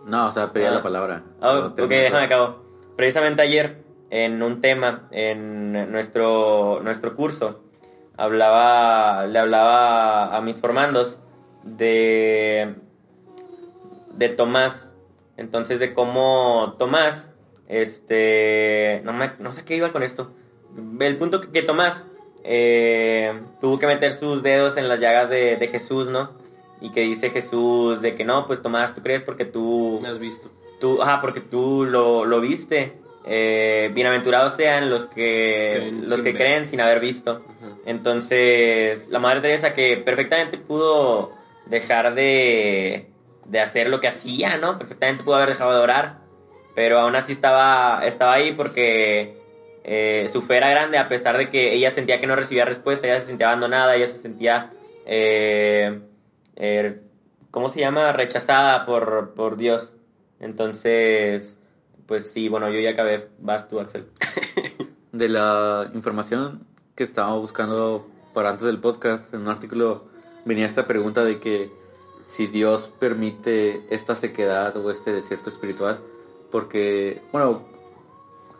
No, 0.04 0.26
o 0.26 0.32
sea, 0.32 0.52
pedía 0.52 0.68
Ah. 0.70 0.74
la 0.74 0.82
palabra. 0.82 1.22
No, 1.40 1.66
ok, 1.68 1.76
déjame 1.88 2.24
acabo. 2.24 2.62
Precisamente 2.96 3.40
ayer, 3.42 3.82
en 4.10 4.42
un 4.42 4.60
tema, 4.60 5.08
en 5.10 5.90
nuestro, 5.90 6.80
nuestro 6.82 7.16
curso, 7.16 7.64
hablaba, 8.18 9.26
le 9.26 9.38
hablaba 9.38 10.36
a 10.36 10.40
mis 10.42 10.56
formandos 10.60 11.18
de, 11.62 12.74
de 14.14 14.28
Tomás. 14.28 14.92
Entonces, 15.38 15.80
de 15.80 15.94
cómo 15.94 16.74
Tomás, 16.78 17.30
este, 17.72 19.00
no, 19.04 19.12
me- 19.12 19.32
no 19.38 19.52
sé 19.52 19.64
qué 19.64 19.76
iba 19.76 19.92
con 19.92 20.02
esto. 20.02 20.30
El 21.00 21.16
punto 21.16 21.40
que, 21.40 21.48
que 21.50 21.62
Tomás 21.62 22.04
eh, 22.44 23.32
tuvo 23.60 23.78
que 23.78 23.86
meter 23.86 24.12
sus 24.14 24.42
dedos 24.42 24.76
en 24.76 24.88
las 24.88 25.00
llagas 25.00 25.28
de, 25.30 25.56
de 25.56 25.68
Jesús, 25.68 26.08
¿no? 26.08 26.32
Y 26.80 26.90
que 26.90 27.00
dice 27.02 27.30
Jesús 27.30 28.02
de 28.02 28.14
que 28.14 28.24
no, 28.24 28.46
pues 28.46 28.62
Tomás, 28.62 28.94
tú 28.94 29.02
crees 29.02 29.22
porque 29.22 29.44
tú 29.44 30.00
¿Me 30.02 30.08
has 30.08 30.18
visto? 30.18 30.50
tú, 30.80 31.00
ajá, 31.02 31.20
porque 31.20 31.40
tú 31.40 31.84
lo, 31.84 32.24
lo 32.24 32.40
viste. 32.40 32.94
Eh, 33.24 33.90
bienaventurados 33.94 34.54
sean 34.54 34.90
los 34.90 35.06
que, 35.06 35.70
Creen 35.74 36.00
los 36.02 36.14
sin 36.14 36.24
que 36.24 36.32
ver. 36.32 36.36
creen 36.42 36.66
sin 36.66 36.80
haber 36.80 36.98
visto. 36.98 37.42
Entonces, 37.86 39.06
la 39.10 39.20
Madre 39.20 39.40
Teresa 39.40 39.74
que 39.74 39.96
perfectamente 39.96 40.58
pudo 40.58 41.32
dejar 41.66 42.14
de, 42.16 43.06
de 43.46 43.60
hacer 43.60 43.88
lo 43.88 44.00
que 44.00 44.08
hacía, 44.08 44.56
¿no? 44.56 44.76
Perfectamente 44.76 45.22
pudo 45.22 45.36
haber 45.36 45.50
dejado 45.50 45.72
de 45.72 45.78
orar, 45.78 46.18
pero 46.74 46.98
aún 47.00 47.14
así 47.14 47.32
estaba, 47.32 48.06
estaba 48.06 48.34
ahí 48.34 48.52
porque 48.52 49.36
eh, 49.84 50.28
su 50.32 50.42
fe 50.42 50.56
era 50.58 50.70
grande 50.70 50.98
a 50.98 51.08
pesar 51.08 51.36
de 51.36 51.50
que 51.50 51.74
ella 51.74 51.90
sentía 51.90 52.20
que 52.20 52.26
no 52.26 52.36
recibía 52.36 52.64
respuesta, 52.64 53.06
ella 53.06 53.20
se 53.20 53.26
sentía 53.26 53.48
abandonada, 53.48 53.96
ella 53.96 54.06
se 54.06 54.18
sentía, 54.18 54.72
eh, 55.06 56.00
eh, 56.56 57.00
¿cómo 57.50 57.68
se 57.68 57.80
llama? 57.80 58.12
Rechazada 58.12 58.86
por, 58.86 59.34
por 59.34 59.56
Dios. 59.56 59.94
Entonces, 60.40 61.58
pues 62.06 62.30
sí, 62.32 62.48
bueno, 62.48 62.70
yo 62.70 62.80
ya 62.80 62.90
acabé. 62.90 63.28
Vas 63.38 63.68
tú, 63.68 63.80
Axel. 63.80 64.06
De 65.12 65.28
la 65.28 65.90
información 65.94 66.66
que 66.94 67.04
estaba 67.04 67.34
buscando 67.36 68.08
para 68.32 68.50
antes 68.50 68.66
del 68.66 68.78
podcast, 68.78 69.32
en 69.34 69.42
un 69.42 69.48
artículo 69.48 70.06
venía 70.44 70.66
esta 70.66 70.86
pregunta 70.86 71.24
de 71.24 71.38
que 71.38 71.70
si 72.26 72.46
Dios 72.46 72.90
permite 72.98 73.82
esta 73.90 74.16
sequedad 74.16 74.74
o 74.76 74.90
este 74.90 75.12
desierto 75.12 75.50
espiritual, 75.50 76.00
porque, 76.52 77.22
bueno, 77.32 77.62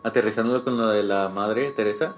aterrizándolo 0.01 0.65
con 0.65 0.77
lo 0.77 0.87
de 0.87 1.03
la 1.03 1.29
Madre 1.29 1.71
Teresa, 1.71 2.15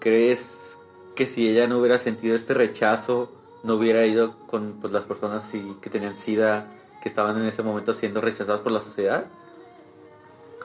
¿crees 0.00 0.76
que 1.14 1.24
si 1.24 1.48
ella 1.48 1.66
no 1.68 1.78
hubiera 1.78 1.98
sentido 1.98 2.34
este 2.36 2.52
rechazo, 2.52 3.30
no 3.62 3.76
hubiera 3.76 4.04
ido 4.04 4.36
con 4.48 4.74
pues, 4.80 4.92
las 4.92 5.04
personas 5.04 5.50
que 5.80 5.88
tenían 5.88 6.18
SIDA, 6.18 6.68
que 7.00 7.08
estaban 7.08 7.38
en 7.40 7.46
ese 7.46 7.62
momento 7.62 7.94
siendo 7.94 8.20
rechazadas 8.20 8.60
por 8.60 8.72
la 8.72 8.80
sociedad? 8.80 9.26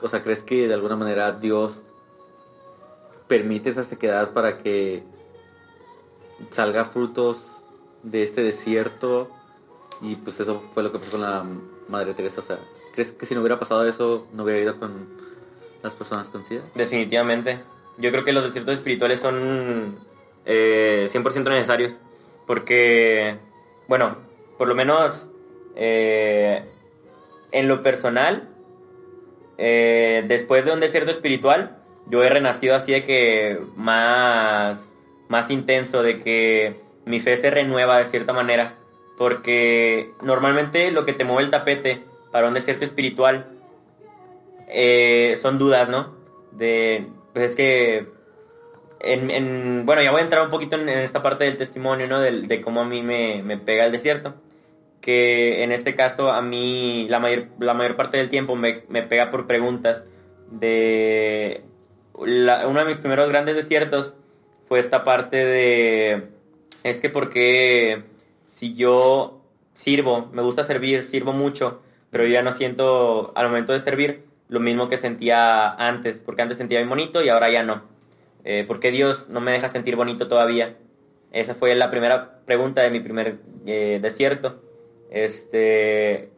O 0.02 0.08
sea, 0.08 0.22
¿crees 0.22 0.42
que 0.42 0.66
de 0.66 0.74
alguna 0.74 0.96
manera 0.96 1.32
Dios 1.32 1.82
permite 3.28 3.70
esa 3.70 3.84
sequedad 3.84 4.32
para 4.32 4.58
que 4.58 5.04
salga 6.50 6.84
frutos 6.84 7.62
de 8.02 8.24
este 8.24 8.42
desierto? 8.42 9.30
Y 10.02 10.16
pues 10.16 10.40
eso 10.40 10.60
fue 10.74 10.82
lo 10.82 10.90
que 10.90 10.98
pasó 10.98 11.12
con 11.12 11.20
la 11.20 11.46
Madre 11.88 12.14
Teresa. 12.14 12.40
O 12.40 12.44
sea, 12.44 12.58
¿crees 12.94 13.12
que 13.12 13.26
si 13.26 13.34
no 13.34 13.40
hubiera 13.40 13.58
pasado 13.58 13.86
eso, 13.88 14.26
no 14.32 14.44
hubiera 14.44 14.60
ido 14.60 14.78
con 14.78 15.08
las 15.82 15.94
personas 15.94 16.28
con? 16.28 16.42
Definitivamente. 16.74 17.60
Yo 17.98 18.10
creo 18.10 18.24
que 18.24 18.32
los 18.32 18.44
desiertos 18.44 18.74
espirituales 18.74 19.20
son 19.20 19.98
eh, 20.46 21.08
100% 21.10 21.50
necesarios. 21.50 21.96
Porque, 22.46 23.38
bueno, 23.88 24.16
por 24.58 24.68
lo 24.68 24.74
menos 24.74 25.28
eh, 25.76 26.64
en 27.52 27.68
lo 27.68 27.82
personal, 27.82 28.48
eh, 29.58 30.24
después 30.28 30.64
de 30.64 30.72
un 30.72 30.80
desierto 30.80 31.10
espiritual, 31.10 31.78
yo 32.06 32.22
he 32.22 32.28
renacido 32.28 32.76
así 32.76 32.92
de 32.92 33.04
que 33.04 33.60
más, 33.76 34.88
más 35.28 35.50
intenso, 35.50 36.02
de 36.02 36.22
que 36.22 36.80
mi 37.06 37.20
fe 37.20 37.36
se 37.36 37.50
renueva 37.50 37.98
de 37.98 38.04
cierta 38.04 38.32
manera. 38.32 38.76
Porque 39.16 40.12
normalmente 40.22 40.90
lo 40.90 41.04
que 41.04 41.12
te 41.12 41.24
mueve 41.24 41.44
el 41.44 41.50
tapete 41.50 42.04
para 42.34 42.48
un 42.48 42.54
desierto 42.54 42.84
espiritual 42.84 43.46
eh, 44.66 45.38
son 45.40 45.56
dudas, 45.56 45.88
¿no? 45.88 46.16
De, 46.50 47.06
pues 47.32 47.50
es 47.50 47.56
que, 47.56 48.08
en, 48.98 49.30
en- 49.32 49.86
bueno, 49.86 50.02
ya 50.02 50.10
voy 50.10 50.18
a 50.20 50.24
entrar 50.24 50.42
un 50.42 50.50
poquito 50.50 50.74
en, 50.74 50.88
en 50.88 50.98
esta 50.98 51.22
parte 51.22 51.44
del 51.44 51.56
testimonio, 51.56 52.08
¿no? 52.08 52.18
Del- 52.20 52.48
De, 52.48 52.60
cómo 52.60 52.80
a 52.80 52.84
mí 52.84 53.02
me, 53.02 53.40
me 53.44 53.56
pega 53.56 53.84
el 53.86 53.92
desierto. 53.92 54.34
Que 55.00 55.62
en 55.62 55.70
este 55.70 55.94
caso 55.94 56.32
a 56.32 56.42
mí 56.42 57.06
la 57.08 57.20
mayor, 57.20 57.46
la 57.60 57.72
mayor 57.72 57.94
parte 57.94 58.16
del 58.16 58.30
tiempo 58.30 58.56
me, 58.56 58.82
me 58.88 59.02
pega 59.04 59.30
por 59.30 59.46
preguntas 59.46 60.02
de... 60.50 61.62
la- 62.20 62.66
uno 62.66 62.80
de 62.80 62.86
mis 62.86 62.96
primeros 62.98 63.28
grandes 63.28 63.54
desiertos 63.54 64.16
fue 64.66 64.80
esta 64.80 65.04
parte 65.04 65.36
de... 65.36 66.30
Es 66.82 67.00
que 67.00 67.10
porque 67.10 68.02
si 68.44 68.74
yo 68.74 69.40
sirvo, 69.72 70.30
me 70.32 70.42
gusta 70.42 70.64
servir, 70.64 71.04
sirvo 71.04 71.32
mucho, 71.32 71.80
pero 72.14 72.26
yo 72.26 72.32
ya 72.34 72.42
no 72.44 72.52
siento 72.52 73.32
al 73.34 73.48
momento 73.48 73.72
de 73.72 73.80
servir 73.80 74.22
lo 74.48 74.60
mismo 74.60 74.88
que 74.88 74.96
sentía 74.96 75.68
antes, 75.68 76.20
porque 76.20 76.42
antes 76.42 76.58
sentía 76.58 76.78
bien 76.78 76.88
bonito 76.88 77.24
y 77.24 77.28
ahora 77.28 77.50
ya 77.50 77.64
no. 77.64 77.82
Eh, 78.44 78.62
¿Por 78.68 78.78
qué 78.78 78.92
Dios 78.92 79.28
no 79.30 79.40
me 79.40 79.50
deja 79.50 79.68
sentir 79.68 79.96
bonito 79.96 80.28
todavía? 80.28 80.76
Esa 81.32 81.56
fue 81.56 81.74
la 81.74 81.90
primera 81.90 82.38
pregunta 82.46 82.82
de 82.82 82.90
mi 82.90 83.00
primer 83.00 83.38
eh, 83.66 83.98
desierto. 84.00 84.62
Este, 85.10 86.30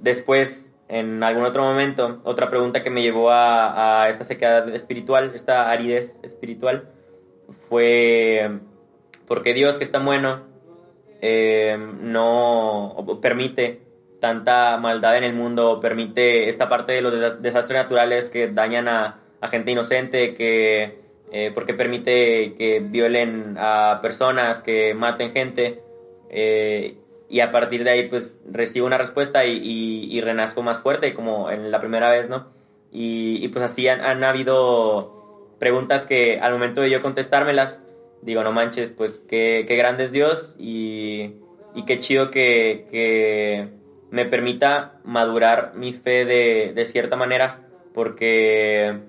después, 0.00 0.72
en 0.88 1.22
algún 1.22 1.44
otro 1.44 1.62
momento, 1.62 2.20
otra 2.24 2.50
pregunta 2.50 2.82
que 2.82 2.90
me 2.90 3.00
llevó 3.00 3.30
a, 3.30 4.02
a 4.02 4.08
esta 4.08 4.24
sequedad 4.24 4.68
espiritual, 4.74 5.30
esta 5.32 5.70
aridez 5.70 6.18
espiritual, 6.24 6.88
fue 7.68 8.50
¿por 9.28 9.42
qué 9.42 9.54
Dios, 9.54 9.78
que 9.78 9.84
es 9.84 9.92
tan 9.92 10.04
bueno, 10.04 10.42
eh, 11.20 11.78
no 12.00 12.96
permite 13.22 13.86
tanta 14.20 14.76
maldad 14.78 15.16
en 15.16 15.24
el 15.24 15.34
mundo, 15.34 15.80
permite 15.80 16.48
esta 16.48 16.68
parte 16.68 16.92
de 16.92 17.02
los 17.02 17.14
desa- 17.14 17.38
desastres 17.38 17.78
naturales 17.78 18.30
que 18.30 18.48
dañan 18.48 18.88
a, 18.88 19.20
gente 19.50 19.70
inocente, 19.70 20.34
que 20.34 20.98
eh, 21.30 21.52
porque 21.54 21.74
permite 21.74 22.54
que 22.56 22.80
violen 22.80 23.56
a 23.58 24.00
personas, 24.02 24.62
que 24.62 24.94
maten 24.94 25.32
gente, 25.32 25.82
eh, 26.30 26.96
y 27.28 27.40
a 27.40 27.50
partir 27.50 27.84
de 27.84 27.90
ahí 27.90 28.08
pues 28.08 28.36
recibo 28.50 28.86
una 28.86 28.98
respuesta 28.98 29.44
y, 29.44 29.58
y- 30.10 30.20
renazco 30.20 30.62
más 30.62 30.80
fuerte, 30.80 31.14
como 31.14 31.50
en 31.50 31.70
la 31.70 31.78
primera 31.78 32.10
vez, 32.10 32.28
¿no? 32.28 32.48
Y, 32.90 33.46
pues 33.48 33.62
así 33.64 33.86
han, 33.86 34.24
habido 34.24 35.54
preguntas 35.58 36.06
que 36.06 36.40
al 36.40 36.52
momento 36.52 36.80
de 36.80 36.88
yo 36.90 37.02
contestármelas, 37.02 37.80
digo, 38.22 38.42
no 38.42 38.52
manches, 38.52 38.90
pues 38.90 39.20
qué, 39.28 39.66
qué 39.68 39.76
grande 39.76 40.04
es 40.04 40.12
Dios 40.12 40.56
y, 40.58 41.34
qué 41.86 41.98
chido 41.98 42.30
que 42.30 43.77
me 44.10 44.24
permita 44.24 45.00
madurar 45.04 45.72
mi 45.74 45.92
fe 45.92 46.24
de, 46.24 46.72
de 46.74 46.84
cierta 46.86 47.16
manera, 47.16 47.60
porque 47.94 49.00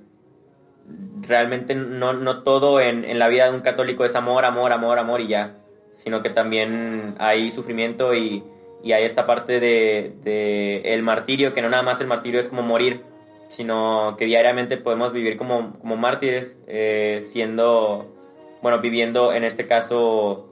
realmente 1.22 1.76
no, 1.76 2.14
no 2.14 2.44
todo 2.44 2.82
en, 2.82 3.06
en 3.06 3.20
la 3.20 3.28
vida 3.28 3.50
de 3.50 3.56
un 3.56 3.62
católico 3.62 4.06
es 4.06 4.16
amor, 4.16 4.46
amor, 4.46 4.72
amor, 4.72 5.00
amor 5.00 5.22
y 5.22 5.28
ya, 5.28 5.58
sino 5.92 6.22
que 6.22 6.30
también 6.30 7.16
hay 7.20 7.52
sufrimiento 7.52 8.16
y, 8.16 8.44
y 8.84 8.94
hay 8.94 9.04
esta 9.04 9.26
parte 9.26 9.60
de, 9.60 10.16
de 10.24 10.82
el 10.94 11.04
martirio, 11.04 11.54
que 11.54 11.62
no 11.62 11.70
nada 11.70 11.84
más 11.84 12.02
el 12.02 12.08
martirio 12.08 12.40
es 12.40 12.50
como 12.50 12.62
morir, 12.62 13.02
sino 13.48 14.16
que 14.18 14.26
diariamente 14.26 14.78
podemos 14.78 15.14
vivir 15.14 15.38
como, 15.38 15.78
como 15.80 15.98
mártires, 15.98 16.60
eh, 16.68 17.22
siendo, 17.24 18.16
bueno, 18.62 18.80
viviendo 18.80 19.34
en 19.34 19.44
este 19.44 19.68
caso 19.68 20.49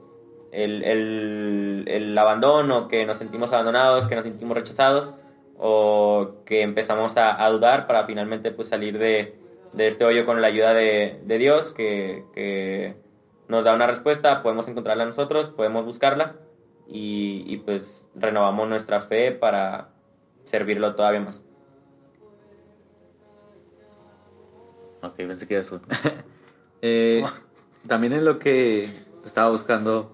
el, 0.52 1.84
el, 1.86 2.18
abandono, 2.18 2.88
que 2.88 3.04
nos 3.06 3.18
sentimos 3.18 3.52
abandonados, 3.52 4.08
que 4.08 4.14
nos 4.14 4.24
sentimos 4.24 4.56
rechazados, 4.56 5.14
o 5.58 6.36
que 6.44 6.62
empezamos 6.62 7.16
a, 7.16 7.46
dudar 7.48 7.86
para 7.86 8.04
finalmente 8.04 8.50
pues 8.50 8.68
salir 8.68 8.98
de, 8.98 9.36
de 9.72 9.86
este 9.86 10.04
hoyo 10.04 10.24
con 10.24 10.40
la 10.40 10.48
ayuda 10.48 10.74
de, 10.74 11.20
de 11.24 11.38
Dios, 11.38 11.74
que, 11.74 12.24
que 12.32 12.96
nos 13.48 13.64
da 13.64 13.74
una 13.74 13.86
respuesta, 13.86 14.42
podemos 14.42 14.68
encontrarla 14.68 15.04
nosotros, 15.04 15.48
podemos 15.48 15.84
buscarla, 15.84 16.36
y, 16.86 17.44
y 17.46 17.58
pues 17.58 18.06
renovamos 18.14 18.68
nuestra 18.68 19.00
fe 19.00 19.32
para 19.32 19.90
servirlo 20.44 20.94
todavía 20.94 21.20
más. 21.20 21.44
Ok, 25.02 25.14
pensé 25.16 25.46
que 25.46 25.58
eso. 25.58 25.80
Eh, 26.80 27.24
también 27.88 28.12
en 28.12 28.24
lo 28.24 28.38
que 28.38 28.88
estaba 29.24 29.50
buscando, 29.50 30.12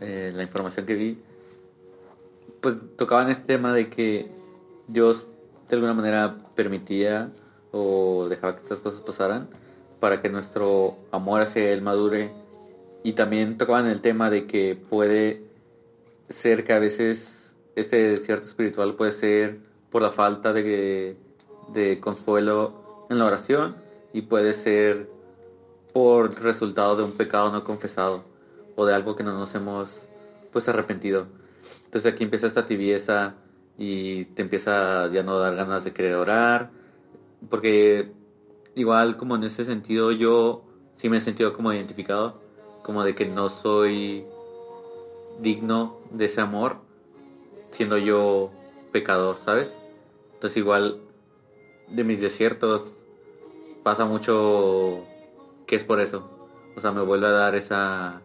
eh, 0.00 0.32
la 0.34 0.42
información 0.42 0.86
que 0.86 0.94
vi, 0.94 1.18
pues 2.60 2.76
tocaban 2.96 3.30
este 3.30 3.44
tema 3.44 3.72
de 3.72 3.88
que 3.88 4.30
Dios 4.88 5.26
de 5.68 5.76
alguna 5.76 5.94
manera 5.94 6.36
permitía 6.54 7.32
o 7.72 8.26
dejar 8.28 8.56
que 8.56 8.62
estas 8.62 8.78
cosas 8.80 9.00
pasaran 9.00 9.48
para 10.00 10.22
que 10.22 10.28
nuestro 10.28 10.96
amor 11.10 11.40
hacia 11.40 11.72
Él 11.72 11.82
madure. 11.82 12.32
Y 13.02 13.12
también 13.12 13.56
tocaban 13.56 13.86
el 13.86 14.00
tema 14.00 14.30
de 14.30 14.46
que 14.46 14.74
puede 14.74 15.42
ser 16.28 16.64
que 16.64 16.72
a 16.72 16.78
veces 16.78 17.56
este 17.76 17.96
desierto 18.10 18.46
espiritual 18.46 18.94
puede 18.94 19.12
ser 19.12 19.58
por 19.90 20.02
la 20.02 20.10
falta 20.10 20.52
de, 20.52 21.16
de 21.72 22.00
consuelo 22.00 23.06
en 23.10 23.18
la 23.18 23.26
oración 23.26 23.76
y 24.12 24.22
puede 24.22 24.54
ser 24.54 25.08
por 25.92 26.40
resultado 26.42 26.96
de 26.96 27.04
un 27.04 27.12
pecado 27.12 27.52
no 27.52 27.64
confesado 27.64 28.24
o 28.76 28.86
de 28.86 28.94
algo 28.94 29.16
que 29.16 29.24
no 29.24 29.32
nos 29.36 29.54
hemos 29.54 29.88
pues 30.52 30.68
arrepentido. 30.68 31.26
Entonces 31.86 32.12
aquí 32.12 32.24
empieza 32.24 32.46
esta 32.46 32.66
tibieza 32.66 33.34
y 33.78 34.26
te 34.26 34.42
empieza 34.42 35.10
ya 35.12 35.22
no 35.22 35.38
dar 35.38 35.56
ganas 35.56 35.84
de 35.84 35.92
querer 35.92 36.14
orar, 36.14 36.70
porque 37.50 38.12
igual 38.74 39.16
como 39.16 39.36
en 39.36 39.44
ese 39.44 39.64
sentido 39.64 40.12
yo 40.12 40.64
sí 40.94 41.08
me 41.08 41.18
he 41.18 41.20
sentido 41.20 41.52
como 41.52 41.72
identificado, 41.72 42.40
como 42.82 43.02
de 43.04 43.14
que 43.14 43.26
no 43.26 43.48
soy 43.48 44.24
digno 45.40 45.98
de 46.10 46.26
ese 46.26 46.40
amor, 46.40 46.78
siendo 47.70 47.98
yo 47.98 48.50
pecador, 48.92 49.38
¿sabes? 49.44 49.68
Entonces 50.34 50.56
igual 50.56 51.00
de 51.88 52.04
mis 52.04 52.20
desiertos 52.20 53.02
pasa 53.82 54.04
mucho 54.04 55.04
que 55.66 55.76
es 55.76 55.84
por 55.84 56.00
eso. 56.00 56.30
O 56.76 56.80
sea, 56.80 56.92
me 56.92 57.02
vuelve 57.02 57.26
a 57.26 57.30
dar 57.30 57.54
esa, 57.54 58.20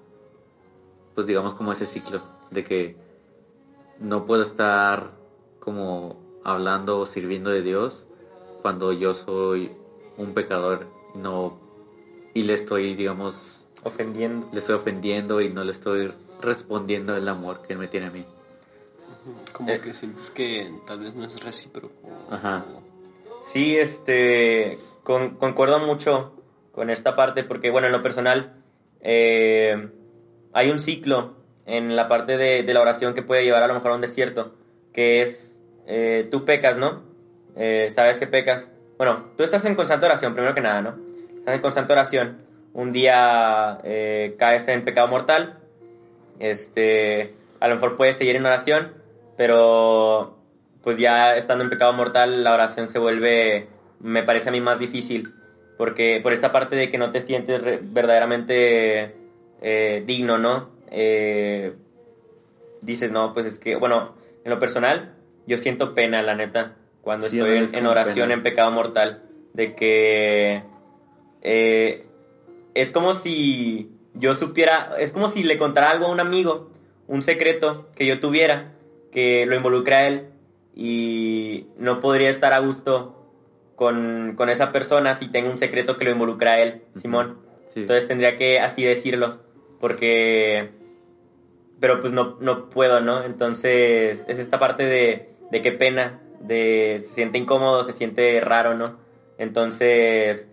pues 1.16 1.28
digamos 1.28 1.54
como 1.54 1.72
ese 1.72 1.86
ciclo 1.86 2.22
de 2.52 2.64
que 2.64 2.96
no 4.00 4.26
puedo 4.26 4.44
estar 4.44 5.12
como 5.60 6.18
hablando 6.44 7.00
o 7.00 7.06
sirviendo 7.06 7.50
de 7.50 7.62
Dios 7.62 8.06
cuando 8.62 8.94
yo 8.94 9.14
soy 9.14 9.72
un 10.18 10.34
pecador 10.34 10.88
no 11.16 11.58
y 12.34 12.44
le 12.44 12.54
estoy 12.54 12.96
digamos 12.96 13.66
Ofendiendo. 13.84 14.48
le 14.52 14.60
estoy 14.60 14.76
ofendiendo 14.76 15.42
y 15.42 15.50
no 15.50 15.64
le 15.64 15.72
estoy 15.72 16.14
respondiendo 16.42 17.16
el 17.16 17.28
amor 17.28 17.62
que 17.64 17.74
él 17.74 17.80
me 17.80 17.88
tiene 17.88 18.08
a 18.08 18.12
mí 18.12 18.26
Como 19.54 19.70
Eh. 19.70 19.80
que 19.82 19.94
sientes 19.94 20.30
que 20.32 20.74
tal 20.88 21.00
vez 21.02 21.14
no 21.16 21.26
es 21.26 21.44
recíproco. 21.44 21.94
Ajá. 22.32 22.66
Sí, 23.42 23.78
este, 23.78 24.80
con- 25.04 25.36
concuerdo 25.36 25.80
mucho 25.80 26.34
con 26.72 26.90
esta 26.90 27.16
parte 27.16 27.44
porque, 27.44 27.70
bueno, 27.70 27.86
en 27.88 27.94
lo 27.94 28.02
personal, 28.02 28.64
eh, 29.02 29.92
hay 30.54 30.70
un 30.70 30.80
ciclo 30.80 31.36
en 31.66 31.96
la 31.96 32.08
parte 32.08 32.38
de, 32.38 32.64
la 32.74 32.82
oración 32.82 33.14
que 33.14 33.22
puede 33.22 33.44
llevar 33.44 33.64
a 33.64 33.68
lo 33.68 33.74
mejor 33.74 33.92
a 33.92 33.96
un 33.96 34.02
desierto, 34.02 34.54
que 34.94 35.22
es, 35.22 35.60
eh, 35.88 36.28
tú 36.32 36.44
pecas, 36.46 36.78
¿no? 36.78 37.04
Eh, 37.56 37.92
sabes 37.94 38.20
que 38.20 38.28
pecas. 38.28 38.72
Bueno, 38.98 39.32
tú 39.38 39.44
estás 39.44 39.64
en 39.66 39.76
constante 39.76 40.06
oración, 40.06 40.34
primero 40.34 40.54
que 40.54 40.62
nada, 40.62 40.82
¿no? 40.82 40.96
Estás 41.38 41.56
en 41.56 41.62
constante 41.62 41.94
oración. 41.94 42.42
Un 42.74 42.92
día 42.92 43.80
eh, 43.84 44.36
caes 44.38 44.68
en 44.68 44.84
pecado 44.84 45.08
mortal, 45.08 45.60
este, 46.40 47.36
a 47.60 47.68
lo 47.68 47.76
mejor 47.76 47.98
puedes 47.98 48.16
seguir 48.16 48.36
en 48.36 48.46
oración, 48.46 48.94
pero 49.38 50.38
pues 50.82 50.98
ya 50.98 51.36
estando 51.36 51.64
en 51.64 51.70
pecado 51.70 51.94
mortal, 51.94 52.44
la 52.44 52.54
oración 52.54 52.90
se 52.90 53.00
vuelve, 53.00 53.68
me 54.00 54.24
parece 54.24 54.50
a 54.50 54.52
mí 54.52 54.62
más 54.62 54.80
difícil, 54.80 55.28
porque 55.78 56.20
por 56.24 56.34
esta 56.34 56.52
parte 56.52 56.76
de 56.76 56.90
que 56.90 56.98
no 56.98 57.12
te 57.12 57.22
sientes 57.22 57.62
verdaderamente 57.94 59.21
eh, 59.62 60.04
digno, 60.06 60.38
¿no? 60.38 60.70
Eh, 60.90 61.74
dices, 62.82 63.12
no, 63.12 63.34
pues 63.34 63.46
es 63.46 63.58
que, 63.58 63.76
bueno, 63.76 64.14
en 64.44 64.50
lo 64.52 64.60
personal, 64.60 65.14
yo 65.48 65.58
siento 65.58 65.94
pena, 65.94 66.22
la 66.22 66.36
neta, 66.36 66.76
cuando 67.02 67.28
Sí, 67.30 67.38
estoy 67.40 67.58
es 67.58 67.74
en, 67.74 67.86
oración 67.86 68.26
pena. 68.28 68.34
en 68.34 68.44
pecado 68.44 68.72
mortal, 68.72 69.24
de 69.54 69.76
que 69.76 70.64
eh, 71.42 72.06
es 72.74 72.92
como 72.92 73.14
si 73.14 73.92
yo 74.14 74.34
supiera, 74.34 74.94
es 75.00 75.12
como 75.12 75.30
si 75.30 75.44
le 75.44 75.58
contara 75.58 75.92
algo 75.92 76.08
a 76.08 76.12
un 76.12 76.20
amigo, 76.20 76.70
un 77.08 77.22
secreto 77.22 77.88
que 77.96 78.06
yo 78.06 78.20
tuviera, 78.20 78.74
que 79.12 79.46
lo 79.46 79.56
involucra 79.56 80.00
a 80.00 80.08
él 80.08 80.28
y 80.76 81.68
no 81.78 82.00
podría 82.00 82.30
estar 82.30 82.54
a 82.54 82.60
gusto 82.60 83.18
con, 83.76 84.36
con 84.38 84.50
esa 84.50 84.72
persona 84.72 85.16
si 85.16 85.28
tengo 85.28 85.50
un 85.50 85.58
secreto 85.58 85.98
que 85.98 86.06
lo 86.06 86.12
involucra 86.12 86.54
a 86.54 86.60
él, 86.62 86.84
Simón. 86.96 87.38
Sí. 87.74 87.82
Entonces 87.82 88.08
tendría 88.08 88.38
que 88.38 88.60
así 88.60 88.84
decirlo, 88.84 89.40
porque... 89.82 90.70
Pero 91.80 92.00
pues 92.00 92.14
no, 92.14 92.38
no 92.40 92.70
puedo, 92.70 93.02
¿no? 93.02 93.24
Entonces 93.24 94.24
es 94.28 94.40
esta 94.40 94.60
parte 94.60 94.84
de, 94.84 95.30
de 95.50 95.62
qué 95.64 95.72
pena, 95.72 96.22
de 96.40 97.02
se 97.02 97.16
siente 97.16 97.40
incómodo, 97.40 97.84
se 97.84 97.92
siente 97.92 98.40
raro, 98.40 98.76
¿no? 98.76 99.00
Entonces 99.40 100.48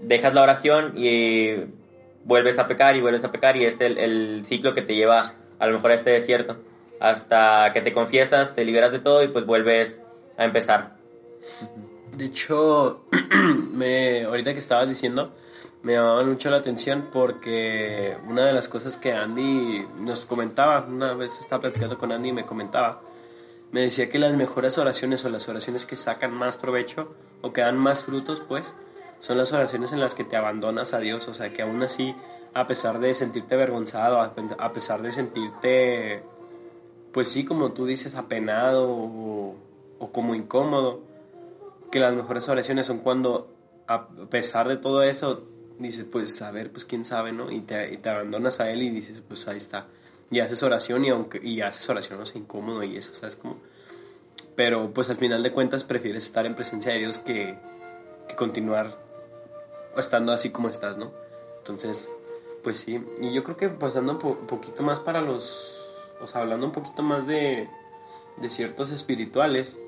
dejas 0.00 0.34
la 0.34 0.42
oración 0.42 0.94
y 0.96 1.54
vuelves 2.24 2.58
a 2.58 2.66
pecar 2.66 2.96
y 2.96 3.00
vuelves 3.00 3.24
a 3.24 3.30
pecar 3.30 3.56
y 3.56 3.64
es 3.64 3.80
el, 3.80 3.98
el 3.98 4.44
ciclo 4.44 4.74
que 4.74 4.82
te 4.82 4.96
lleva 4.96 5.34
a 5.60 5.66
lo 5.66 5.74
mejor 5.74 5.92
a 5.92 5.94
este 5.94 6.10
desierto. 6.10 6.56
Hasta 7.00 7.70
que 7.72 7.80
te 7.80 7.92
confiesas, 7.92 8.54
te 8.54 8.64
liberas 8.64 8.92
de 8.92 8.98
todo 8.98 9.22
y 9.22 9.28
pues 9.28 9.46
vuelves 9.46 10.02
a 10.36 10.44
empezar. 10.44 10.96
De 12.16 12.26
hecho, 12.26 13.04
me, 13.72 14.24
ahorita 14.24 14.52
que 14.52 14.58
estabas 14.58 14.88
diciendo, 14.88 15.32
me 15.84 15.92
llamaba 15.92 16.24
mucho 16.24 16.50
la 16.50 16.56
atención 16.56 17.08
porque 17.12 18.16
una 18.26 18.46
de 18.46 18.52
las 18.52 18.68
cosas 18.68 18.96
que 18.96 19.12
Andy 19.12 19.86
nos 20.00 20.24
comentaba, 20.26 20.84
una 20.88 21.12
vez 21.14 21.38
estaba 21.40 21.60
platicando 21.62 21.98
con 21.98 22.10
Andy 22.10 22.30
y 22.30 22.32
me 22.32 22.46
comentaba, 22.46 23.00
me 23.70 23.80
decía 23.82 24.08
que 24.08 24.18
las 24.18 24.34
mejores 24.36 24.78
oraciones 24.78 25.24
o 25.24 25.28
las 25.28 25.48
oraciones 25.48 25.84
que 25.84 25.96
sacan 25.96 26.32
más 26.32 26.56
provecho 26.56 27.14
o 27.42 27.52
que 27.52 27.60
dan 27.60 27.76
más 27.76 28.04
frutos, 28.04 28.40
pues, 28.48 28.74
son 29.20 29.36
las 29.38 29.52
oraciones 29.52 29.92
en 29.92 30.00
las 30.00 30.14
que 30.14 30.24
te 30.24 30.36
abandonas 30.36 30.94
a 30.94 30.98
Dios, 31.00 31.28
o 31.28 31.34
sea, 31.34 31.52
que 31.52 31.62
aún 31.62 31.82
así, 31.82 32.14
a 32.54 32.66
pesar 32.66 32.98
de 32.98 33.12
sentirte 33.14 33.54
avergonzado, 33.54 34.20
a 34.20 34.34
pe- 34.34 34.42
a 34.58 34.72
pesar 34.72 35.02
de 35.02 35.12
sentirte, 35.12 36.22
pues 37.12 37.28
sí, 37.28 37.44
como 37.44 37.72
tú 37.72 37.84
dices, 37.84 38.14
apenado 38.14 38.86
o 38.88 40.10
como 40.12 40.34
incómodo, 40.34 41.00
que 41.90 42.00
las 42.00 42.14
mejores 42.14 42.48
oraciones 42.48 42.86
son 42.86 42.98
cuando, 42.98 43.52
a 43.86 44.06
pesar 44.30 44.68
de 44.68 44.76
todo 44.76 45.02
eso, 45.02 45.44
dices, 45.78 46.06
pues, 46.10 46.40
a 46.42 46.50
ver, 46.50 46.70
pues, 46.70 46.84
quién 46.84 47.04
sabe, 47.04 47.32
¿no? 47.32 47.50
Y 47.50 47.60
te, 47.60 47.96
te 47.98 48.08
abandonas 48.08 48.60
a 48.60 48.70
Él 48.70 48.82
y 48.82 48.90
dices, 48.90 49.22
pues, 49.26 49.46
ahí 49.48 49.56
está. 49.58 49.86
Y 50.30 50.40
haces 50.40 50.62
oración 50.62 51.04
y, 51.04 51.10
aunque, 51.10 51.40
y 51.42 51.60
haces 51.60 51.88
oración, 51.88 52.18
no 52.18 52.26
sé, 52.26 52.38
incómodo 52.38 52.82
y 52.82 52.96
eso, 52.96 53.14
¿sabes? 53.14 53.36
Como... 53.36 53.58
Pero, 54.56 54.92
pues, 54.94 55.10
al 55.10 55.16
final 55.16 55.42
de 55.42 55.52
cuentas, 55.52 55.84
prefieres 55.84 56.24
estar 56.24 56.46
en 56.46 56.54
presencia 56.54 56.92
de 56.92 56.98
Dios 57.00 57.18
que, 57.18 57.58
que 58.28 58.36
continuar 58.36 58.98
estando 59.96 60.32
así 60.32 60.50
como 60.50 60.68
estás, 60.68 60.96
¿no? 60.96 61.12
Entonces, 61.58 62.08
pues 62.62 62.78
sí. 62.78 63.04
Y 63.20 63.32
yo 63.32 63.44
creo 63.44 63.56
que 63.56 63.68
pasando 63.68 64.12
un 64.12 64.18
po- 64.18 64.38
poquito 64.46 64.82
más 64.82 65.00
para 65.00 65.20
los... 65.20 65.80
O 66.20 66.26
sea, 66.26 66.42
hablando 66.42 66.66
un 66.66 66.72
poquito 66.72 67.02
más 67.02 67.26
de, 67.26 67.68
de 68.36 68.48
ciertos 68.48 68.90
espirituales. 68.90 69.78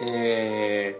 Eh, 0.00 0.98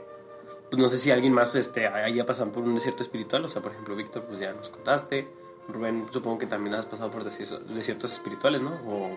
pues 0.71 0.81
no 0.81 0.89
sé 0.89 0.99
si 0.99 1.11
alguien 1.11 1.33
más 1.33 1.55
este, 1.57 1.89
haya 1.89 2.25
pasado 2.25 2.53
por 2.53 2.63
un 2.63 2.77
desierto 2.77 3.03
espiritual. 3.03 3.45
O 3.45 3.49
sea, 3.49 3.61
por 3.61 3.73
ejemplo, 3.73 3.97
Víctor, 3.97 4.25
pues 4.25 4.39
ya 4.39 4.53
nos 4.53 4.69
contaste. 4.69 5.29
Rubén, 5.69 6.07
supongo 6.11 6.39
que 6.39 6.47
también 6.47 6.75
has 6.75 6.87
pasado 6.87 7.11
por 7.11 7.25
desiertos, 7.25 8.13
espirituales, 8.13 8.61
¿no? 8.61 8.71
O 8.87 9.11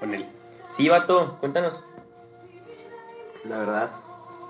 con 0.00 0.14
él. 0.14 0.26
Sí, 0.70 0.88
vato, 0.88 1.36
cuéntanos. 1.38 1.84
La 3.44 3.58
verdad, 3.58 3.92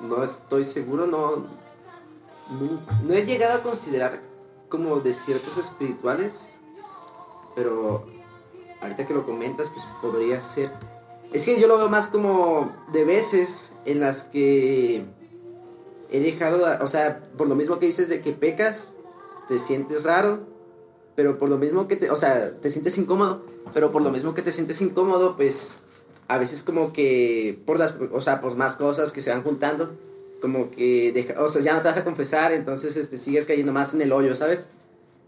no 0.01 0.25
estoy 0.25 0.65
seguro, 0.65 1.07
no, 1.07 1.37
no, 2.51 2.81
no 3.05 3.15
he 3.15 3.27
llegado 3.27 3.59
a 3.59 3.63
considerar 3.63 4.23
como 4.71 5.01
desiertos 5.01 5.59
espirituales, 5.59 6.53
pero 7.55 8.07
ahorita 8.81 9.07
que 9.07 9.15
lo 9.15 9.27
comentas, 9.27 9.71
pues 9.71 9.85
podría 10.01 10.43
ser. 10.43 10.73
Es 11.33 11.45
que 11.45 11.61
yo 11.61 11.69
lo 11.69 11.77
veo 11.77 11.91
más 11.91 12.09
como 12.09 12.73
de 12.93 13.05
veces 13.05 13.73
en 13.85 14.01
las 14.01 14.25
que 14.25 15.05
he 16.11 16.21
dejado, 16.21 16.65
o 16.83 16.89
sea, 16.89 17.23
por 17.37 17.49
lo 17.49 17.55
mismo 17.55 17.79
que 17.79 17.87
dices 17.87 18.09
de 18.09 18.21
que 18.21 18.33
pecas, 18.33 18.95
te 19.49 19.59
sientes 19.59 20.05
raro, 20.05 20.41
pero 21.15 21.39
por 21.39 21.49
lo 21.49 21.59
mismo 21.59 21.89
que 21.89 21.97
te, 21.97 22.11
o 22.11 22.17
sea, 22.17 22.53
te 22.61 22.71
sientes 22.71 22.99
incómodo, 22.99 23.43
pero 23.73 23.91
por 23.91 24.03
lo 24.03 24.11
mismo 24.11 24.35
que 24.35 24.43
te 24.43 24.53
sientes 24.53 24.81
incómodo, 24.83 25.37
pues 25.37 25.83
a 26.29 26.39
veces 26.39 26.63
como 26.63 26.93
que 26.93 27.59
por 27.65 27.79
las, 27.79 27.95
o 28.13 28.21
sea, 28.21 28.41
por 28.41 28.57
más 28.57 28.77
cosas 28.77 29.13
que 29.13 29.21
se 29.21 29.31
van 29.31 29.43
juntando, 29.43 29.95
como 30.41 30.71
que 30.71 31.13
deja, 31.13 31.43
o 31.43 31.49
sea, 31.49 31.63
ya 31.63 31.75
no 31.75 31.81
te 31.81 31.89
vas 31.89 31.97
a 31.97 32.05
confesar, 32.05 32.53
entonces 32.53 32.97
este 32.97 33.19
sigues 33.19 33.47
cayendo 33.47 33.73
más 33.73 33.95
en 33.95 34.03
el 34.03 34.13
hoyo, 34.13 34.35
¿sabes? 34.35 34.69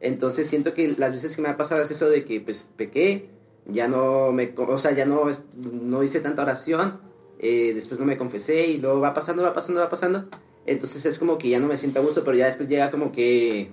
Entonces 0.01 0.47
siento 0.47 0.75
que 0.75 0.95
las 0.97 1.13
veces 1.13 1.35
que 1.35 1.43
me 1.43 1.49
ha 1.49 1.57
pasado 1.57 1.83
es 1.83 1.91
eso 1.91 2.09
de 2.09 2.25
que 2.25 2.41
pues 2.41 2.69
pequé, 2.77 3.31
ya 3.67 3.89
no 3.89 4.33
me, 4.33 4.53
o 4.57 4.79
sea, 4.79 4.93
ya 4.93 5.07
no, 5.07 5.25
no 5.73 6.03
hice 6.03 6.21
tanta 6.21 6.43
oración, 6.43 7.01
eh, 7.39 7.73
después 7.75 7.99
no 7.99 8.07
me 8.07 8.19
confesé 8.19 8.67
y 8.67 8.79
luego 8.79 9.01
va 9.01 9.15
pasando, 9.15 9.43
va 9.43 9.53
pasando, 9.53 9.81
va 9.81 9.89
pasando. 9.89 10.29
Entonces 10.71 11.05
es 11.05 11.19
como 11.19 11.39
que 11.39 11.49
ya 11.49 11.61
no 11.61 11.67
me 11.67 11.77
siento 11.77 12.01
a 12.01 12.03
gusto, 12.03 12.25
pero 12.25 12.37
ya 12.37 12.47
después 12.47 12.69
llega 12.69 12.91
como 12.91 13.13
que 13.13 13.71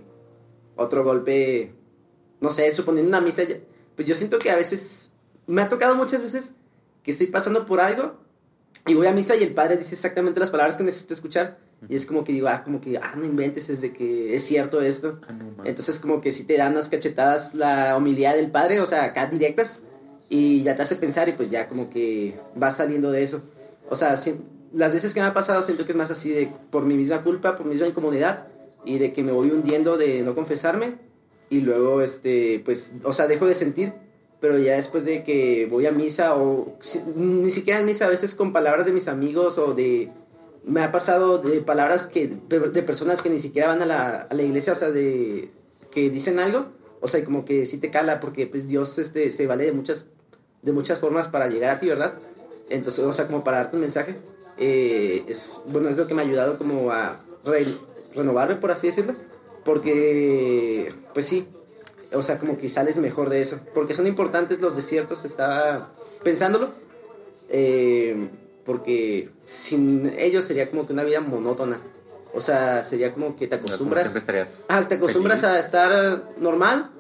otro 0.76 1.04
golpe, 1.04 1.74
no 2.42 2.50
sé, 2.50 2.72
suponiendo 2.72 3.10
una 3.10 3.22
misa, 3.22 3.44
pues 3.96 4.08
yo 4.08 4.16
siento 4.16 4.40
que 4.40 4.50
a 4.52 4.56
veces, 4.56 5.12
me 5.48 5.62
ha 5.62 5.70
tocado 5.70 5.96
muchas 5.96 6.22
veces 6.22 6.54
que 7.04 7.12
estoy 7.12 7.28
pasando 7.28 7.66
por 7.66 7.80
algo 7.80 8.18
y 8.88 8.94
voy 8.94 9.08
a 9.08 9.12
misa 9.12 9.36
y 9.36 9.44
el 9.44 9.54
padre 9.54 9.78
dice 9.78 9.96
exactamente 9.96 10.40
las 10.40 10.50
palabras 10.52 10.78
que 10.78 10.84
necesito 10.84 11.14
escuchar 11.14 11.58
Y 11.90 11.96
es 11.96 12.06
como 12.06 12.24
que 12.24 12.32
digo, 12.32 12.48
ah, 12.48 12.64
como 12.64 12.82
que, 12.82 12.98
ah, 12.98 13.14
no 13.16 13.26
inventes, 13.26 13.70
es 13.70 13.82
de 13.82 13.92
que 13.94 14.36
es 14.36 14.44
cierto 14.44 14.82
esto. 14.82 15.20
Ah. 15.28 15.34
Entonces 15.66 16.00
como 16.00 16.22
que 16.22 16.32
sí 16.32 16.46
te 16.46 16.58
dan 16.58 16.72
unas 16.72 16.90
cachetadas 16.90 17.54
la 17.54 17.96
humildad 17.98 18.36
del 18.36 18.50
padre, 18.50 18.80
o 18.80 18.86
sea, 18.86 19.04
acá 19.04 19.28
directas, 19.28 19.82
y 20.30 20.64
ya 20.64 20.76
te 20.76 20.82
hace 20.82 20.96
pensar 20.96 21.30
y 21.30 21.34
pues 21.34 21.52
ya 21.52 21.68
como 21.70 21.90
que 21.90 22.40
vas 22.56 22.78
saliendo 22.78 23.12
de 23.12 23.24
eso. 23.24 23.44
O 23.90 23.96
sea, 23.96 24.16
si- 24.18 24.40
las 24.74 24.94
veces 24.94 25.14
que 25.14 25.22
me 25.22 25.28
ha 25.28 25.34
pasado 25.34 25.62
siento 25.62 25.86
que 25.86 25.92
es 25.92 25.98
más 25.98 26.12
así 26.12 26.32
de 26.32 26.52
por 26.70 26.84
mi 26.84 26.96
misma 26.96 27.24
culpa, 27.24 27.56
por 27.56 27.66
mi 27.66 27.74
misma 27.74 27.88
incomodidad, 27.88 28.48
y 28.86 28.98
de 28.98 29.14
que 29.14 29.24
me 29.24 29.32
voy 29.32 29.52
hundiendo 29.52 29.98
de 29.98 30.22
no 30.22 30.36
confesarme, 30.36 30.98
y 31.50 31.62
luego, 31.62 32.02
este, 32.02 32.62
pues, 32.66 32.94
o 33.04 33.14
sea, 33.14 33.28
dejo 33.28 33.46
de 33.46 33.54
sentir, 33.54 33.94
pero 34.40 34.58
ya 34.58 34.76
después 34.76 35.06
de 35.06 35.24
que 35.24 35.68
voy 35.70 35.86
a 35.86 35.92
misa, 35.92 36.36
o 36.36 36.78
ni 37.16 37.50
siquiera 37.50 37.80
en 37.80 37.86
misa, 37.86 38.06
a 38.06 38.10
veces 38.10 38.36
con 38.36 38.54
palabras 38.54 38.86
de 38.86 38.92
mis 38.92 39.08
amigos 39.08 39.58
o 39.58 39.74
de... 39.74 40.12
Me 40.64 40.82
ha 40.82 40.92
pasado 40.92 41.38
de 41.38 41.62
palabras 41.62 42.08
que 42.08 42.28
de, 42.28 42.60
de 42.60 42.82
personas 42.82 43.22
que 43.22 43.30
ni 43.30 43.40
siquiera 43.40 43.68
van 43.68 43.84
a 43.84 43.86
la, 43.86 44.22
a 44.22 44.34
la 44.34 44.42
iglesia, 44.42 44.74
o 44.74 44.76
sea, 44.76 44.90
de 44.90 45.52
que 45.92 46.10
dicen 46.10 46.40
algo, 46.40 46.66
o 47.02 47.08
sea, 47.08 47.24
como 47.24 47.46
que 47.46 47.68
sí 47.68 47.78
te 47.78 47.92
cala 47.92 48.20
porque 48.20 48.48
pues 48.48 48.68
Dios 48.68 48.98
este 48.98 49.30
se 49.30 49.46
vale 49.46 49.66
de 49.66 49.72
muchas 49.72 50.08
de 50.64 50.72
muchas 50.74 51.00
formas 51.00 51.28
para 51.28 51.48
llegar 51.48 51.76
a 51.76 51.80
ti, 51.80 51.88
¿verdad? 51.88 52.16
Entonces, 52.70 53.06
o 53.06 53.14
sea, 53.14 53.28
como 53.28 53.44
para 53.44 53.58
darte 53.58 53.76
un 53.76 53.84
mensaje, 53.84 54.16
eh, 54.58 55.24
es 55.28 55.62
bueno, 55.68 55.90
es 55.90 55.98
lo 55.98 56.08
que 56.08 56.14
me 56.14 56.22
ha 56.22 56.26
ayudado 56.26 56.58
como 56.58 56.92
a 56.92 57.18
re- 57.44 57.66
renovarme, 58.16 58.56
por 58.56 58.72
así 58.72 58.88
decirlo, 58.88 59.14
porque 59.64 60.94
pues 61.14 61.26
sí, 61.26 61.48
o 62.14 62.24
sea, 62.24 62.40
como 62.40 62.58
que 62.58 62.70
sales 62.70 62.98
mejor 62.98 63.30
de 63.30 63.42
eso, 63.42 63.60
porque 63.74 63.94
son 63.94 64.08
importantes 64.08 64.60
los 64.62 64.76
desiertos, 64.76 65.26
estaba 65.26 65.92
pensándolo, 66.24 66.70
eh, 67.50 68.30
porque 68.66 69.30
sin 69.46 70.12
ellos 70.18 70.46
sería 70.46 70.70
como 70.70 70.88
que 70.88 70.94
una 70.94 71.04
vida 71.04 71.22
monótona. 71.22 71.80
O 72.34 72.42
sea, 72.42 72.84
sería 72.84 73.14
como 73.14 73.36
que 73.38 73.48
te 73.48 73.56
acostumbras. 73.56 74.14
Ah, 74.68 74.86
te 74.88 74.96
acostumbras 74.96 75.40
feliz. 75.42 75.56
a 75.56 75.60
estar 75.60 76.24
normal 76.38 76.92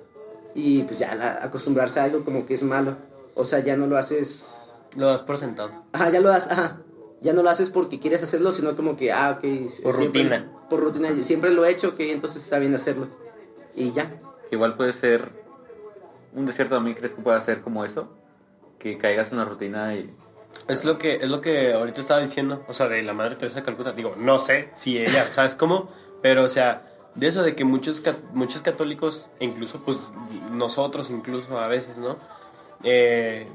y 0.53 0.83
pues 0.83 0.99
ya 0.99 1.13
la- 1.15 1.43
acostumbrarse 1.43 1.99
a 1.99 2.03
algo 2.05 2.23
como 2.23 2.45
que 2.45 2.53
es 2.53 2.63
malo. 2.63 2.95
O 3.33 3.43
sea, 3.43 3.59
ya 3.59 3.75
no 3.75 3.85
lo 3.87 3.97
haces. 3.97 4.77
Lo 4.95 5.07
das 5.07 5.23
por 5.23 5.37
sentado. 5.37 5.71
Ajá, 5.91 6.09
ya 6.09 6.21
lo 6.21 6.29
das. 6.29 6.47
Ajá. 6.49 6.77
Ya 7.21 7.33
no 7.33 7.41
lo 7.43 7.49
haces 7.49 7.69
porque 7.69 7.99
quieres 7.99 8.21
hacerlo, 8.21 8.51
sino 8.51 8.75
como 8.75 8.95
que, 8.97 9.11
ah, 9.11 9.31
ok. 9.37 9.41
Por 9.83 9.93
siempre- 9.93 10.23
rutina. 10.23 10.51
Por 10.69 10.79
rutina. 10.81 11.23
Siempre 11.23 11.51
lo 11.51 11.65
he 11.65 11.71
hecho, 11.71 11.89
ok, 11.89 11.99
entonces 12.01 12.43
está 12.43 12.59
bien 12.59 12.75
hacerlo. 12.75 13.07
Y 13.75 13.91
ya. 13.93 14.19
Igual 14.51 14.75
puede 14.75 14.93
ser 14.93 15.29
un 16.33 16.45
desierto 16.45 16.75
también 16.75 16.95
crees 16.97 17.13
que 17.13 17.21
puede 17.21 17.41
ser 17.41 17.61
como 17.61 17.85
eso, 17.85 18.09
que 18.77 18.97
caigas 18.97 19.31
en 19.31 19.37
la 19.37 19.45
rutina 19.45 19.95
y 19.95 20.09
Es 20.67 20.83
lo 20.83 20.97
que 20.97 21.15
es 21.15 21.29
lo 21.29 21.41
que 21.41 21.73
ahorita 21.73 22.01
estaba 22.01 22.19
diciendo, 22.19 22.63
o 22.67 22.73
sea, 22.73 22.87
de 22.89 23.01
la 23.03 23.13
Madre 23.13 23.35
Teresa 23.35 23.59
de 23.59 23.63
Calcuta. 23.65 23.93
Digo, 23.93 24.15
no 24.17 24.37
sé 24.39 24.69
si 24.73 24.97
ella, 24.97 25.27
¿sabes 25.29 25.55
cómo? 25.55 25.89
Pero, 26.21 26.43
o 26.43 26.47
sea, 26.47 26.91
de 27.15 27.27
eso 27.27 27.41
de 27.43 27.55
que 27.55 27.63
muchos, 27.63 28.01
muchos 28.33 28.61
católicos, 28.61 29.27
e 29.39 29.45
incluso, 29.45 29.79
pues, 29.83 30.11
nosotros 30.51 31.09
incluso 31.09 31.57
a 31.57 31.67
veces, 31.67 31.97
¿no? 31.97 32.17
Eh, 32.83 33.47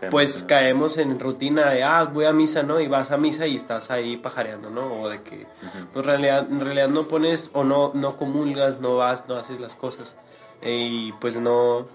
caemos 0.00 0.10
pues 0.10 0.40
en- 0.42 0.46
caemos 0.46 0.96
en 0.98 1.20
rutina 1.20 1.70
de, 1.70 1.82
ah, 1.82 2.04
voy 2.04 2.24
a 2.26 2.32
misa, 2.32 2.62
¿no? 2.62 2.80
Y 2.80 2.88
vas 2.88 3.10
a 3.10 3.16
misa 3.16 3.46
y 3.46 3.56
estás 3.56 3.90
ahí 3.90 4.16
pajareando, 4.16 4.70
¿no? 4.70 5.00
O 5.02 5.08
de 5.08 5.22
que, 5.22 5.46
pues, 5.92 6.04
en 6.04 6.10
realidad, 6.10 6.46
en 6.50 6.60
realidad 6.60 6.88
no 6.88 7.08
pones 7.08 7.50
o 7.52 7.64
no, 7.64 7.90
no 7.94 8.16
comulgas, 8.16 8.80
no 8.80 8.96
vas, 8.96 9.28
no 9.28 9.36
haces 9.36 9.60
las 9.60 9.74
cosas. 9.74 10.16
eh, 10.62 10.88
y 10.90 11.12
pues 11.20 11.36
no... 11.36 11.86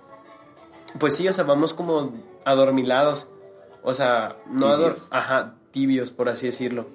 Pues 1.00 1.16
sí, 1.16 1.28
o 1.28 1.34
sea, 1.34 1.44
vamos 1.44 1.74
como 1.74 2.12
adormilados. 2.46 3.28
O 3.84 3.94
sea, 3.94 4.36
no 4.50 4.68
ador. 4.68 4.98
Ajá, 5.12 5.56
tibios, 5.72 6.12
por 6.12 6.30
así 6.30 6.48
decirlo. 6.48 6.86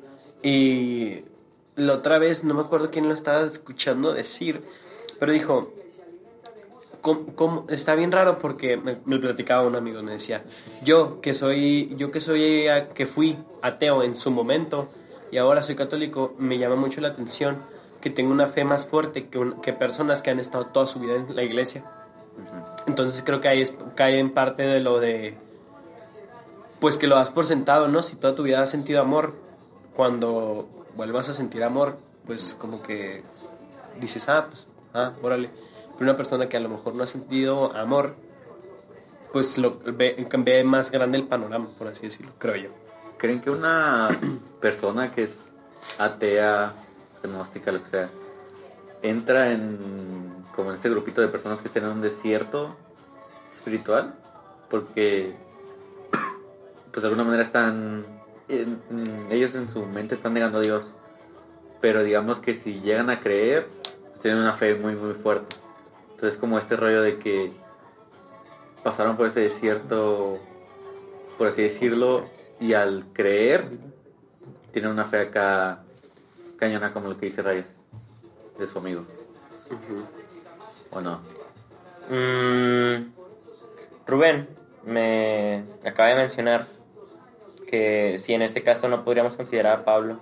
Y 0.43 1.21
la 1.77 1.95
otra 1.95 2.19
vez, 2.19 2.45
no 2.45 2.55
me 2.55 2.61
acuerdo 2.61 2.91
quién 2.91 3.09
lo 3.09 3.15
estaba 3.15 3.43
escuchando 3.43 4.13
decir, 4.13 4.63
pero 5.19 5.33
dijo, 5.33 5.73
¿cómo- 7.05 7.27
cómo? 7.37 7.67
está 7.69 7.95
bien 7.95 8.11
raro 8.11 8.39
porque 8.39 8.77
me, 8.79 8.97
me 9.05 9.19
platicaba 9.19 9.63
un 9.63 9.77
amigo, 9.77 10.03
me 10.03 10.13
decía, 10.13 10.43
yo 10.83 11.21
que 11.21 11.35
soy, 11.35 11.95
yo 11.99 12.11
que 12.11 12.19
soy, 12.19 12.65
que 12.95 13.05
fui 13.07 13.37
ateo 13.63 14.03
en 14.03 14.15
su 14.17 14.31
momento 14.31 14.89
y 15.31 15.37
ahora 15.37 15.63
soy 15.63 15.75
católico, 15.77 16.35
me 16.39 16.57
llama 16.59 16.77
mucho 16.77 17.01
la 17.01 17.09
atención 17.09 17.59
que 18.01 18.09
tengo 18.11 18.33
una 18.33 18.47
fe 18.47 18.65
más 18.65 18.87
fuerte 18.87 19.29
que, 19.29 19.39
un- 19.39 19.61
que 19.61 19.73
personas 19.75 20.23
que 20.23 20.31
han 20.31 20.41
estado 20.41 20.67
toda 20.67 20.87
su 20.87 20.99
vida 20.99 21.15
en 21.17 21.37
la 21.37 21.43
iglesia. 21.43 21.85
Entonces 22.87 23.23
creo 23.25 23.41
que 23.41 23.49
ahí 23.49 23.61
es, 23.63 23.73
cae 23.95 24.19
en 24.19 24.31
parte 24.31 24.63
de 24.63 24.81
lo 24.81 24.99
de, 25.01 25.35
pues 26.81 26.99
que 26.99 27.07
lo 27.07 27.17
das 27.17 27.31
por 27.31 27.47
sentado, 27.47 27.89
¿no? 27.89 28.03
Si 28.03 28.17
toda 28.17 28.35
tu 28.35 28.43
vida 28.43 28.63
has 28.63 28.71
sentido 28.71 29.01
amor, 29.01 29.35
cuando 29.97 30.69
vuelvas 30.97 31.29
a 31.29 31.35
sentir 31.35 31.63
amor, 31.65 31.97
pues 32.27 32.55
como 32.59 32.83
que 32.83 33.23
dices, 34.01 34.29
ah, 34.29 34.47
pues, 34.51 34.67
ah, 34.93 35.13
órale. 35.23 35.49
Pero 35.99 36.11
una 36.11 36.17
persona 36.17 36.49
que 36.49 36.57
a 36.57 36.61
lo 36.61 36.69
mejor 36.69 36.95
no 36.95 37.05
ha 37.05 37.07
sentido 37.07 37.75
amor, 37.77 38.15
pues 39.33 39.59
lo 39.59 39.79
ve, 39.85 40.27
ve 40.39 40.65
más 40.65 40.91
grande 40.91 41.19
el 41.19 41.27
panorama, 41.27 41.67
por 41.79 41.89
así 41.89 42.03
decirlo, 42.03 42.33
creo 42.39 42.57
yo. 42.57 42.69
¿Creen 43.19 43.41
que 43.41 43.51
una 43.51 44.09
persona 44.61 45.13
que 45.13 45.25
es 45.25 45.35
atea, 45.99 46.73
agnóstica, 47.23 47.73
lo 47.73 47.83
que 47.83 47.91
sea, 47.91 48.09
entra 49.03 49.53
en 49.53 50.35
como 50.55 50.71
en 50.71 50.77
este 50.77 50.89
grupito 50.89 51.21
de 51.21 51.29
personas 51.29 51.61
que 51.61 51.69
están 51.69 51.85
en 51.85 51.91
un 51.91 52.01
desierto 52.01 52.77
espiritual? 53.53 54.15
Porque 54.71 55.35
pues 56.93 57.03
de 57.03 57.09
alguna 57.09 57.25
manera 57.25 57.43
están 57.43 58.05
en- 58.49 59.27
ellos 59.31 59.55
en 59.55 59.69
su 59.71 59.87
mente 59.87 60.15
están 60.15 60.35
negando 60.35 60.59
a 60.59 60.63
Dios. 60.63 60.85
Pero 61.81 62.03
digamos 62.03 62.39
que 62.39 62.55
si 62.55 62.81
llegan 62.81 63.11
a 63.11 63.21
creer, 63.21 63.67
pues 64.09 64.21
tienen 64.23 64.41
una 64.41 64.53
fe 64.55 64.75
muy 64.75 64.95
muy 64.95 65.15
fuerte. 65.15 65.57
Entonces 66.25 66.41
como 66.41 66.59
este 66.59 66.75
rollo 66.75 67.03
de 67.03 67.19
que 67.19 67.53
pasaron 68.83 69.19
por 69.19 69.27
ese 69.27 69.41
desierto 69.41 70.41
por 71.37 71.49
así 71.49 71.61
decirlo, 71.61 72.25
y 72.59 72.73
al 72.73 73.05
creer, 73.13 73.69
tiene 74.73 74.89
una 74.89 75.05
fe 75.05 75.19
acá 75.19 75.85
cañona 76.57 76.95
como 76.95 77.11
lo 77.11 77.19
que 77.19 77.27
dice 77.27 77.43
Reyes, 77.43 77.67
de 78.59 78.67
su 78.67 78.79
amigo. 78.79 79.05
¿O 80.93 81.03
no? 81.03 81.21
Mm, 82.09 83.13
Rubén 84.07 84.49
me 84.87 85.65
acaba 85.85 86.09
de 86.09 86.15
mencionar 86.15 86.67
que 87.67 88.19
si 88.19 88.33
en 88.33 88.41
este 88.41 88.63
caso 88.63 88.89
no 88.89 89.05
podríamos 89.05 89.37
considerar 89.37 89.81
a 89.81 89.85
Pablo 89.85 90.21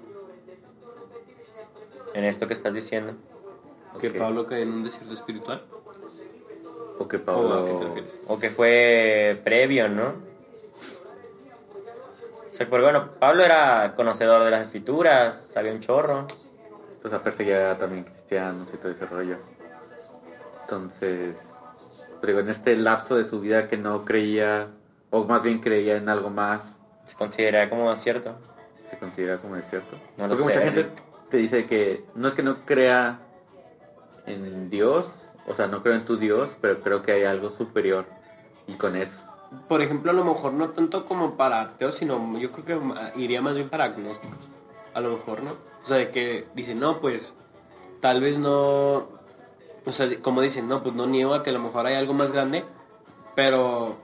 en 2.13 2.25
esto 2.25 2.49
que 2.49 2.55
estás 2.55 2.75
diciendo. 2.75 3.15
Que. 4.01 4.11
Pablo 4.11 4.49
cae 4.49 4.63
en 4.63 4.73
un 4.73 4.83
desierto 4.83 5.15
espiritual. 5.15 5.63
O 6.99 7.09
que 7.09 7.17
¿O 7.17 7.21
a 7.21 7.25
Pablo... 7.25 7.67
qué 7.67 7.73
te 7.79 7.85
refieres? 7.85 8.21
O 8.29 8.39
que 8.39 8.51
fue 8.51 9.41
previo, 9.45 9.89
¿no? 9.89 10.15
O 12.51 12.55
sea, 12.55 12.69
porque 12.69 12.85
bueno, 12.85 13.11
Pablo 13.19 13.45
era 13.45 13.95
conocedor 13.97 14.45
de 14.45 14.51
las 14.51 14.63
escrituras, 14.67 15.49
sabía 15.53 15.73
un 15.73 15.81
chorro. 15.81 16.27
pues 17.01 17.13
a 17.15 17.23
perseguía 17.23 17.77
también 17.79 18.05
cristianos 18.05 18.69
y 18.73 18.77
todo 18.77 18.93
ese 18.93 19.07
rollo. 19.07 19.37
Entonces, 20.63 21.37
pero 22.21 22.39
en 22.41 22.49
este 22.49 22.77
lapso 22.77 23.17
de 23.17 23.25
su 23.25 23.41
vida 23.41 23.69
que 23.69 23.77
no 23.77 24.05
creía, 24.05 24.69
o 25.11 25.25
más 25.25 25.43
bien 25.43 25.59
creía 25.61 25.97
en 25.97 26.09
algo 26.09 26.31
más, 26.31 26.77
Se 27.07 27.17
considera 27.17 27.69
como 27.69 27.95
cierto. 27.97 28.37
se 28.89 28.97
considera 28.99 29.39
como 29.39 29.57
desierto. 29.57 29.97
No 30.17 30.29
Porque 30.29 30.37
sé, 30.37 30.43
mucha 30.45 30.61
gente 30.61 30.87
te 31.31 31.37
dice 31.39 31.67
que 31.67 32.05
no 32.15 32.29
es 32.29 32.35
que 32.35 32.43
no 32.43 32.65
crea 32.65 33.19
en 34.27 34.71
Dios, 34.71 35.27
o 35.47 35.55
sea, 35.55 35.67
no 35.67 35.83
creo 35.83 35.95
en 35.95 36.05
tu 36.05 36.17
Dios, 36.17 36.51
pero 36.61 36.81
creo 36.81 37.03
que 37.03 37.13
hay 37.13 37.25
algo 37.25 37.51
superior. 37.51 38.05
Y 38.67 38.75
con 38.75 38.97
eso. 38.97 39.19
Por 39.69 39.83
ejemplo, 39.83 40.11
a 40.11 40.15
lo 40.15 40.25
mejor 40.25 40.53
no 40.53 40.71
tanto 40.71 41.05
como 41.05 41.37
para 41.37 41.61
ateos, 41.61 41.95
sino 41.97 42.39
yo 42.39 42.53
creo 42.53 42.65
que 42.65 43.21
iría 43.21 43.43
más 43.43 43.57
bien 43.57 43.69
para 43.69 43.85
agnósticos. 43.85 44.39
A 44.95 45.01
lo 45.01 45.11
mejor, 45.11 45.43
¿no? 45.43 45.51
O 45.51 45.87
sea, 45.87 45.97
de 45.97 46.11
que 46.11 46.47
dicen, 46.55 46.79
no, 46.79 47.01
pues 47.01 47.35
tal 48.01 48.21
vez 48.21 48.39
no. 48.39 49.09
O 49.85 49.93
sea, 49.93 50.09
como 50.23 50.41
dicen, 50.41 50.69
no, 50.69 50.83
pues 50.83 50.95
no 50.95 51.07
niego 51.07 51.35
a 51.35 51.43
que 51.43 51.51
a 51.51 51.53
lo 51.53 51.59
mejor 51.59 51.87
hay 51.87 51.95
algo 51.95 52.15
más 52.15 52.31
grande, 52.31 52.65
pero 53.35 53.97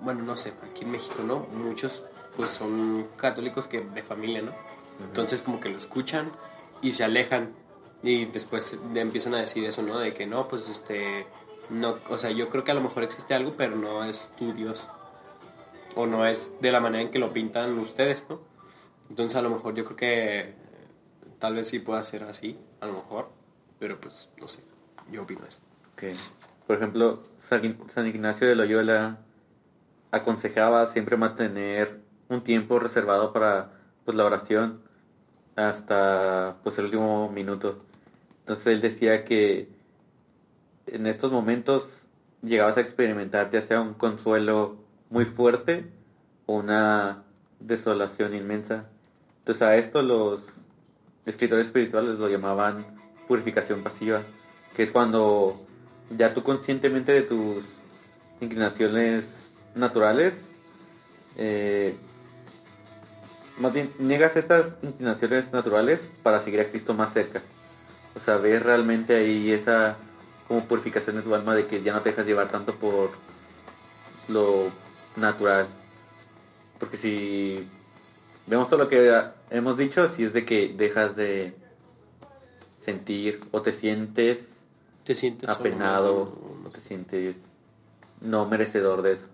bueno, 0.00 0.22
no 0.22 0.36
sé, 0.36 0.54
aquí 0.68 0.84
en 0.84 0.90
México, 0.90 1.22
¿no? 1.24 1.46
Muchos 1.52 2.02
pues 2.36 2.50
son 2.50 3.06
católicos 3.16 3.68
que 3.68 3.80
de 3.80 4.02
familia, 4.02 4.42
¿no? 4.42 4.52
Entonces 5.00 5.42
como 5.42 5.60
que 5.60 5.68
lo 5.68 5.76
escuchan 5.76 6.32
y 6.80 6.92
se 6.92 7.04
alejan 7.04 7.52
y 8.02 8.24
después 8.26 8.78
de- 8.92 9.00
empiezan 9.00 9.34
a 9.34 9.38
decir 9.38 9.64
eso, 9.64 9.82
¿no? 9.82 9.98
De 9.98 10.12
que 10.14 10.26
no, 10.26 10.48
pues 10.48 10.68
este, 10.68 11.26
no, 11.70 11.96
o 12.08 12.18
sea, 12.18 12.30
yo 12.30 12.48
creo 12.48 12.64
que 12.64 12.70
a 12.72 12.74
lo 12.74 12.80
mejor 12.80 13.02
existe 13.04 13.34
algo, 13.34 13.54
pero 13.56 13.76
no 13.76 14.04
es 14.04 14.32
tu 14.36 14.52
Dios. 14.52 14.88
O 15.94 16.06
no 16.06 16.26
es 16.26 16.52
de 16.60 16.72
la 16.72 16.80
manera 16.80 17.02
en 17.02 17.10
que 17.10 17.18
lo 17.18 17.32
pintan 17.32 17.78
ustedes, 17.78 18.26
¿no? 18.28 18.40
Entonces 19.10 19.36
a 19.36 19.42
lo 19.42 19.50
mejor 19.50 19.74
yo 19.74 19.84
creo 19.84 19.96
que 19.96 20.54
tal 21.38 21.54
vez 21.54 21.68
sí 21.68 21.78
pueda 21.80 22.02
ser 22.02 22.22
así, 22.24 22.58
a 22.80 22.86
lo 22.86 22.94
mejor, 22.94 23.28
pero 23.78 24.00
pues 24.00 24.30
no 24.38 24.48
sé, 24.48 24.62
yo 25.10 25.22
opino 25.22 25.42
eso. 25.46 25.60
Que, 25.96 26.14
por 26.66 26.76
ejemplo, 26.76 27.22
San 27.38 27.78
San 27.88 28.06
Ignacio 28.06 28.48
de 28.48 28.54
Loyola 28.54 29.18
aconsejaba 30.10 30.86
siempre 30.86 31.16
mantener 31.16 32.00
un 32.28 32.42
tiempo 32.42 32.78
reservado 32.78 33.32
para 33.32 33.72
pues, 34.04 34.16
la 34.16 34.24
oración 34.24 34.80
hasta 35.56 36.56
pues 36.62 36.78
el 36.78 36.86
último 36.86 37.28
minuto. 37.30 37.82
Entonces 38.42 38.66
él 38.66 38.80
decía 38.80 39.24
que 39.24 39.68
en 40.86 41.06
estos 41.06 41.30
momentos 41.30 42.02
llegabas 42.42 42.76
a 42.76 42.80
experimentar 42.80 43.50
ya 43.50 43.62
sea 43.62 43.80
un 43.80 43.94
consuelo 43.94 44.76
muy 45.10 45.24
fuerte 45.24 45.90
o 46.46 46.54
una 46.56 47.22
desolación 47.60 48.34
inmensa. 48.34 48.86
Entonces 49.38 49.62
a 49.62 49.76
esto 49.76 50.02
los 50.02 50.44
escritores 51.24 51.66
espirituales 51.66 52.18
lo 52.18 52.28
llamaban 52.28 52.84
purificación 53.28 53.82
pasiva, 53.82 54.22
que 54.76 54.82
es 54.82 54.90
cuando 54.90 55.64
ya 56.10 56.34
tú 56.34 56.42
conscientemente 56.42 57.12
de 57.12 57.22
tus 57.22 57.64
inclinaciones 58.40 59.50
naturales, 59.74 60.34
eh, 61.38 61.94
más 63.58 63.72
bien 63.72 63.90
niegas 63.98 64.36
estas 64.36 64.74
inclinaciones 64.82 65.52
naturales 65.52 66.08
para 66.22 66.40
seguir 66.40 66.60
a 66.60 66.64
Cristo 66.64 66.94
más 66.94 67.12
cerca. 67.12 67.40
O 68.14 68.20
sea, 68.20 68.36
ves 68.36 68.62
realmente 68.62 69.16
ahí 69.16 69.50
esa 69.52 69.96
como 70.48 70.64
purificación 70.64 71.16
de 71.16 71.22
tu 71.22 71.34
alma 71.34 71.54
de 71.54 71.66
que 71.66 71.82
ya 71.82 71.92
no 71.92 72.02
te 72.02 72.10
dejas 72.10 72.26
llevar 72.26 72.48
tanto 72.50 72.74
por 72.74 73.10
lo 74.28 74.70
natural. 75.16 75.66
Porque 76.78 76.96
si 76.96 77.66
vemos 78.46 78.68
todo 78.68 78.80
lo 78.80 78.88
que 78.88 79.22
hemos 79.50 79.76
dicho, 79.76 80.08
si 80.08 80.24
es 80.24 80.32
de 80.32 80.44
que 80.44 80.68
dejas 80.68 81.16
de 81.16 81.54
sentir 82.84 83.40
o 83.52 83.62
te 83.62 83.72
sientes 83.72 84.38
Te 85.04 85.14
sientes 85.14 85.48
apenado 85.48 86.36
o 86.66 86.70
te 86.70 86.80
sientes 86.80 87.36
no 88.20 88.46
merecedor 88.46 89.02
de 89.02 89.12
eso. 89.12 89.26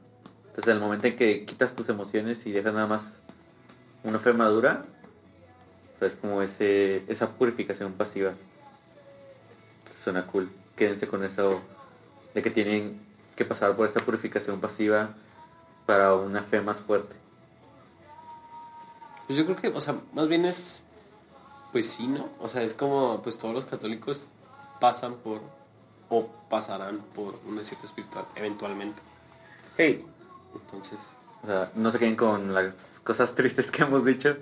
Entonces, 0.48 0.74
el 0.74 0.80
momento 0.80 1.06
en 1.06 1.16
que 1.16 1.44
quitas 1.44 1.74
tus 1.74 1.88
emociones 1.88 2.46
y 2.46 2.52
dejas 2.52 2.74
nada 2.74 2.86
más 2.86 3.02
una 4.02 4.18
fe 4.18 4.32
madura, 4.32 4.84
o 5.94 5.98
sea, 5.98 6.08
es 6.08 6.14
como 6.14 6.42
ese, 6.42 7.02
esa 7.08 7.30
purificación 7.30 7.92
pasiva. 7.92 8.32
Suena 10.02 10.26
cool. 10.26 10.50
Quédense 10.76 11.08
con 11.08 11.24
eso 11.24 11.60
de 12.34 12.42
que 12.42 12.50
tienen 12.50 13.00
que 13.36 13.44
pasar 13.44 13.76
por 13.76 13.86
esta 13.86 14.00
purificación 14.00 14.60
pasiva 14.60 15.10
para 15.86 16.14
una 16.14 16.42
fe 16.42 16.60
más 16.60 16.78
fuerte. 16.78 17.16
Pues 19.26 19.36
yo 19.38 19.44
creo 19.44 19.56
que, 19.56 19.68
o 19.68 19.80
sea, 19.80 19.94
más 20.12 20.28
bien 20.28 20.44
es, 20.44 20.84
pues 21.72 21.86
sí, 21.88 22.06
¿no? 22.06 22.28
O 22.40 22.48
sea, 22.48 22.62
es 22.62 22.74
como, 22.74 23.20
pues 23.22 23.36
todos 23.38 23.54
los 23.54 23.64
católicos 23.64 24.26
pasan 24.80 25.14
por, 25.16 25.40
o 26.08 26.26
pasarán 26.48 26.98
por 27.14 27.38
un 27.46 27.56
desierto 27.56 27.86
espiritual, 27.86 28.24
eventualmente. 28.36 29.00
Hey, 29.76 30.04
Entonces, 30.54 30.98
O 31.44 31.46
sea, 31.46 31.70
no 31.74 31.90
se 31.90 31.98
queden 31.98 32.16
con 32.16 32.52
las 32.54 32.74
cosas 33.04 33.34
tristes 33.34 33.70
que 33.70 33.82
hemos 33.82 34.04
dicho. 34.04 34.36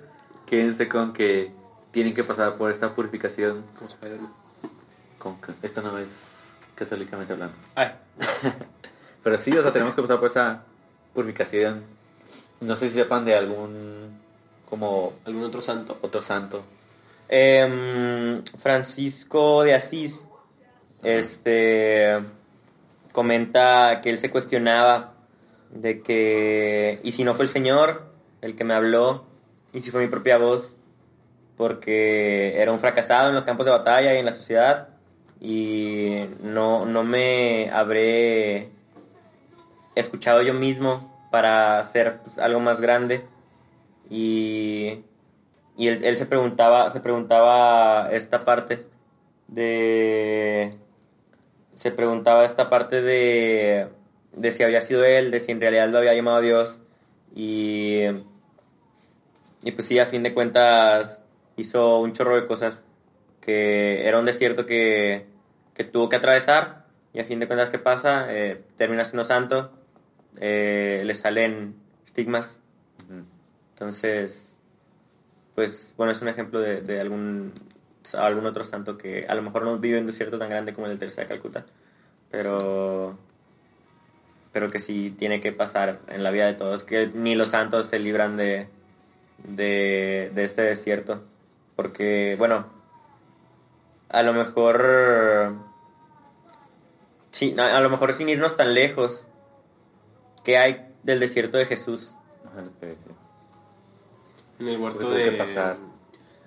Quédense 0.47 0.89
con 0.89 1.13
que 1.13 1.53
tienen 1.91 2.15
que 2.15 2.25
pasar 2.25 2.57
por 2.57 2.71
esta 2.71 2.95
purificación. 2.95 3.65
como 3.77 3.91
Spider-Man. 3.91 4.46
Con 5.19 5.41
que 5.41 5.53
esto 5.63 5.83
no 5.83 5.97
es 5.99 6.09
católicamente 6.75 7.33
hablando. 7.33 7.57
Ay, 7.75 7.93
Pero 9.23 9.39
sí, 9.39 9.57
o 9.57 9.63
sea, 9.63 9.73
tenemos 9.73 9.95
que 9.95 10.03
pasar 10.03 10.21
por 10.21 10.31
esa 10.31 10.63
purificación. 11.13 11.83
No 12.61 12.77
sé 12.77 12.89
si 12.89 12.95
sepan 12.95 13.25
de 13.25 13.35
algún 13.35 14.21
como 14.69 15.15
¿algún 15.25 15.45
otro 15.45 15.61
santo? 15.63 15.99
otro 16.03 16.23
santo. 16.23 16.63
Em, 17.29 18.45
Francisco 18.59 19.65
de 19.65 19.75
Asís 19.75 20.27
este 21.03 22.19
comenta 23.13 24.01
que 24.03 24.11
él 24.11 24.19
se 24.19 24.31
cuestionaba 24.31 25.15
de 25.71 26.03
que 26.03 27.01
y 27.03 27.13
si 27.13 27.25
no 27.25 27.35
fue 27.35 27.47
el 27.47 27.51
Señor 27.51 28.05
el 28.43 28.55
que 28.55 28.65
me 28.65 28.75
habló 28.75 29.25
y 29.73 29.81
si 29.81 29.91
fue 29.91 30.03
mi 30.03 30.09
propia 30.09 30.39
voz 30.39 30.77
porque 31.57 32.61
era 32.61 32.73
un 32.73 32.79
fracasado 32.79 33.29
en 33.29 33.35
los 33.35 33.45
campos 33.45 33.67
de 33.67 33.73
batalla 33.73 34.15
y 34.15 34.19
en 34.19 34.27
la 34.27 34.33
sociedad 34.33 34.89
y 35.41 36.25
no, 36.43 36.87
no 36.87 37.05
me 37.05 37.71
habré 37.73 38.71
escuchado 39.95 40.43
yo 40.43 40.55
mismo 40.55 41.13
para 41.31 41.79
hacer 41.79 42.19
pues, 42.25 42.39
algo 42.39 42.61
más 42.61 42.81
grande 42.81 43.25
y 44.11 45.05
y 45.77 45.89
él, 45.89 46.05
él 46.05 46.17
se 46.17 46.27
preguntaba, 46.27 46.91
se 46.91 47.01
preguntaba 47.01 48.09
esta 48.11 48.45
parte 48.45 48.87
de. 49.47 50.75
Se 51.75 51.91
preguntaba 51.91 52.45
esta 52.45 52.71
parte 52.71 53.03
de. 53.03 53.89
de 54.33 54.53
si 54.53 54.63
había 54.63 54.81
sido 54.81 55.05
él, 55.05 55.31
de 55.31 55.41
si 55.41 55.53
en 55.53 55.61
realidad 55.61 55.89
lo 55.91 55.99
había 55.99 56.15
llamado 56.15 56.41
Dios. 56.41 56.81
Y. 57.35 58.05
Y 59.63 59.73
pues 59.73 59.87
sí, 59.87 59.99
a 59.99 60.07
fin 60.07 60.23
de 60.23 60.33
cuentas 60.33 61.23
hizo 61.57 61.99
un 62.01 62.13
chorro 62.13 62.37
de 62.37 62.47
cosas 62.47 62.85
que 63.47 64.09
era 64.09 64.19
un 64.19 64.27
desierto 64.27 64.67
que, 64.67 65.27
que 65.73 65.85
tuvo 65.85 66.09
que 66.09 66.17
atravesar. 66.17 66.85
Y 67.15 67.21
a 67.21 67.25
fin 67.25 67.39
de 67.39 67.47
cuentas, 67.47 67.71
¿qué 67.71 67.79
pasa? 67.79 68.27
Eh, 68.29 68.61
termina 68.77 69.05
siendo 69.05 69.25
santo. 69.25 69.71
eh, 70.39 71.03
le 71.05 71.15
salen 71.15 71.77
estigmas. 72.05 72.61
Entonces, 73.75 74.57
pues 75.55 75.95
bueno, 75.97 76.13
es 76.13 76.23
un 76.23 76.29
ejemplo 76.29 76.61
de, 76.61 76.81
de 76.81 77.01
algún, 77.01 77.53
algún 78.15 78.47
otro 78.47 78.65
santo 78.65 78.97
que 78.97 79.27
a 79.29 79.35
lo 79.35 79.43
mejor 79.43 79.65
no 79.65 79.79
vive 79.79 79.99
en 79.99 80.05
un 80.05 80.11
desierto 80.11 80.39
tan 80.39 80.49
grande 80.49 80.73
como 80.73 80.87
el 80.87 80.93
del 80.93 80.99
Teresa 80.99 81.21
de 81.21 81.27
Calcuta, 81.27 81.67
pero, 82.31 83.19
pero 84.53 84.71
que 84.71 84.79
sí 84.79 85.15
tiene 85.19 85.43
que 85.43 85.53
pasar 85.53 85.99
en 86.09 86.23
la 86.23 86.31
vida 86.31 86.47
de 86.47 86.55
todos, 86.55 86.85
que 86.85 87.11
ni 87.13 87.35
los 87.35 87.51
santos 87.51 87.87
se 87.87 87.99
libran 87.99 88.39
de, 88.39 88.69
de, 89.45 90.31
de 90.35 90.45
este 90.45 90.63
desierto, 90.63 91.23
porque 91.77 92.37
bueno, 92.39 92.67
a 94.09 94.23
lo 94.23 94.33
mejor, 94.33 95.55
sí, 97.31 97.55
a 97.59 97.77
a 97.77 97.81
lo 97.81 97.91
mejor 97.91 98.13
sin 98.13 98.29
irnos 98.29 98.57
tan 98.57 98.75
lejos, 98.75 99.27
¿qué 100.45 100.59
hay 100.59 100.95
del 101.03 101.21
desierto 101.21 101.59
de 101.59 101.67
Jesús? 101.67 102.15
Ajá, 102.45 102.65
decía. 102.81 102.97
En 104.59 104.69
el 104.69 104.79
huerto 104.79 105.01
tuvo 105.01 105.11
de... 105.11 105.25
que 105.25 105.33
pasar. 105.33 105.77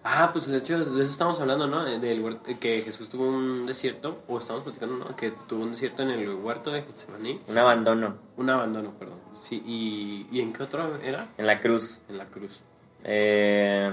Ah, 0.03 0.29
pues 0.31 0.47
de 0.47 0.57
hecho 0.57 0.77
de 0.77 1.01
eso 1.01 1.11
estamos 1.11 1.39
hablando, 1.41 1.67
¿no? 1.67 1.83
Del 1.83 2.21
huerto, 2.21 2.41
que 2.59 2.81
Jesús 2.81 3.09
tuvo 3.09 3.27
un 3.27 3.65
desierto, 3.65 4.23
o 4.27 4.39
estamos 4.39 4.63
platicando, 4.63 4.95
¿no? 4.95 5.15
Que 5.15 5.31
tuvo 5.47 5.63
un 5.63 5.71
desierto 5.71 6.03
en 6.03 6.11
el 6.11 6.29
huerto 6.35 6.71
de 6.71 6.81
Getsemaní. 6.81 7.39
Un 7.47 7.57
abandono 7.57 8.15
Un 8.37 8.49
abandono, 8.49 8.91
perdón. 8.97 9.19
Sí, 9.33 9.61
y, 9.65 10.25
¿y 10.31 10.41
en 10.41 10.53
qué 10.53 10.63
otro 10.63 10.97
era? 11.03 11.27
en 11.37 11.45
la 11.45 11.59
cruz. 11.59 12.01
En 12.07 12.17
la 12.17 12.25
cruz. 12.25 12.61
Eh, 13.03 13.91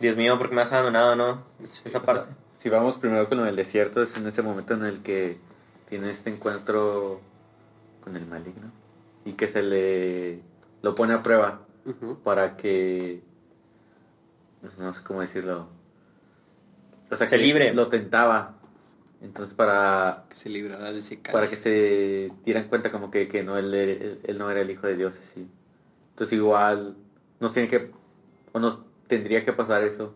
Dios 0.00 0.16
mío, 0.16 0.38
¿por 0.38 0.48
qué 0.48 0.54
me 0.56 0.62
has 0.62 0.72
abandonado, 0.72 1.16
no? 1.16 1.42
Esa 1.62 2.02
parte. 2.02 2.34
Si 2.58 2.68
vamos 2.68 2.98
primero 2.98 3.28
con 3.28 3.38
lo 3.38 3.44
del 3.44 3.56
desierto, 3.56 4.02
es 4.02 4.16
en 4.18 4.26
ese 4.26 4.42
momento 4.42 4.74
en 4.74 4.84
el 4.84 5.02
que 5.02 5.38
tiene 5.88 6.10
este 6.10 6.30
encuentro 6.30 7.20
con 8.02 8.16
el 8.16 8.26
maligno 8.26 8.70
y 9.24 9.32
que 9.32 9.48
se 9.48 9.62
le 9.62 10.40
lo 10.82 10.94
pone 10.94 11.14
a 11.14 11.22
prueba 11.22 11.60
para 12.22 12.56
que 12.56 13.22
no 14.78 14.92
sé 14.94 15.02
cómo 15.02 15.20
decirlo 15.20 15.68
o 17.10 17.16
sea, 17.16 17.26
Se 17.28 17.36
que 17.36 17.42
libre. 17.42 17.72
lo 17.74 17.88
tentaba 17.88 18.54
entonces 19.22 19.54
para 19.54 20.24
Que 20.28 20.36
se 20.36 20.48
librará 20.50 20.92
de 20.92 20.98
ese 20.98 21.20
cáliz. 21.20 21.32
para 21.32 21.48
que 21.48 21.56
se 21.56 22.32
dieran 22.44 22.68
cuenta 22.68 22.90
como 22.90 23.10
que, 23.10 23.28
que 23.28 23.42
no 23.42 23.56
él, 23.58 23.72
él- 23.74 24.20
él 24.24 24.38
no 24.38 24.50
era 24.50 24.60
el 24.62 24.70
hijo 24.70 24.86
de 24.86 24.96
Dios 24.96 25.18
así 25.22 25.48
entonces 26.10 26.36
igual 26.38 26.96
nos 27.40 27.52
tiene 27.52 27.68
que 27.68 27.90
o 28.52 28.58
nos 28.58 28.80
tendría 29.06 29.44
que 29.44 29.52
pasar 29.52 29.84
eso. 29.84 30.14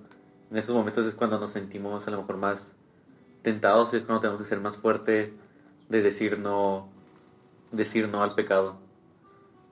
En 0.51 0.57
esos 0.57 0.75
momentos 0.75 1.07
es 1.07 1.15
cuando 1.15 1.39
nos 1.39 1.51
sentimos 1.53 2.07
a 2.07 2.11
lo 2.11 2.19
mejor 2.19 2.37
más 2.37 2.73
tentados 3.43 3.95
es 3.95 4.05
cuando 4.05 4.21
tenemos 4.21 4.43
que 4.43 4.49
ser 4.49 4.61
más 4.61 4.77
fuertes 4.77 5.31
de 5.89 6.03
decir 6.03 6.39
no 6.39 6.89
decir 7.73 8.09
no 8.09 8.23
al 8.23 8.35
pecado. 8.35 8.79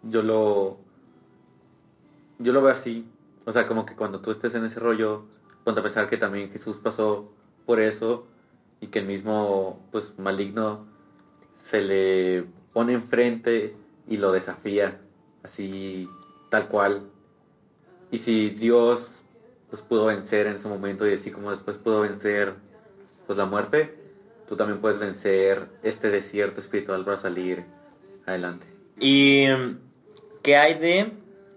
Yo 0.03 0.23
lo 0.23 0.79
yo 2.39 2.53
lo 2.53 2.63
veo 2.63 2.73
así. 2.73 3.09
O 3.45 3.53
sea 3.53 3.67
como 3.67 3.87
que 3.87 3.95
cuando 3.95 4.21
tú 4.21 4.31
estés 4.31 4.55
en 4.55 4.65
ese 4.65 4.81
rollo 4.81 5.25
cuando 5.65 5.81
a 5.81 5.85
pesar 5.85 6.09
que 6.09 6.17
también 6.17 6.51
Jesús 6.51 6.77
pasó 6.77 7.33
por 7.65 7.81
eso 7.81 8.27
y 8.81 8.89
que 8.89 9.01
el 9.01 9.07
mismo 9.07 9.81
pues 9.91 10.19
maligno 10.19 10.87
se 11.65 11.83
le 11.83 12.47
pone 12.73 12.93
enfrente 12.93 13.75
y 14.07 14.19
lo 14.19 14.31
desafía 14.33 15.01
así 15.43 16.09
tal 16.51 16.69
cual 16.69 17.11
y 18.17 18.19
si 18.19 18.49
Dios 18.49 19.21
pues 19.69 19.83
pudo 19.83 20.07
vencer 20.07 20.47
en 20.47 20.57
ese 20.57 20.69
momento 20.69 21.07
y 21.07 21.13
así 21.13 21.31
como 21.31 21.51
después 21.51 21.77
pudo 21.77 22.01
vencer 22.01 22.55
pues 23.27 23.39
la 23.39 23.45
muerte 23.45 23.95
tú 24.49 24.57
también 24.57 24.81
puedes 24.81 24.99
vencer 24.99 25.69
este 25.83 26.09
desierto 26.09 26.63
espiritual 26.63 27.05
para 27.05 27.19
salir 27.19 27.67
adelante 28.25 28.67
¿Y 28.99 29.47
mm, 29.49 29.79
qué 30.43 30.57
hay 30.57 30.79
de 30.79 31.13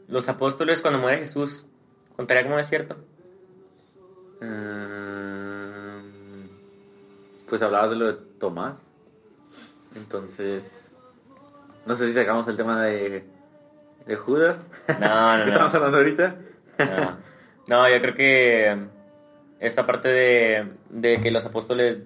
los 0.09 0.27
apóstoles 0.27 0.81
cuando 0.81 0.99
muere 0.99 1.19
Jesús? 1.19 1.65
¿Contaría 2.17 2.43
como 2.43 2.57
desierto? 2.57 2.97
Ehm, 4.41 6.49
pues 7.47 7.61
hablabas 7.61 7.91
de 7.91 7.95
lo 7.95 8.07
de 8.07 8.13
Tomás 8.37 8.73
entonces 9.95 10.91
no 11.85 11.95
sé 11.95 12.07
si 12.09 12.13
sacamos 12.13 12.45
el 12.49 12.57
tema 12.57 12.83
de 12.83 13.23
de 14.05 14.15
Judas 14.17 14.57
No, 14.99 15.37
no, 15.37 15.45
¿Qué 15.45 15.51
estamos 15.51 15.71
no. 15.71 15.77
hablando 15.77 15.97
ahorita 15.99 16.35
No. 17.67 17.87
Yo 17.87 18.01
creo 18.01 18.15
que 18.15 18.77
esta 19.59 19.85
parte 19.85 20.07
de, 20.07 20.67
de 20.89 21.21
que 21.21 21.31
los 21.31 21.45
apóstoles, 21.45 22.03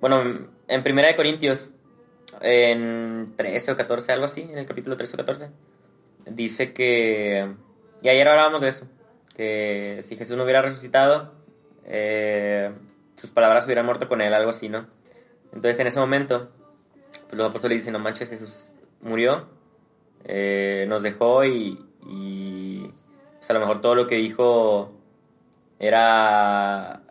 bueno, 0.00 0.48
en 0.68 0.82
Primera 0.82 1.08
de 1.08 1.14
Corintios, 1.14 1.70
en 2.40 3.34
13 3.36 3.72
o 3.72 3.76
14, 3.76 4.12
algo 4.12 4.24
así, 4.24 4.42
en 4.42 4.58
el 4.58 4.66
capítulo 4.66 4.96
13 4.96 5.14
o 5.14 5.18
14, 5.18 5.50
dice 6.26 6.72
que, 6.72 7.54
y 8.02 8.08
ayer 8.08 8.28
hablábamos 8.28 8.60
de 8.62 8.68
eso, 8.68 8.86
que 9.36 10.02
si 10.04 10.16
Jesús 10.16 10.36
no 10.36 10.44
hubiera 10.44 10.62
resucitado, 10.62 11.32
eh, 11.84 12.72
sus 13.14 13.30
palabras 13.30 13.66
hubieran 13.66 13.86
muerto 13.86 14.08
con 14.08 14.20
él, 14.20 14.32
algo 14.34 14.50
así, 14.50 14.68
¿no? 14.68 14.86
Entonces 15.52 15.78
en 15.78 15.86
ese 15.86 16.00
momento, 16.00 16.50
pues 17.28 17.34
los 17.36 17.48
apóstoles 17.48 17.78
dicen, 17.78 17.92
no 17.92 17.98
manches, 17.98 18.28
Jesús 18.28 18.72
murió, 19.00 19.48
eh, 20.24 20.86
nos 20.88 21.02
dejó 21.02 21.44
y 21.44 21.78
pues, 23.42 23.50
a 23.50 23.54
lo 23.54 23.58
mejor 23.60 23.80
todo 23.80 23.96
lo 23.96 24.06
que 24.06 24.14
dijo 24.14 24.92
era 25.80 27.02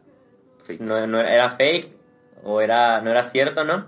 no, 0.79 1.05
no 1.05 1.19
era 1.19 1.49
fake 1.49 1.91
o 2.43 2.61
era 2.61 3.01
no 3.01 3.11
era 3.11 3.25
cierto, 3.25 3.65
¿no? 3.65 3.87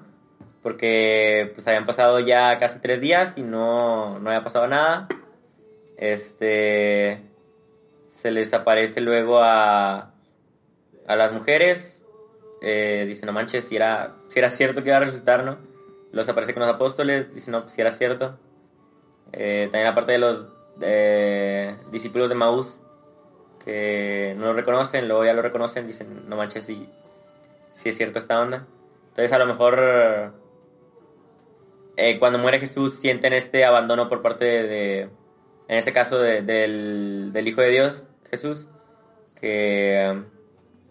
Porque 0.61 1.53
pues 1.55 1.65
habían 1.67 1.85
pasado 1.85 2.19
ya 2.19 2.57
casi 2.57 2.79
tres 2.79 2.99
días 2.99 3.35
y 3.37 3.43
no, 3.43 4.19
no 4.19 4.29
había 4.29 4.43
pasado 4.43 4.67
nada. 4.67 5.07
Este 5.95 7.21
se 8.07 8.31
les 8.31 8.53
aparece 8.53 8.99
luego 8.99 9.39
a, 9.39 10.11
a 11.07 11.15
las 11.15 11.31
mujeres. 11.31 12.03
Eh, 12.61 13.05
dicen, 13.07 13.27
no 13.27 13.31
manches, 13.31 13.69
si 13.69 13.77
era, 13.77 14.17
si 14.27 14.39
era 14.39 14.49
cierto 14.49 14.83
que 14.83 14.89
iba 14.89 14.97
a 14.97 14.99
resucitar, 14.99 15.45
¿no? 15.45 15.59
Los 16.11 16.27
aparece 16.27 16.53
con 16.53 16.63
los 16.63 16.75
apóstoles, 16.75 17.33
dicen, 17.33 17.53
no, 17.53 17.61
pues 17.61 17.73
si 17.73 17.79
era 17.79 17.91
cierto. 17.93 18.37
Eh, 19.31 19.69
también 19.71 19.85
la 19.85 19.95
parte 19.95 20.11
de 20.11 20.17
los 20.17 20.47
discípulos 21.91 22.29
de 22.29 22.35
Maús, 22.35 22.81
que 23.63 24.35
no 24.37 24.47
lo 24.47 24.53
reconocen, 24.53 25.07
luego 25.07 25.23
ya 25.25 25.33
lo 25.33 25.41
reconocen, 25.41 25.87
dicen, 25.87 26.27
no 26.27 26.35
manches, 26.35 26.65
si, 26.65 26.89
si 27.73 27.89
es 27.89 27.97
cierto 27.97 28.19
esta 28.19 28.41
onda. 28.41 28.65
Entonces 29.09 29.31
a 29.31 29.37
lo 29.39 29.45
mejor 29.45 30.33
eh, 31.97 32.17
cuando 32.19 32.39
muere 32.39 32.59
Jesús 32.59 32.95
sienten 32.95 33.33
este 33.33 33.63
abandono 33.65 34.09
por 34.09 34.21
parte 34.21 34.45
de, 34.45 35.01
en 35.01 35.77
este 35.77 35.93
caso, 35.93 36.17
de- 36.19 36.41
del, 36.41 37.31
del 37.31 37.47
Hijo 37.47 37.61
de 37.61 37.69
Dios, 37.69 38.03
Jesús, 38.29 38.67
que, 39.39 40.23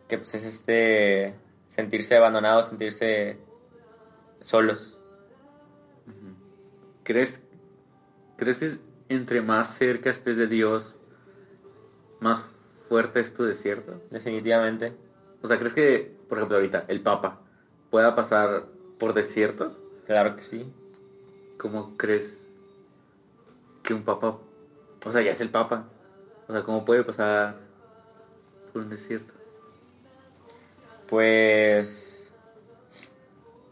que 0.08 0.18
pues 0.18 0.34
es 0.34 0.44
este 0.44 1.34
sentirse 1.68 2.16
abandonados, 2.16 2.68
sentirse 2.68 3.38
solos. 4.40 4.98
¿Crees, 7.04 7.40
¿Crees 8.36 8.58
que 8.58 8.78
entre 9.12 9.40
más 9.42 9.74
cerca 9.74 10.10
estés 10.10 10.36
de 10.36 10.46
Dios, 10.46 10.96
más 12.20 12.44
fuerte 12.88 13.20
es 13.20 13.34
tu 13.34 13.44
desierto? 13.44 14.00
Definitivamente. 14.10 14.94
O 15.42 15.48
sea, 15.48 15.58
¿crees 15.58 15.74
que, 15.74 16.16
por 16.28 16.38
ejemplo, 16.38 16.56
ahorita 16.56 16.84
el 16.88 17.00
Papa 17.00 17.40
pueda 17.90 18.14
pasar 18.14 18.66
por 18.98 19.14
desiertos? 19.14 19.80
Claro 20.06 20.36
que 20.36 20.42
sí. 20.42 20.72
¿Cómo 21.58 21.96
crees 21.96 22.46
que 23.82 23.94
un 23.94 24.02
Papa, 24.02 24.38
o 25.04 25.12
sea, 25.12 25.22
ya 25.22 25.32
es 25.32 25.40
el 25.40 25.50
Papa? 25.50 25.88
O 26.48 26.52
sea, 26.52 26.62
¿cómo 26.62 26.84
puede 26.84 27.04
pasar 27.04 27.56
por 28.72 28.82
un 28.82 28.90
desierto? 28.90 29.34
Pues 31.08 32.32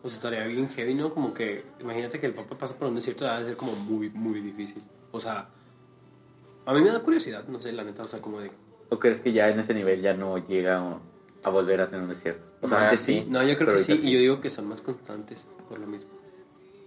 Pues 0.03 0.15
estaría 0.15 0.45
bien 0.45 0.69
heavy, 0.69 0.95
¿no? 0.95 1.13
Como 1.13 1.35
que, 1.35 1.65
imagínate 1.81 2.21
que 2.21 2.27
el 2.27 2.35
Papa 2.35 2.57
pasa 2.57 2.75
por 2.75 2.89
un 2.89 2.95
desierto, 2.95 3.25
debe 3.25 3.45
ser 3.45 3.57
como 3.57 3.73
muy, 3.77 4.11
muy 4.11 4.41
difícil. 4.41 4.83
O 5.13 5.21
sea, 5.21 5.49
a 6.67 6.73
mí 6.75 6.81
me 6.83 6.91
da 6.91 7.01
curiosidad, 7.01 7.45
no 7.49 7.61
sé, 7.61 7.73
la 7.73 7.85
neta, 7.85 8.03
o 8.03 8.09
sea, 8.09 8.21
como 8.21 8.41
de... 8.41 8.51
¿O 8.91 8.99
crees 8.99 9.21
que 9.21 9.33
ya 9.33 9.49
en 9.49 9.59
ese 9.61 9.75
nivel 9.75 10.01
ya 10.01 10.15
no 10.15 10.39
llega 10.39 10.79
a- 10.79 10.99
a 11.43 11.51
volver 11.51 11.81
a 11.81 11.87
tener 11.89 12.03
un 12.03 12.09
desierto? 12.11 12.43
O 12.61 12.69
sea, 12.69 12.79
Ah, 12.79 12.85
antes 12.85 13.01
sí. 13.01 13.25
No, 13.29 13.43
yo 13.43 13.57
creo 13.57 13.73
que 13.73 13.79
sí, 13.79 13.93
y 14.03 14.13
yo 14.13 14.19
digo 14.19 14.41
que 14.41 14.51
son 14.51 14.69
más 14.69 14.83
constantes 14.83 15.47
por 15.69 15.79
lo 15.79 15.87
mismo. 15.87 16.11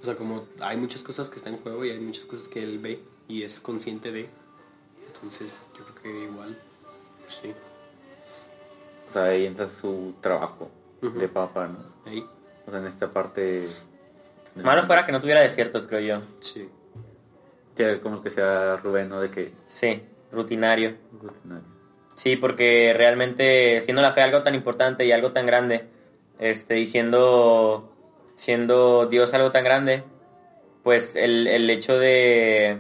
O 0.02 0.06
sea, 0.06 0.16
como 0.16 0.46
hay 0.60 0.76
muchas 0.78 1.02
cosas 1.02 1.30
que 1.30 1.38
están 1.38 1.54
en 1.56 1.62
juego 1.62 1.84
y 1.86 1.90
hay 1.92 2.00
muchas 2.00 2.26
cosas 2.26 2.48
que 2.50 2.62
él 2.62 2.78
ve 2.80 3.02
y 3.28 3.44
es 3.44 3.60
consciente 3.62 4.12
de. 4.12 4.30
Entonces, 5.08 5.68
yo 5.78 5.86
creo 5.86 5.96
que 6.02 6.24
igual, 6.26 6.58
pues 7.22 7.36
sí. 7.42 7.54
O 9.10 9.14
sea, 9.14 9.24
ahí 9.26 9.46
entra 9.46 9.70
su 9.70 10.14
trabajo 10.22 10.70
de 11.02 11.28
Papa, 11.30 11.68
¿no? 11.68 11.80
Ahí, 12.12 12.26
O 12.66 12.72
sea, 12.72 12.80
en 12.80 12.88
esta 12.88 13.10
parte... 13.12 13.68
malo 14.56 14.86
fuera 14.86 15.06
que 15.06 15.12
no 15.12 15.22
tuviera 15.22 15.42
desiertos, 15.42 15.88
creo 15.88 16.00
yo. 16.20 16.26
sí. 16.42 16.70
Que 17.76 18.00
como 18.00 18.22
que 18.22 18.30
sea 18.30 18.78
Rubén, 18.78 19.10
¿no? 19.10 19.20
De 19.20 19.30
que... 19.32 19.52
Sí, 19.68 20.04
rutinario. 20.32 20.96
rutinario. 21.12 21.64
Sí, 22.16 22.36
porque 22.36 22.94
realmente 22.96 23.80
siendo 23.82 24.02
la 24.02 24.12
fe 24.12 24.22
algo 24.22 24.44
tan 24.44 24.54
importante 24.56 25.06
y 25.06 25.12
algo 25.12 25.32
tan 25.32 25.48
grande, 25.48 25.86
este, 26.40 26.80
y 26.80 26.86
siendo, 26.86 27.92
siendo 28.36 29.08
Dios 29.08 29.34
algo 29.34 29.52
tan 29.52 29.64
grande, 29.64 30.04
pues 30.84 31.16
el, 31.16 31.48
el 31.48 31.68
hecho 31.72 31.98
de, 31.98 32.80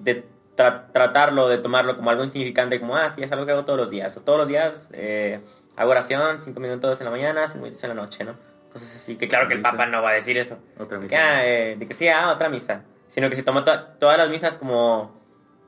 de 0.00 0.24
tra- 0.56 0.90
tratarlo, 0.92 1.48
de 1.48 1.58
tomarlo 1.58 1.96
como 1.96 2.10
algo 2.10 2.24
insignificante, 2.24 2.80
como, 2.80 2.96
ah, 2.96 3.08
sí, 3.08 3.22
es 3.22 3.30
algo 3.30 3.46
que 3.46 3.52
hago 3.52 3.64
todos 3.64 3.78
los 3.78 3.90
días, 3.90 4.16
o 4.16 4.20
todos 4.22 4.38
los 4.40 4.48
días 4.48 4.88
eh, 4.94 5.38
hago 5.76 5.90
oración, 5.92 6.40
cinco 6.40 6.58
minutos 6.58 7.00
en 7.00 7.04
la 7.04 7.10
mañana, 7.12 7.46
cinco 7.46 7.64
minutos 7.64 7.84
en 7.84 7.90
la 7.90 7.94
noche, 7.94 8.24
¿no? 8.24 8.34
Cosas 8.72 8.96
así, 8.96 9.16
que 9.16 9.28
claro 9.28 9.46
que 9.48 9.54
el. 9.54 9.62
Papa 9.62 9.86
no 9.86 10.02
va 10.02 10.10
a 10.10 10.14
decir 10.14 10.36
eso. 10.38 10.58
Otra 10.78 10.96
Que, 10.98 11.04
misa. 11.04 11.16
ah, 11.20 11.46
eh, 11.46 11.76
de 11.78 11.86
que 11.86 11.92
sí, 11.94 12.08
ah, 12.08 12.32
otra 12.32 12.48
misa. 12.48 12.84
Sino 13.12 13.28
que 13.28 13.36
se 13.36 13.42
toma 13.42 13.62
to- 13.62 13.84
todas 14.00 14.16
las 14.16 14.30
misas 14.30 14.56
como, 14.56 15.12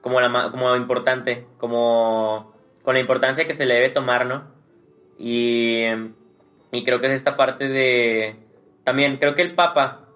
como, 0.00 0.18
la, 0.18 0.50
como 0.50 0.74
importante, 0.76 1.46
como 1.58 2.54
con 2.82 2.94
la 2.94 3.00
importancia 3.00 3.46
que 3.46 3.52
se 3.52 3.66
le 3.66 3.74
debe 3.74 3.90
tomar, 3.90 4.24
¿no? 4.24 4.44
Y, 5.18 5.84
y 6.72 6.84
creo 6.84 7.00
que 7.02 7.08
es 7.08 7.12
esta 7.12 7.36
parte 7.36 7.68
de... 7.68 8.36
También 8.82 9.18
creo 9.18 9.34
que 9.34 9.42
el 9.42 9.52
Papa, 9.54 10.06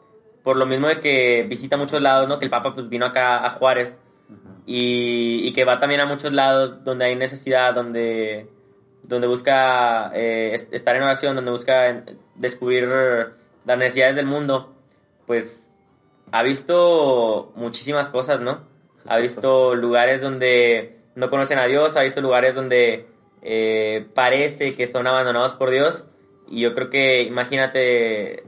por 0.42 0.56
lo 0.56 0.64
mismo 0.64 0.88
de 0.88 1.00
que 1.00 1.44
visita 1.46 1.76
muchos 1.76 2.00
lados, 2.00 2.28
¿no? 2.28 2.38
Que 2.38 2.46
el 2.46 2.50
Papa 2.50 2.72
pues 2.72 2.88
vino 2.88 3.04
acá 3.04 3.44
a 3.44 3.50
Juárez 3.50 3.98
y, 4.66 5.40
y 5.46 5.52
que 5.52 5.64
va 5.64 5.80
también 5.80 6.00
a 6.00 6.06
muchos 6.06 6.32
lados 6.32 6.82
donde 6.82 7.04
hay 7.04 7.14
necesidad, 7.16 7.74
donde, 7.74 8.48
donde 9.02 9.26
busca 9.26 10.10
eh, 10.14 10.52
es- 10.54 10.68
estar 10.70 10.96
en 10.96 11.02
oración, 11.02 11.36
donde 11.36 11.50
busca 11.50 12.04
descubrir 12.36 12.88
las 13.66 13.78
necesidades 13.78 14.16
del 14.16 14.26
mundo, 14.26 14.74
pues 15.26 15.67
ha 16.32 16.42
visto 16.42 17.52
muchísimas 17.56 18.08
cosas, 18.10 18.40
¿no? 18.40 18.66
Ha 19.06 19.18
visto 19.18 19.74
lugares 19.74 20.20
donde 20.20 20.98
no 21.14 21.30
conocen 21.30 21.58
a 21.58 21.66
Dios, 21.66 21.96
ha 21.96 22.02
visto 22.02 22.20
lugares 22.20 22.54
donde 22.54 23.06
eh, 23.42 24.06
parece 24.14 24.74
que 24.74 24.86
son 24.86 25.06
abandonados 25.06 25.52
por 25.54 25.70
Dios 25.70 26.04
y 26.48 26.60
yo 26.60 26.74
creo 26.74 26.90
que, 26.90 27.22
imagínate, 27.22 28.44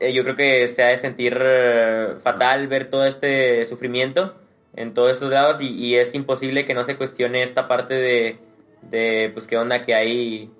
eh, 0.00 0.12
yo 0.12 0.24
creo 0.24 0.36
que 0.36 0.66
se 0.66 0.82
ha 0.82 0.88
de 0.88 0.96
sentir 0.96 1.38
eh, 1.40 2.14
fatal 2.22 2.68
ver 2.68 2.90
todo 2.90 3.04
este 3.04 3.64
sufrimiento 3.64 4.34
en 4.74 4.94
todos 4.94 5.12
estos 5.12 5.30
lados 5.30 5.60
y, 5.60 5.68
y 5.74 5.96
es 5.96 6.14
imposible 6.14 6.64
que 6.64 6.74
no 6.74 6.84
se 6.84 6.96
cuestione 6.96 7.42
esta 7.42 7.68
parte 7.68 7.94
de, 7.94 8.38
de 8.82 9.30
pues 9.32 9.46
qué 9.46 9.56
onda 9.58 9.82
que 9.82 9.94
hay 9.94 10.50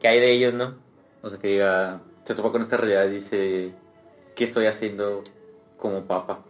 que 0.00 0.08
hay 0.08 0.20
de 0.20 0.30
ellos, 0.30 0.54
¿no? 0.54 0.76
O 1.22 1.28
sea, 1.28 1.38
que 1.38 1.48
diga, 1.48 2.00
se 2.24 2.34
topa 2.34 2.52
con 2.52 2.62
esta 2.62 2.76
realidad 2.76 3.06
y 3.06 3.14
dice, 3.14 3.72
¿qué 4.36 4.44
estoy 4.44 4.66
haciendo 4.66 5.24
como 5.76 6.04
papa? 6.04 6.44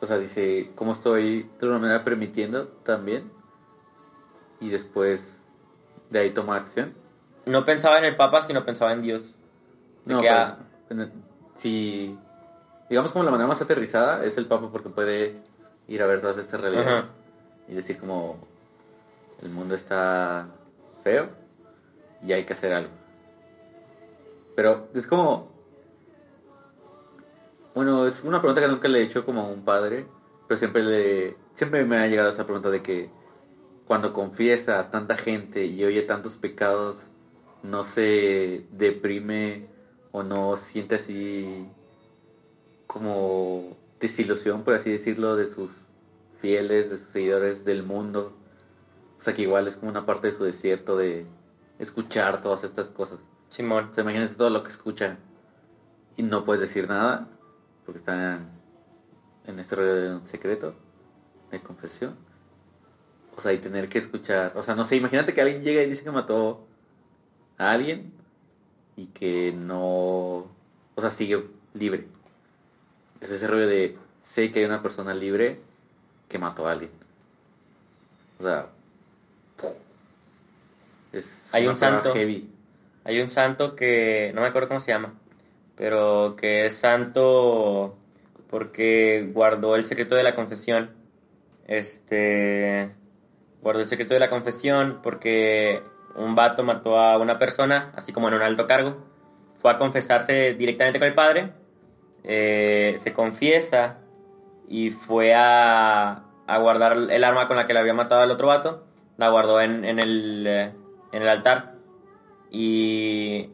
O 0.00 0.06
sea, 0.06 0.18
dice, 0.18 0.70
¿cómo 0.74 0.92
estoy 0.92 1.42
de 1.42 1.48
alguna 1.62 1.80
manera 1.80 2.04
permitiendo 2.04 2.68
también? 2.84 3.30
Y 4.60 4.70
después 4.70 5.20
de 6.10 6.20
ahí 6.20 6.30
toma 6.30 6.56
acción. 6.56 6.94
No 7.44 7.64
pensaba 7.64 7.98
en 7.98 8.04
el 8.04 8.16
Papa, 8.16 8.42
sino 8.42 8.64
pensaba 8.64 8.92
en 8.92 9.02
Dios. 9.02 9.34
De 10.04 10.14
No, 10.14 10.20
que, 10.20 10.26
pero, 10.28 10.40
ah, 10.40 10.58
en 10.90 11.00
el- 11.00 11.12
si, 11.56 12.18
digamos 12.88 13.12
como 13.12 13.24
la 13.24 13.30
manera 13.30 13.48
más 13.48 13.60
aterrizada 13.60 14.24
es 14.24 14.36
el 14.38 14.46
papa 14.46 14.70
porque 14.70 14.88
puede 14.88 15.40
ir 15.88 16.02
a 16.02 16.06
ver 16.06 16.20
todas 16.20 16.38
estas 16.38 16.60
realidades 16.60 17.04
Ajá. 17.04 17.14
y 17.68 17.74
decir 17.74 17.98
como, 17.98 18.36
el 19.42 19.50
mundo 19.50 19.74
está 19.74 20.46
feo 21.02 21.28
y 22.24 22.32
hay 22.32 22.44
que 22.44 22.52
hacer 22.52 22.72
algo. 22.72 22.90
Pero 24.54 24.88
es 24.94 25.06
como... 25.06 25.55
Bueno, 27.76 28.06
es 28.06 28.24
una 28.24 28.40
pregunta 28.40 28.62
que 28.62 28.68
nunca 28.68 28.88
le 28.88 29.00
he 29.00 29.02
hecho 29.02 29.26
como 29.26 29.42
a 29.42 29.48
un 29.48 29.62
padre, 29.62 30.06
pero 30.48 30.56
siempre 30.56 30.82
le 30.82 31.36
siempre 31.54 31.84
me 31.84 31.98
ha 31.98 32.06
llegado 32.06 32.30
esa 32.30 32.46
pregunta 32.46 32.70
de 32.70 32.82
que 32.82 33.10
cuando 33.86 34.14
confiesa 34.14 34.80
a 34.80 34.90
tanta 34.90 35.14
gente 35.14 35.66
y 35.66 35.84
oye 35.84 36.00
tantos 36.00 36.38
pecados, 36.38 36.96
no 37.62 37.84
se 37.84 38.66
deprime 38.70 39.68
o 40.10 40.22
no 40.22 40.56
siente 40.56 40.94
así 40.94 41.68
como 42.86 43.76
desilusión, 44.00 44.62
por 44.62 44.72
así 44.72 44.90
decirlo, 44.90 45.36
de 45.36 45.44
sus 45.44 45.88
fieles, 46.40 46.88
de 46.88 46.96
sus 46.96 47.08
seguidores 47.08 47.66
del 47.66 47.82
mundo. 47.82 48.32
O 49.20 49.22
sea 49.22 49.34
que 49.34 49.42
igual 49.42 49.68
es 49.68 49.76
como 49.76 49.90
una 49.90 50.06
parte 50.06 50.28
de 50.28 50.32
su 50.32 50.44
desierto 50.44 50.96
de 50.96 51.26
escuchar 51.78 52.40
todas 52.40 52.64
estas 52.64 52.86
cosas. 52.86 53.18
Simón. 53.50 53.90
O 53.92 53.94
sea, 53.94 54.02
imagínate 54.02 54.34
todo 54.34 54.48
lo 54.48 54.62
que 54.62 54.70
escucha 54.70 55.18
y 56.16 56.22
no 56.22 56.46
puedes 56.46 56.62
decir 56.62 56.88
nada 56.88 57.28
porque 57.86 57.98
están 57.98 58.50
en 59.46 59.58
este 59.58 59.76
rollo 59.76 59.94
de 59.94 60.14
un 60.16 60.26
secreto, 60.26 60.74
de 61.50 61.60
confesión. 61.60 62.16
O 63.36 63.40
sea, 63.40 63.52
y 63.52 63.58
tener 63.58 63.88
que 63.88 63.98
escuchar. 63.98 64.52
O 64.56 64.62
sea, 64.62 64.74
no 64.74 64.84
sé, 64.84 64.96
imagínate 64.96 65.32
que 65.32 65.40
alguien 65.40 65.62
llega 65.62 65.82
y 65.82 65.88
dice 65.88 66.02
que 66.02 66.10
mató 66.10 66.66
a 67.58 67.70
alguien 67.70 68.12
y 68.96 69.06
que 69.06 69.54
no. 69.56 70.46
O 70.94 71.00
sea, 71.00 71.10
sigue 71.10 71.46
libre. 71.74 72.06
Es 73.20 73.30
ese 73.30 73.46
rollo 73.46 73.66
de. 73.66 73.96
Sé 74.24 74.50
que 74.50 74.60
hay 74.60 74.64
una 74.64 74.82
persona 74.82 75.14
libre 75.14 75.60
que 76.28 76.38
mató 76.38 76.66
a 76.66 76.72
alguien. 76.72 76.90
O 78.40 78.42
sea. 78.42 78.66
Es 81.12 81.54
Hay 81.54 81.66
un 81.66 81.76
santo. 81.76 82.12
heavy. 82.12 82.50
Hay 83.04 83.20
un 83.20 83.28
santo 83.28 83.76
que 83.76 84.32
no 84.34 84.40
me 84.40 84.48
acuerdo 84.48 84.68
cómo 84.68 84.80
se 84.80 84.88
llama, 84.88 85.14
pero 85.76 86.36
que 86.36 86.66
es 86.66 86.76
santo 86.76 87.96
porque 88.48 89.30
guardó 89.32 89.76
el 89.76 89.84
secreto 89.84 90.14
de 90.14 90.22
la 90.22 90.34
confesión. 90.34 90.90
Este 91.66 92.90
guardó 93.62 93.80
el 93.80 93.86
secreto 93.86 94.14
de 94.14 94.20
la 94.20 94.28
confesión 94.28 95.00
porque 95.02 95.82
un 96.14 96.34
vato 96.34 96.62
mató 96.62 96.98
a 96.98 97.18
una 97.18 97.38
persona, 97.38 97.92
así 97.96 98.12
como 98.12 98.28
en 98.28 98.34
un 98.34 98.42
alto 98.42 98.66
cargo. 98.66 98.96
Fue 99.60 99.70
a 99.70 99.78
confesarse 99.78 100.54
directamente 100.54 100.98
con 100.98 101.08
el 101.08 101.14
padre, 101.14 101.52
eh, 102.24 102.96
se 102.98 103.12
confiesa 103.12 103.98
y 104.68 104.90
fue 104.90 105.34
a, 105.34 106.24
a 106.46 106.58
guardar 106.58 106.96
el 107.10 107.24
arma 107.24 107.46
con 107.46 107.56
la 107.56 107.66
que 107.66 107.74
le 107.74 107.80
había 107.80 107.94
matado 107.94 108.22
al 108.22 108.30
otro 108.30 108.48
vato. 108.48 108.84
La 109.16 109.30
guardó 109.30 109.60
en, 109.60 109.84
en 109.84 109.98
el, 109.98 110.46
eh, 110.46 110.72
en 111.12 111.22
el 111.22 111.28
altar 111.28 111.74
y 112.50 113.50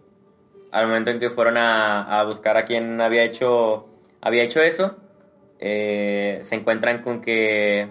al 0.73 0.87
momento 0.89 1.11
en 1.11 1.21
que 1.21 1.31
fueron 1.31 1.57
a, 1.59 2.19
a 2.21 2.25
buscar 2.25 2.57
a 2.57 2.65
quien 2.65 3.01
había 3.01 3.23
hecho, 3.23 3.89
había 4.21 4.43
hecho 4.43 4.61
eso, 4.61 4.97
eh, 5.61 6.41
se 6.43 6.55
encuentran 6.57 7.03
con 7.03 7.21
que 7.21 7.89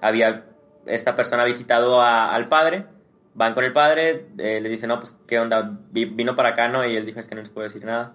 había 0.00 0.44
esta 0.86 1.16
persona 1.16 1.44
visitado 1.44 2.00
a- 2.00 2.34
al 2.34 2.46
padre, 2.48 2.86
van 3.34 3.54
con 3.54 3.64
el 3.64 3.72
padre, 3.72 4.26
eh, 4.38 4.60
les 4.60 4.70
dicen, 4.70 4.88
no, 4.88 5.00
pues, 5.00 5.16
¿qué 5.26 5.38
onda? 5.40 5.78
Vi- 5.90 6.04
Vino 6.04 6.36
para 6.36 6.50
acá, 6.50 6.68
¿no? 6.68 6.86
Y 6.86 6.94
él 6.96 7.04
dijo, 7.06 7.18
es 7.20 7.26
que 7.26 7.34
no 7.34 7.40
les 7.40 7.50
puedo 7.50 7.66
decir 7.66 7.84
nada 7.84 8.14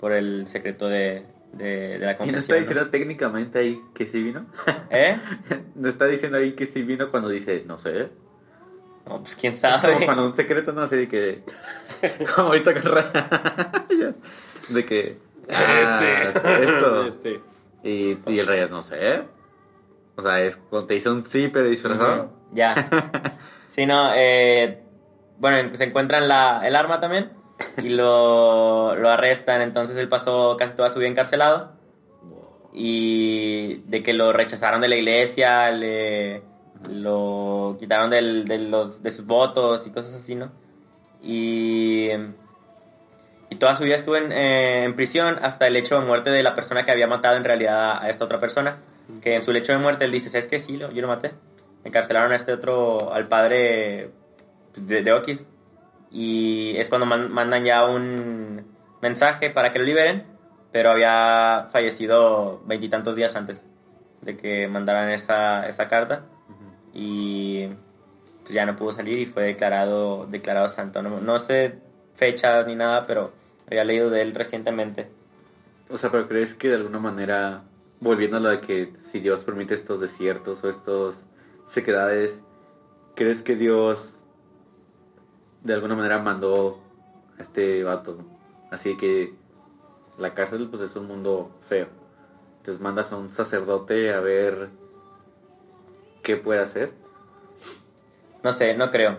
por 0.00 0.12
el 0.12 0.46
secreto 0.46 0.88
de, 0.88 1.26
de, 1.52 1.98
de 1.98 2.06
la 2.06 2.12
¿Y 2.12 2.14
no 2.14 2.18
confesión. 2.18 2.38
está 2.38 2.54
¿no? 2.54 2.60
diciendo 2.60 2.90
técnicamente 2.90 3.58
ahí 3.58 3.80
que 3.94 4.06
sí 4.06 4.22
vino? 4.22 4.46
¿Eh? 4.90 5.18
¿No 5.74 5.88
está 5.88 6.06
diciendo 6.06 6.38
ahí 6.38 6.52
que 6.52 6.66
sí 6.66 6.82
vino 6.82 7.10
cuando 7.10 7.28
dice, 7.28 7.64
no 7.66 7.78
sé? 7.78 8.10
No, 9.06 9.20
pues 9.20 9.36
quién 9.36 9.52
Es 9.52 9.60
como 9.60 9.76
sabe. 9.76 10.04
cuando 10.04 10.26
un 10.26 10.34
secreto, 10.34 10.72
no 10.72 10.86
sé, 10.88 10.96
de 10.96 11.08
que... 11.08 11.42
Como 12.34 12.48
ahorita 12.48 12.72
con 12.74 12.92
rayas. 12.92 14.16
De 14.68 14.86
que... 14.86 15.18
ah, 15.52 16.00
esto. 16.62 17.06
Este. 17.06 17.40
Y, 17.82 18.18
y 18.26 18.38
el 18.38 18.46
rayas, 18.46 18.70
no 18.70 18.82
sé. 18.82 19.22
O 20.16 20.22
sea, 20.22 20.40
es 20.40 20.56
cuando 20.56 20.86
te 20.86 20.94
dice 20.94 21.10
un 21.10 21.22
sí, 21.22 21.48
pero 21.48 21.68
disfrazado. 21.68 22.32
Ya. 22.52 22.74
Sí, 23.66 23.86
no, 23.86 24.12
eh, 24.14 24.84
bueno, 25.38 25.76
se 25.76 25.82
encuentran 25.82 26.28
la, 26.28 26.62
el 26.64 26.76
arma 26.76 27.00
también 27.00 27.32
y 27.78 27.88
lo, 27.88 28.94
lo 28.94 29.10
arrestan, 29.10 29.62
entonces 29.62 29.96
él 29.96 30.08
pasó 30.08 30.56
casi 30.56 30.74
toda 30.74 30.90
su 30.90 31.00
vida 31.00 31.08
encarcelado 31.08 31.72
y 32.72 33.82
de 33.86 34.04
que 34.04 34.12
lo 34.12 34.32
rechazaron 34.32 34.80
de 34.80 34.86
la 34.86 34.94
iglesia, 34.94 35.72
le, 35.72 36.42
lo 36.90 37.76
quitaron 37.78 38.10
del- 38.10 38.44
de, 38.44 38.58
los, 38.58 39.02
de 39.02 39.10
sus 39.10 39.26
votos 39.26 39.86
y 39.86 39.90
cosas 39.90 40.14
así, 40.14 40.34
¿no? 40.34 40.50
Y, 41.22 42.10
y 43.50 43.56
toda 43.56 43.76
su 43.76 43.84
vida 43.84 43.94
estuvo 43.94 44.16
en, 44.16 44.30
eh, 44.32 44.84
en 44.84 44.94
prisión 44.96 45.38
hasta 45.42 45.66
el 45.66 45.76
hecho 45.76 45.98
de 45.98 46.06
muerte 46.06 46.30
de 46.30 46.42
la 46.42 46.54
persona 46.54 46.84
que 46.84 46.90
había 46.90 47.06
matado 47.06 47.36
en 47.36 47.44
realidad 47.44 47.98
a 48.02 48.10
esta 48.10 48.24
otra 48.24 48.40
persona, 48.40 48.78
que 49.22 49.34
en 49.34 49.42
su 49.42 49.52
lecho 49.52 49.72
de 49.72 49.78
muerte 49.78 50.04
él 50.04 50.12
dice, 50.12 50.36
es 50.36 50.46
que 50.46 50.58
sí, 50.58 50.76
lo- 50.76 50.90
yo 50.92 51.02
lo 51.02 51.08
maté. 51.08 51.32
Encarcelaron 51.84 52.32
a 52.32 52.36
este 52.36 52.52
otro, 52.52 53.12
al 53.12 53.28
padre 53.28 54.10
de, 54.74 55.02
de 55.02 55.12
Okis. 55.12 55.46
Y 56.10 56.76
es 56.76 56.88
cuando 56.88 57.06
man- 57.06 57.30
mandan 57.32 57.64
ya 57.64 57.84
un 57.86 58.64
mensaje 59.02 59.50
para 59.50 59.72
que 59.72 59.78
lo 59.78 59.84
liberen, 59.84 60.24
pero 60.72 60.90
había 60.90 61.68
fallecido 61.70 62.62
veintitantos 62.66 63.16
días 63.16 63.36
antes 63.36 63.66
de 64.22 64.36
que 64.36 64.66
mandaran 64.68 65.10
esa, 65.10 65.68
esa 65.68 65.88
carta. 65.88 66.24
Y 66.94 67.66
pues 68.42 68.54
ya 68.54 68.64
no 68.64 68.76
pudo 68.76 68.92
salir 68.92 69.18
y 69.18 69.26
fue 69.26 69.42
declarado, 69.42 70.26
declarado 70.26 70.68
santo. 70.68 71.02
No, 71.02 71.20
no 71.20 71.38
sé 71.38 71.78
fechas 72.14 72.66
ni 72.66 72.76
nada, 72.76 73.06
pero 73.06 73.32
había 73.66 73.84
leído 73.84 74.10
de 74.10 74.22
él 74.22 74.34
recientemente. 74.34 75.08
O 75.90 75.98
sea, 75.98 76.10
pero 76.10 76.28
crees 76.28 76.54
que 76.54 76.68
de 76.68 76.76
alguna 76.76 76.98
manera, 76.98 77.62
volviendo 78.00 78.36
a 78.36 78.40
lo 78.40 78.48
de 78.48 78.60
que 78.60 78.92
si 79.10 79.20
Dios 79.20 79.44
permite 79.44 79.74
estos 79.74 80.00
desiertos 80.00 80.62
o 80.64 80.70
estos 80.70 81.22
sequedades, 81.66 82.40
¿crees 83.14 83.42
que 83.42 83.56
Dios 83.56 84.12
de 85.62 85.74
alguna 85.74 85.94
manera 85.94 86.20
mandó 86.20 86.80
a 87.38 87.42
este 87.42 87.82
vato? 87.84 88.18
Así 88.70 88.96
que 88.96 89.34
la 90.18 90.34
cárcel 90.34 90.68
pues 90.70 90.82
es 90.82 90.96
un 90.96 91.06
mundo 91.06 91.50
feo. 91.68 91.88
Entonces 92.58 92.80
mandas 92.80 93.12
a 93.12 93.16
un 93.16 93.30
sacerdote 93.30 94.12
a 94.14 94.20
ver 94.20 94.70
qué 96.24 96.36
puede 96.36 96.60
hacer. 96.60 96.90
No 98.42 98.52
sé, 98.52 98.76
no 98.76 98.90
creo. 98.90 99.18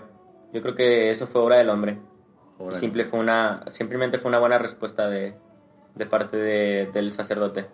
Yo 0.52 0.62
creo 0.62 0.76
que 0.76 1.10
eso 1.12 1.28
fue 1.28 1.42
obra 1.42 1.58
del 1.58 1.70
hombre. 1.70 1.98
Órale. 2.58 2.78
Simple 2.80 3.06
fue 3.06 3.20
una, 3.20 3.64
simplemente 3.70 4.18
fue 4.20 4.30
una 4.30 4.40
buena 4.40 4.58
respuesta 4.58 5.10
de, 5.10 5.36
de 5.96 6.06
parte 6.06 6.36
de- 6.38 6.88
del 6.94 7.14
sacerdote. 7.14 7.68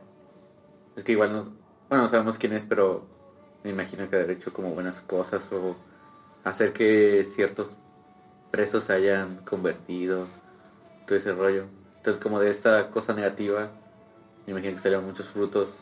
Es 0.96 1.04
que 1.04 1.12
igual 1.14 1.32
nos... 1.34 1.48
Bueno, 1.90 2.04
no 2.04 2.08
sabemos 2.10 2.38
quién 2.38 2.54
es, 2.54 2.66
pero 2.66 3.06
me 3.64 3.70
imagino 3.72 4.10
que 4.10 4.16
haber 4.16 4.32
hecho 4.32 4.54
como 4.54 4.70
buenas 4.72 5.02
cosas 5.02 5.52
o 5.52 5.76
hacer 6.44 6.74
que 6.74 7.24
ciertos 7.24 7.70
presos 8.50 8.86
se 8.86 8.94
hayan 8.94 9.38
convertido, 9.46 10.28
todo 11.06 11.18
ese 11.18 11.34
rollo. 11.34 11.66
Entonces 11.98 12.22
como 12.22 12.40
de 12.40 12.50
esta 12.50 12.90
cosa 12.90 13.14
negativa, 13.14 13.70
me 14.46 14.52
imagino 14.52 14.74
que 14.74 14.80
salieron 14.82 15.06
muchos 15.06 15.28
frutos. 15.28 15.76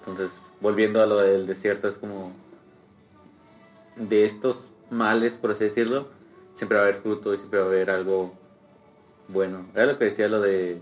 Entonces, 0.00 0.50
volviendo 0.60 1.00
a 1.00 1.06
lo 1.06 1.18
del 1.18 1.46
desierto, 1.46 1.86
es 1.88 1.96
como 1.96 2.32
de 3.96 4.24
estos 4.24 4.70
males, 4.90 5.38
por 5.38 5.50
así 5.50 5.64
decirlo, 5.64 6.08
siempre 6.54 6.76
va 6.78 6.84
a 6.84 6.88
haber 6.88 7.00
fruto 7.00 7.34
y 7.34 7.38
siempre 7.38 7.58
va 7.60 7.66
a 7.66 7.68
haber 7.68 7.90
algo 7.90 8.32
bueno. 9.28 9.66
Era 9.74 9.86
lo 9.86 9.98
que 9.98 10.06
decía 10.06 10.28
lo 10.28 10.40
de 10.40 10.80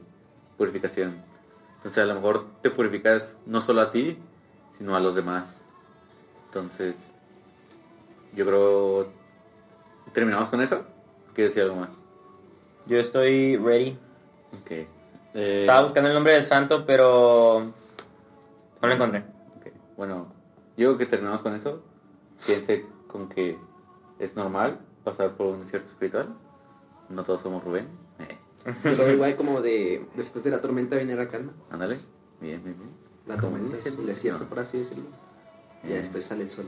purificación. 0.56 1.22
Entonces 1.76 2.02
a 2.02 2.06
lo 2.06 2.14
mejor 2.14 2.46
te 2.61 2.70
purificas 2.70 3.38
no 3.46 3.61
solo 3.61 3.80
a 3.80 3.90
ti, 3.90 4.18
sino 4.76 4.96
a 4.96 5.00
los 5.00 5.14
demás. 5.14 5.56
Entonces, 6.46 6.94
yo 8.34 8.44
creo... 8.44 9.08
¿Terminamos 10.12 10.48
con 10.48 10.61
eso? 10.61 10.84
¿Quieres 11.34 11.54
decir 11.54 11.62
algo 11.62 11.80
más? 11.80 11.96
Yo 12.86 12.98
estoy 12.98 13.56
ready. 13.56 13.96
Ok. 14.61 14.70
Eh, 15.34 15.58
Estaba 15.61 15.82
buscando 15.82 16.08
el 16.08 16.14
nombre 16.14 16.34
del 16.34 16.44
santo, 16.44 16.84
pero 16.84 17.72
no 18.82 18.88
lo 18.88 18.92
encontré. 18.94 19.20
ok. 19.56 19.66
Bueno, 19.96 20.26
yo 20.76 20.88
creo 20.88 20.98
que 20.98 21.06
terminamos 21.06 21.42
con 21.42 21.54
eso. 21.54 21.82
Piense 22.44 22.84
con 23.11 23.28
que 23.28 23.58
es 24.18 24.36
normal 24.36 24.80
pasar 25.04 25.32
por 25.32 25.48
un 25.48 25.61
desierto 25.61 25.88
espiritual. 25.88 26.28
No 27.08 27.24
todos 27.24 27.42
somos 27.42 27.62
Rubén. 27.64 27.88
Eh, 28.18 28.36
Pero 28.82 29.11
igual 29.11 29.36
como 29.36 29.61
de 29.61 30.04
después 30.14 30.44
de 30.44 30.50
la 30.50 30.61
tormenta 30.61 30.96
viene 30.96 31.14
la 31.16 31.28
calma. 31.28 31.52
ándale. 31.70 31.96
Bien, 32.40 32.62
bien, 32.62 32.76
bien. 32.78 32.90
La 33.26 33.36
tormenta 33.36 33.76
es 33.76 33.86
el 33.86 34.06
desierto, 34.06 34.44
por 34.46 34.58
así 34.61 34.78
decirlo. 34.78 35.04
Y 35.84 35.88
después 35.88 36.24
sale 36.24 36.42
el 36.44 36.50
sol. 36.50 36.66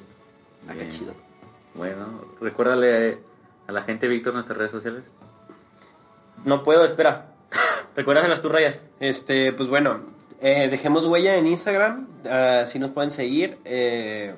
Acá 0.65 0.75
Bien. 0.75 0.91
chido. 0.91 1.13
Bueno, 1.75 2.25
recuérdale 2.41 3.19
a 3.67 3.73
la 3.73 3.83
gente, 3.83 4.07
Víctor, 4.09 4.35
nuestras 4.35 4.57
redes 4.59 4.71
sociales. 4.71 5.05
No 6.45 6.63
puedo, 6.63 6.85
espera. 6.85 7.35
¿Recuerdas 7.97 8.29
las 8.29 8.41
tus 8.43 8.51
rayas? 8.53 8.85
Este, 9.01 9.53
pues 9.53 9.69
bueno, 9.69 10.01
eh, 10.41 10.69
dejemos 10.71 11.05
huella 11.07 11.37
en 11.37 11.47
Instagram, 11.47 12.07
así 12.29 12.79
nos 12.79 12.91
pueden 12.91 13.11
seguir. 13.11 13.59
eh, 13.65 14.35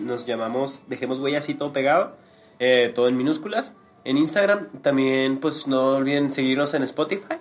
nos 0.00 0.26
llamamos 0.26 0.82
Dejemos 0.88 1.18
huella 1.18 1.38
así 1.38 1.54
todo 1.54 1.72
pegado, 1.72 2.16
eh, 2.58 2.92
todo 2.94 3.08
en 3.08 3.16
minúsculas. 3.16 3.74
En 4.04 4.16
Instagram 4.16 4.68
también, 4.82 5.38
pues 5.38 5.66
no 5.66 5.96
olviden 5.96 6.32
seguirnos 6.32 6.74
en 6.74 6.82
Spotify. 6.84 7.36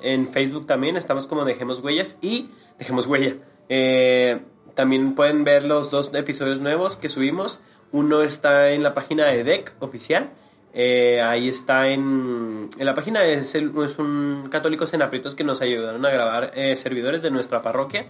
En 0.00 0.28
Facebook 0.28 0.66
también 0.66 0.96
estamos 0.96 1.26
como 1.26 1.44
Dejemos 1.44 1.80
Huellas 1.80 2.16
y 2.20 2.50
Dejemos 2.78 3.06
Huella. 3.06 3.36
Eh, 3.68 4.40
también 4.74 5.14
pueden 5.14 5.44
ver 5.44 5.64
los 5.64 5.90
dos 5.90 6.12
episodios 6.14 6.60
nuevos 6.60 6.96
que 6.96 7.08
subimos. 7.08 7.62
Uno 7.92 8.22
está 8.22 8.70
en 8.70 8.82
la 8.82 8.94
página 8.94 9.26
de 9.26 9.42
DEC 9.42 9.72
oficial. 9.80 10.30
Eh, 10.78 11.22
ahí 11.22 11.48
está 11.48 11.88
en, 11.88 12.68
en 12.78 12.84
la 12.84 12.94
página, 12.94 13.24
es, 13.24 13.54
es 13.54 13.98
un 13.98 14.48
católicos 14.50 14.92
en 14.92 15.00
aprietos 15.00 15.34
que 15.34 15.42
nos 15.42 15.62
ayudaron 15.62 16.04
a 16.04 16.10
grabar 16.10 16.52
eh, 16.54 16.76
servidores 16.76 17.22
de 17.22 17.30
nuestra 17.30 17.62
parroquia. 17.62 18.08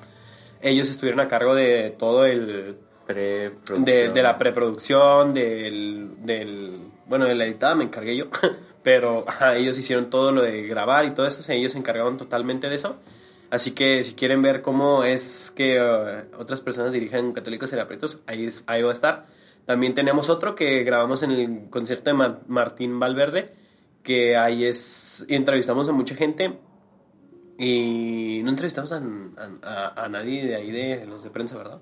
Ellos 0.61 0.91
estuvieron 0.91 1.21
a 1.21 1.29
cargo 1.29 1.55
de 1.55 1.95
todo 1.97 2.25
el, 2.25 2.77
de, 3.85 4.09
de 4.15 4.23
la 4.23 4.39
preproducción, 4.39 5.33
del, 5.35 6.11
del, 6.25 6.81
bueno, 7.07 7.25
de 7.27 7.35
la 7.35 7.45
editada 7.47 7.75
me 7.75 7.85
encargué 7.85 8.17
yo, 8.17 8.27
pero 8.83 9.25
ellos 9.55 9.79
hicieron 9.79 10.11
todo 10.11 10.33
lo 10.33 10.43
de 10.43 10.63
grabar 10.67 11.05
y 11.07 11.11
todo 11.13 11.27
eso, 11.27 11.41
o 11.41 11.43
sea, 11.43 11.55
ellos 11.55 11.73
se 11.73 11.79
encargaron 11.79 12.17
totalmente 12.17 12.69
de 12.69 12.75
eso. 12.77 12.97
Así 13.49 13.73
que 13.73 14.03
si 14.03 14.15
quieren 14.15 14.43
ver 14.43 14.61
cómo 14.61 15.05
es 15.05 15.53
que 15.55 15.77
eh, 15.77 16.25
otras 16.37 16.61
personas 16.61 16.93
dirigen 16.93 17.33
Católicos 17.33 17.73
en 17.73 17.79
Aprietos, 17.79 18.21
ahí, 18.27 18.47
es- 18.47 18.65
ahí 18.67 18.83
va 18.83 18.89
a 18.89 18.93
estar. 18.93 19.27
También 19.67 19.95
tenemos 19.95 20.29
otro 20.29 20.55
que 20.57 20.83
grabamos 20.83 21.23
en 21.23 21.31
el 21.31 21.71
concierto 21.71 22.11
de 22.11 22.15
Ma- 22.15 22.41
Martín 22.49 22.99
Valverde, 22.99 23.53
que 24.03 24.37
ahí 24.37 24.65
es, 24.65 25.25
entrevistamos 25.29 25.89
a 25.89 25.93
mucha 25.93 26.17
gente 26.17 26.59
y 27.59 28.41
no 28.45 28.51
entrevistamos 28.51 28.93
a- 28.93 29.01
a- 29.63 30.05
a 30.05 30.09
nadie 30.09 30.47
de 30.47 30.57
ahí 30.57 30.71
de 30.71 31.07
los 31.07 31.23
de 31.25 31.31
prensa, 31.31 31.57
¿verdad? 31.57 31.79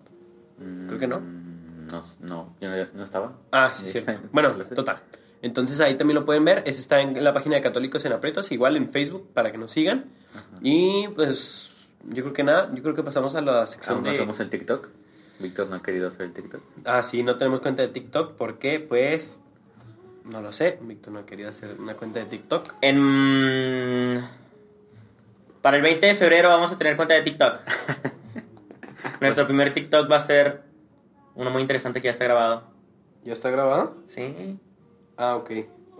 Creo 0.58 0.98
que 0.98 1.06
no. 1.06 1.20
Mm, 1.20 1.86
No, 1.90 2.04
no, 2.20 2.56
yo 2.60 2.70
no, 2.70 2.86
no 2.94 3.02
estaba. 3.02 3.32
Ah, 3.52 3.70
sí, 3.70 3.92
Bueno, 4.32 4.50
total. 4.74 5.00
Entonces 5.42 5.78
ahí 5.80 5.96
también 5.96 6.14
lo 6.14 6.24
pueden 6.24 6.44
ver. 6.44 6.62
Ese 6.66 6.80
está 6.80 7.00
en 7.00 7.22
la 7.22 7.32
página 7.34 7.56
de 7.56 7.62
Católicos 7.62 8.04
en 8.06 8.12
Aprietos, 8.12 8.50
igual 8.50 8.76
en 8.76 8.90
Facebook 8.90 9.28
para 9.34 9.52
que 9.52 9.58
nos 9.58 9.72
sigan. 9.72 10.06
Y 10.62 11.08
pues 11.08 11.70
yo 12.08 12.22
creo 12.22 12.32
que 12.32 12.42
nada, 12.42 12.70
yo 12.74 12.82
creo 12.82 12.94
que 12.94 13.02
pasamos 13.02 13.34
a 13.34 13.40
la 13.42 13.66
sección 13.66 13.96
Aún 13.96 14.04
no 14.04 14.10
de... 14.10 14.16
hacemos 14.16 14.40
el 14.40 14.48
TikTok. 14.50 14.88
Víctor 15.40 15.68
no 15.68 15.76
ha 15.76 15.82
querido 15.82 16.08
hacer 16.08 16.22
el 16.22 16.32
TikTok. 16.32 16.60
Ah, 16.84 17.02
sí, 17.02 17.22
no 17.22 17.36
tenemos 17.36 17.60
cuenta 17.60 17.82
de 17.82 17.88
TikTok 17.88 18.36
porque 18.36 18.80
pues... 18.80 19.40
No 20.24 20.40
lo 20.40 20.52
sé, 20.52 20.78
Víctor 20.80 21.12
no 21.12 21.18
ha 21.18 21.26
querido 21.26 21.50
hacer 21.50 21.76
una 21.78 21.94
cuenta 21.94 22.20
de 22.20 22.26
TikTok. 22.26 22.74
En... 22.80 24.24
Para 25.60 25.76
el 25.76 25.82
20 25.82 26.06
de 26.06 26.14
febrero 26.14 26.48
vamos 26.48 26.72
a 26.72 26.78
tener 26.78 26.96
cuenta 26.96 27.14
de 27.14 27.22
TikTok. 27.22 27.56
Nuestro 29.24 29.46
primer 29.46 29.72
TikTok 29.72 30.10
va 30.10 30.16
a 30.16 30.26
ser 30.26 30.62
uno 31.34 31.50
muy 31.50 31.62
interesante 31.62 32.00
que 32.00 32.06
ya 32.06 32.10
está 32.12 32.24
grabado. 32.24 32.64
¿Ya 33.24 33.32
está 33.32 33.50
grabado? 33.50 33.96
Sí. 34.06 34.58
Ah, 35.16 35.36
ok, 35.36 35.50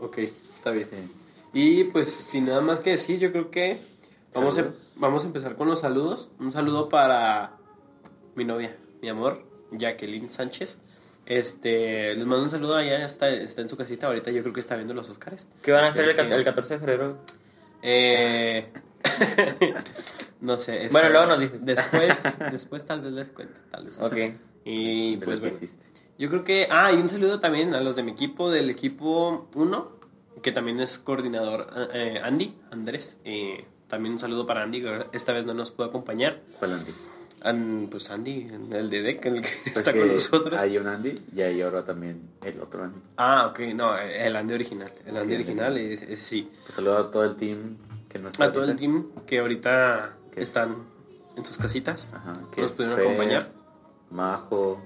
ok, 0.00 0.18
está 0.18 0.70
bien. 0.70 0.88
Sí. 0.90 1.12
Y 1.54 1.84
pues 1.84 2.12
sin 2.12 2.46
nada 2.46 2.60
más 2.60 2.80
que 2.80 2.90
decir, 2.90 3.18
yo 3.18 3.32
creo 3.32 3.50
que 3.50 3.80
vamos 4.34 4.54
a, 4.58 4.62
Saludos. 4.62 4.92
vamos 4.96 5.24
a 5.24 5.26
empezar 5.26 5.56
con 5.56 5.68
los 5.68 5.80
saludos. 5.80 6.30
Un 6.38 6.52
saludo 6.52 6.88
para 6.88 7.52
mi 8.34 8.44
novia, 8.44 8.76
mi 9.00 9.08
amor, 9.08 9.42
Jacqueline 9.72 10.28
Sánchez. 10.28 10.78
Este, 11.26 12.14
les 12.14 12.26
mando 12.26 12.42
un 12.42 12.50
saludo 12.50 12.76
allá, 12.76 13.06
está, 13.06 13.30
está 13.30 13.62
en 13.62 13.70
su 13.70 13.78
casita, 13.78 14.08
ahorita 14.08 14.30
yo 14.30 14.42
creo 14.42 14.52
que 14.52 14.60
está 14.60 14.76
viendo 14.76 14.92
los 14.92 15.08
Oscars. 15.08 15.48
¿Qué 15.62 15.72
van 15.72 15.84
a 15.84 15.88
hacer 15.88 16.10
el, 16.10 16.32
el 16.32 16.44
14 16.44 16.74
de 16.74 16.80
febrero? 16.80 17.16
Eh, 17.80 18.68
no 20.40 20.56
sé. 20.56 20.88
Bueno, 20.92 21.08
luego 21.10 21.26
nos 21.26 21.40
dices. 21.40 21.64
Después, 21.64 22.38
después 22.52 22.84
tal 22.86 23.00
vez 23.02 23.12
les 23.12 23.30
cuento, 23.30 23.54
tal 23.70 23.86
vez. 23.86 23.98
Ok. 24.00 24.16
Y 24.66 25.18
pues 25.18 25.40
bueno. 25.40 25.56
Yo 26.18 26.30
creo 26.30 26.42
que. 26.42 26.68
Ah, 26.70 26.90
y 26.90 26.96
un 26.96 27.08
saludo 27.10 27.38
también 27.38 27.74
a 27.74 27.80
los 27.82 27.96
de 27.96 28.02
mi 28.02 28.12
equipo, 28.12 28.50
del 28.50 28.70
equipo 28.70 29.46
1, 29.54 29.92
que 30.40 30.52
también 30.52 30.80
es 30.80 30.98
coordinador 30.98 31.66
eh, 31.92 32.18
Andy, 32.22 32.54
Andrés. 32.70 33.18
eh, 33.26 33.66
también 33.88 34.14
un 34.14 34.20
saludo 34.20 34.46
para 34.46 34.62
Andy, 34.62 34.80
que 34.80 35.06
esta 35.12 35.34
vez 35.34 35.44
no 35.44 35.52
nos 35.52 35.70
pudo 35.70 35.86
acompañar. 35.88 36.40
¿Cuál 36.58 36.72
Andy? 36.72 36.92
An- 37.42 37.88
pues 37.90 38.10
Andy, 38.10 38.48
el 38.72 38.88
de 38.88 39.02
DEC, 39.02 39.26
el 39.26 39.42
que 39.42 39.50
Pues 39.64 39.76
está 39.76 39.92
que 39.92 39.98
con 40.00 40.08
nosotros. 40.14 40.58
Hay 40.62 40.78
un 40.78 40.86
Andy 40.86 41.14
y 41.36 41.42
hay 41.42 41.60
ahora 41.60 41.84
también 41.84 42.22
el 42.42 42.58
otro 42.58 42.84
Andy. 42.84 43.00
Ah, 43.18 43.48
ok, 43.50 43.60
no, 43.74 43.98
el 43.98 44.34
Andy 44.34 44.54
original. 44.54 44.90
El 45.04 45.18
Andy 45.18 45.34
original, 45.34 45.76
ese, 45.76 46.10
ese 46.10 46.22
sí. 46.24 46.50
Pues 46.62 46.74
saludo 46.74 46.96
a 46.96 47.10
todo 47.10 47.24
el 47.24 47.36
team 47.36 47.76
que 48.08 48.18
no 48.18 48.28
está 48.30 48.44
A 48.46 48.50
todo 48.52 48.62
el 48.64 48.70
ahorita. 48.70 48.80
team 48.80 49.10
que 49.26 49.38
ahorita 49.40 50.16
Que- 50.34 50.42
están 50.42 50.76
en 51.36 51.44
sus 51.44 51.56
casitas. 51.58 52.12
Ajá, 52.14 52.40
que 52.52 52.60
nos 52.62 52.72
pudieron 52.72 52.96
Fer, 52.96 53.06
acompañar. 53.06 53.46
Majo, 54.10 54.80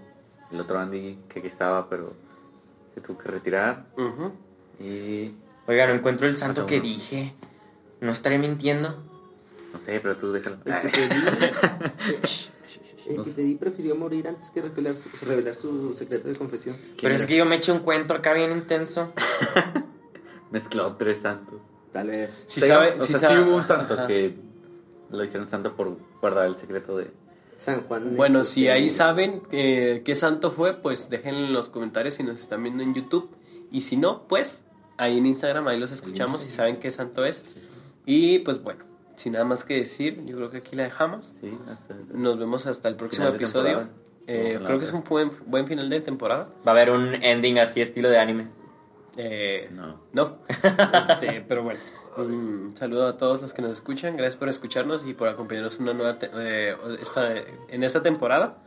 el 0.51 0.61
otro 0.61 0.79
Andy 0.79 1.19
que 1.29 1.41
aquí 1.41 1.49
estaba, 1.49 1.89
pero 1.89 2.15
se 2.95 3.01
tuvo 3.01 3.19
que 3.19 3.29
retirar. 3.29 3.87
Ujú. 3.97 4.33
Y 4.81 5.31
Oiga, 5.67 5.87
no 5.87 5.95
encuentro 5.95 6.27
el 6.27 6.37
santo 6.37 6.67
que 6.67 6.81
dije. 6.81 7.35
¿No 8.01 8.13
estaré 8.13 8.39
mintiendo? 8.39 9.05
no 9.73 9.79
sé, 9.79 10.01
pero 10.01 10.17
tú 10.17 10.33
déjalo. 10.33 10.57
El 10.65 10.79
que 10.81 10.89
te 10.89 11.09
di, 11.09 11.21
el 13.09 13.23
que 13.25 13.31
te 13.33 13.43
di 13.43 13.55
prefirió 13.57 13.95
morir 13.97 14.27
antes 14.29 14.51
que 14.51 14.63
revelar 14.63 14.97
su, 14.97 15.11
revelar 15.27 15.55
su 15.55 15.93
secreto 15.93 16.27
de 16.29 16.35
confesión. 16.37 16.75
Pero 17.03 17.15
es 17.15 17.27
que 17.27 17.37
yo 17.37 17.45
me 17.45 17.57
eché 17.57 17.73
un 17.73 17.81
cuento 17.81 18.15
acá 18.15 18.33
bien 18.33 18.51
intenso. 18.53 19.13
Mezcló 20.51 20.97
tres 20.97 21.19
santos. 21.21 21.61
Tal 21.93 22.09
vez. 22.09 22.45
Si 22.47 22.61
Sí, 22.61 22.67
sabe, 22.69 22.95
o 22.99 23.03
si 23.03 23.13
sea, 23.13 23.29
sabe- 23.29 23.43
sí 23.43 23.49
hubo 23.49 23.57
un 23.57 23.67
santo 23.67 23.95
Ajá. 23.95 24.07
que 24.07 24.39
lo 25.11 25.25
hicieron 25.25 25.49
santo 25.49 25.75
por 25.75 25.97
guardar 26.21 26.47
el 26.47 26.57
secreto 26.57 26.97
de... 26.97 27.11
San 27.57 27.83
Juan. 27.83 28.17
Bueno, 28.17 28.45
si 28.45 28.69
ahí 28.69 28.89
saben 28.89 29.43
eh, 29.51 30.03
qué 30.05 30.15
santo 30.15 30.53
fue, 30.53 30.75
pues 30.75 31.11
déjenlo 31.11 31.47
en 31.47 31.53
los 31.53 31.69
comentarios 31.71 32.15
si 32.15 32.23
nos 32.23 32.39
están 32.39 32.63
viendo 32.63 32.85
en 32.85 32.95
YouTube. 32.95 33.31
Y 33.73 33.81
si 33.81 33.97
no, 33.97 34.29
pues 34.29 34.67
ahí 34.97 35.19
en 35.19 35.27
Instagram, 35.27 35.67
ahí 35.67 35.79
los 35.79 35.91
escuchamos 35.91 36.45
y 36.47 36.51
saben 36.51 36.79
qué 36.79 36.91
santo 36.93 37.25
es. 37.25 37.57
Y 38.07 38.39
pues 38.41 38.63
bueno, 38.63 38.85
sin 39.17 39.33
nada 39.33 39.45
más 39.45 39.65
que 39.65 39.75
decir, 39.75 40.25
yo 40.25 40.37
creo 40.37 40.51
que 40.51 40.59
aquí 40.59 40.77
la 40.77 40.85
dejamos. 40.85 41.33
Sí, 41.41 41.57
hasta... 41.69 41.97
Nos 42.13 42.39
vemos 42.39 42.67
hasta 42.67 42.89
el 42.89 42.95
próximo 42.95 43.27
episodio. 43.27 43.89
Eh, 44.29 44.61
creo 44.65 44.79
que 44.79 44.85
es 44.85 44.93
un 44.93 45.03
buen, 45.03 45.31
buen 45.47 45.67
final 45.67 45.89
de 45.91 46.01
temporada. 46.01 46.45
Va 46.67 46.73
a 46.73 46.75
haber 46.75 46.91
un 46.91 47.15
ending 47.15 47.59
así 47.59 47.81
estilo 47.81 48.09
de 48.09 48.19
anime. 48.19 48.49
Eh, 49.17 49.69
No. 49.73 50.01
No, 50.13 50.39
Este, 50.95 51.45
pero 51.49 51.65
bueno. 51.65 51.81
Un 52.19 52.77
saludo 52.77 53.07
a 53.07 53.17
todos 53.17 53.41
los 53.41 53.53
que 53.53 53.63
nos 53.63 53.73
escuchan. 53.73 54.17
Gracias 54.17 54.37
por 54.37 54.49
escucharnos 54.49 55.07
y 55.07 55.15
por 55.15 55.29
acompañarnos 55.29 55.77
en 55.77 55.83
una 55.83 55.93
nueva 55.95 56.19
eh, 56.23 56.75
esta, 57.01 57.33
en 57.69 57.85
esta 57.85 58.03
temporada. 58.03 58.59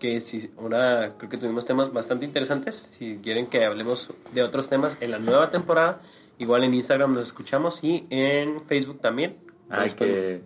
Que 0.00 0.20
si 0.20 0.50
ahora 0.58 1.14
creo 1.18 1.30
que 1.30 1.36
tuvimos 1.36 1.64
temas 1.66 1.92
bastante 1.92 2.24
interesantes. 2.24 2.76
Si 2.76 3.18
quieren 3.22 3.46
que 3.46 3.64
hablemos 3.64 4.10
de 4.32 4.42
otros 4.42 4.68
temas 4.68 4.96
en 5.00 5.10
la 5.10 5.18
nueva 5.18 5.50
temporada, 5.50 6.00
igual 6.38 6.64
en 6.64 6.74
Instagram 6.74 7.14
nos 7.14 7.28
escuchamos 7.28 7.84
y 7.84 8.06
en 8.10 8.60
Facebook 8.66 9.00
también. 9.00 9.36
Pueden- 9.68 9.94
que 9.96 10.40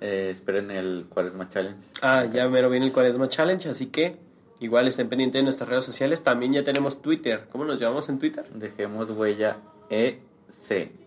eh, 0.00 0.30
esperen 0.30 0.70
el 0.70 1.06
Cuaresma 1.08 1.48
Challenge. 1.48 1.78
Ah, 2.02 2.24
ya 2.32 2.48
mero 2.48 2.70
viene 2.70 2.86
el 2.86 2.92
Cuaresma 2.92 3.28
Challenge, 3.28 3.68
así 3.68 3.86
que 3.86 4.16
igual 4.60 4.86
estén 4.88 5.08
pendientes 5.08 5.38
de 5.40 5.42
nuestras 5.44 5.68
redes 5.68 5.84
sociales. 5.84 6.22
También 6.22 6.52
ya 6.52 6.64
tenemos 6.64 7.02
Twitter. 7.02 7.46
¿Cómo 7.50 7.64
nos 7.64 7.80
llamamos 7.80 8.08
en 8.08 8.18
Twitter? 8.18 8.48
Dejemos 8.54 9.10
huella 9.10 9.58
EC. 9.90 11.03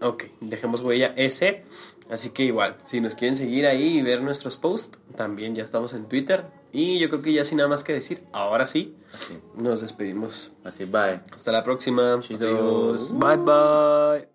Ok, 0.00 0.24
dejemos 0.40 0.80
huella 0.80 1.12
S. 1.16 1.64
Así 2.10 2.30
que 2.30 2.42
igual, 2.42 2.76
si 2.86 3.00
nos 3.00 3.14
quieren 3.14 3.36
seguir 3.36 3.66
ahí 3.66 3.98
y 3.98 4.02
ver 4.02 4.20
nuestros 4.22 4.56
posts, 4.56 4.98
también 5.14 5.54
ya 5.54 5.62
estamos 5.62 5.94
en 5.94 6.06
Twitter. 6.06 6.44
Y 6.72 6.98
yo 6.98 7.08
creo 7.08 7.22
que 7.22 7.32
ya 7.32 7.44
sin 7.44 7.58
nada 7.58 7.68
más 7.68 7.84
que 7.84 7.92
decir, 7.92 8.24
ahora 8.32 8.66
sí, 8.66 8.96
Así, 9.12 9.38
nos 9.54 9.80
despedimos. 9.80 10.50
así, 10.64 10.84
bye. 10.86 11.20
Hasta 11.32 11.52
la 11.52 11.62
próxima. 11.62 12.18
Chido. 12.20 12.48
Adiós. 12.48 13.12
Bye 13.16 13.36
bye. 13.36 14.29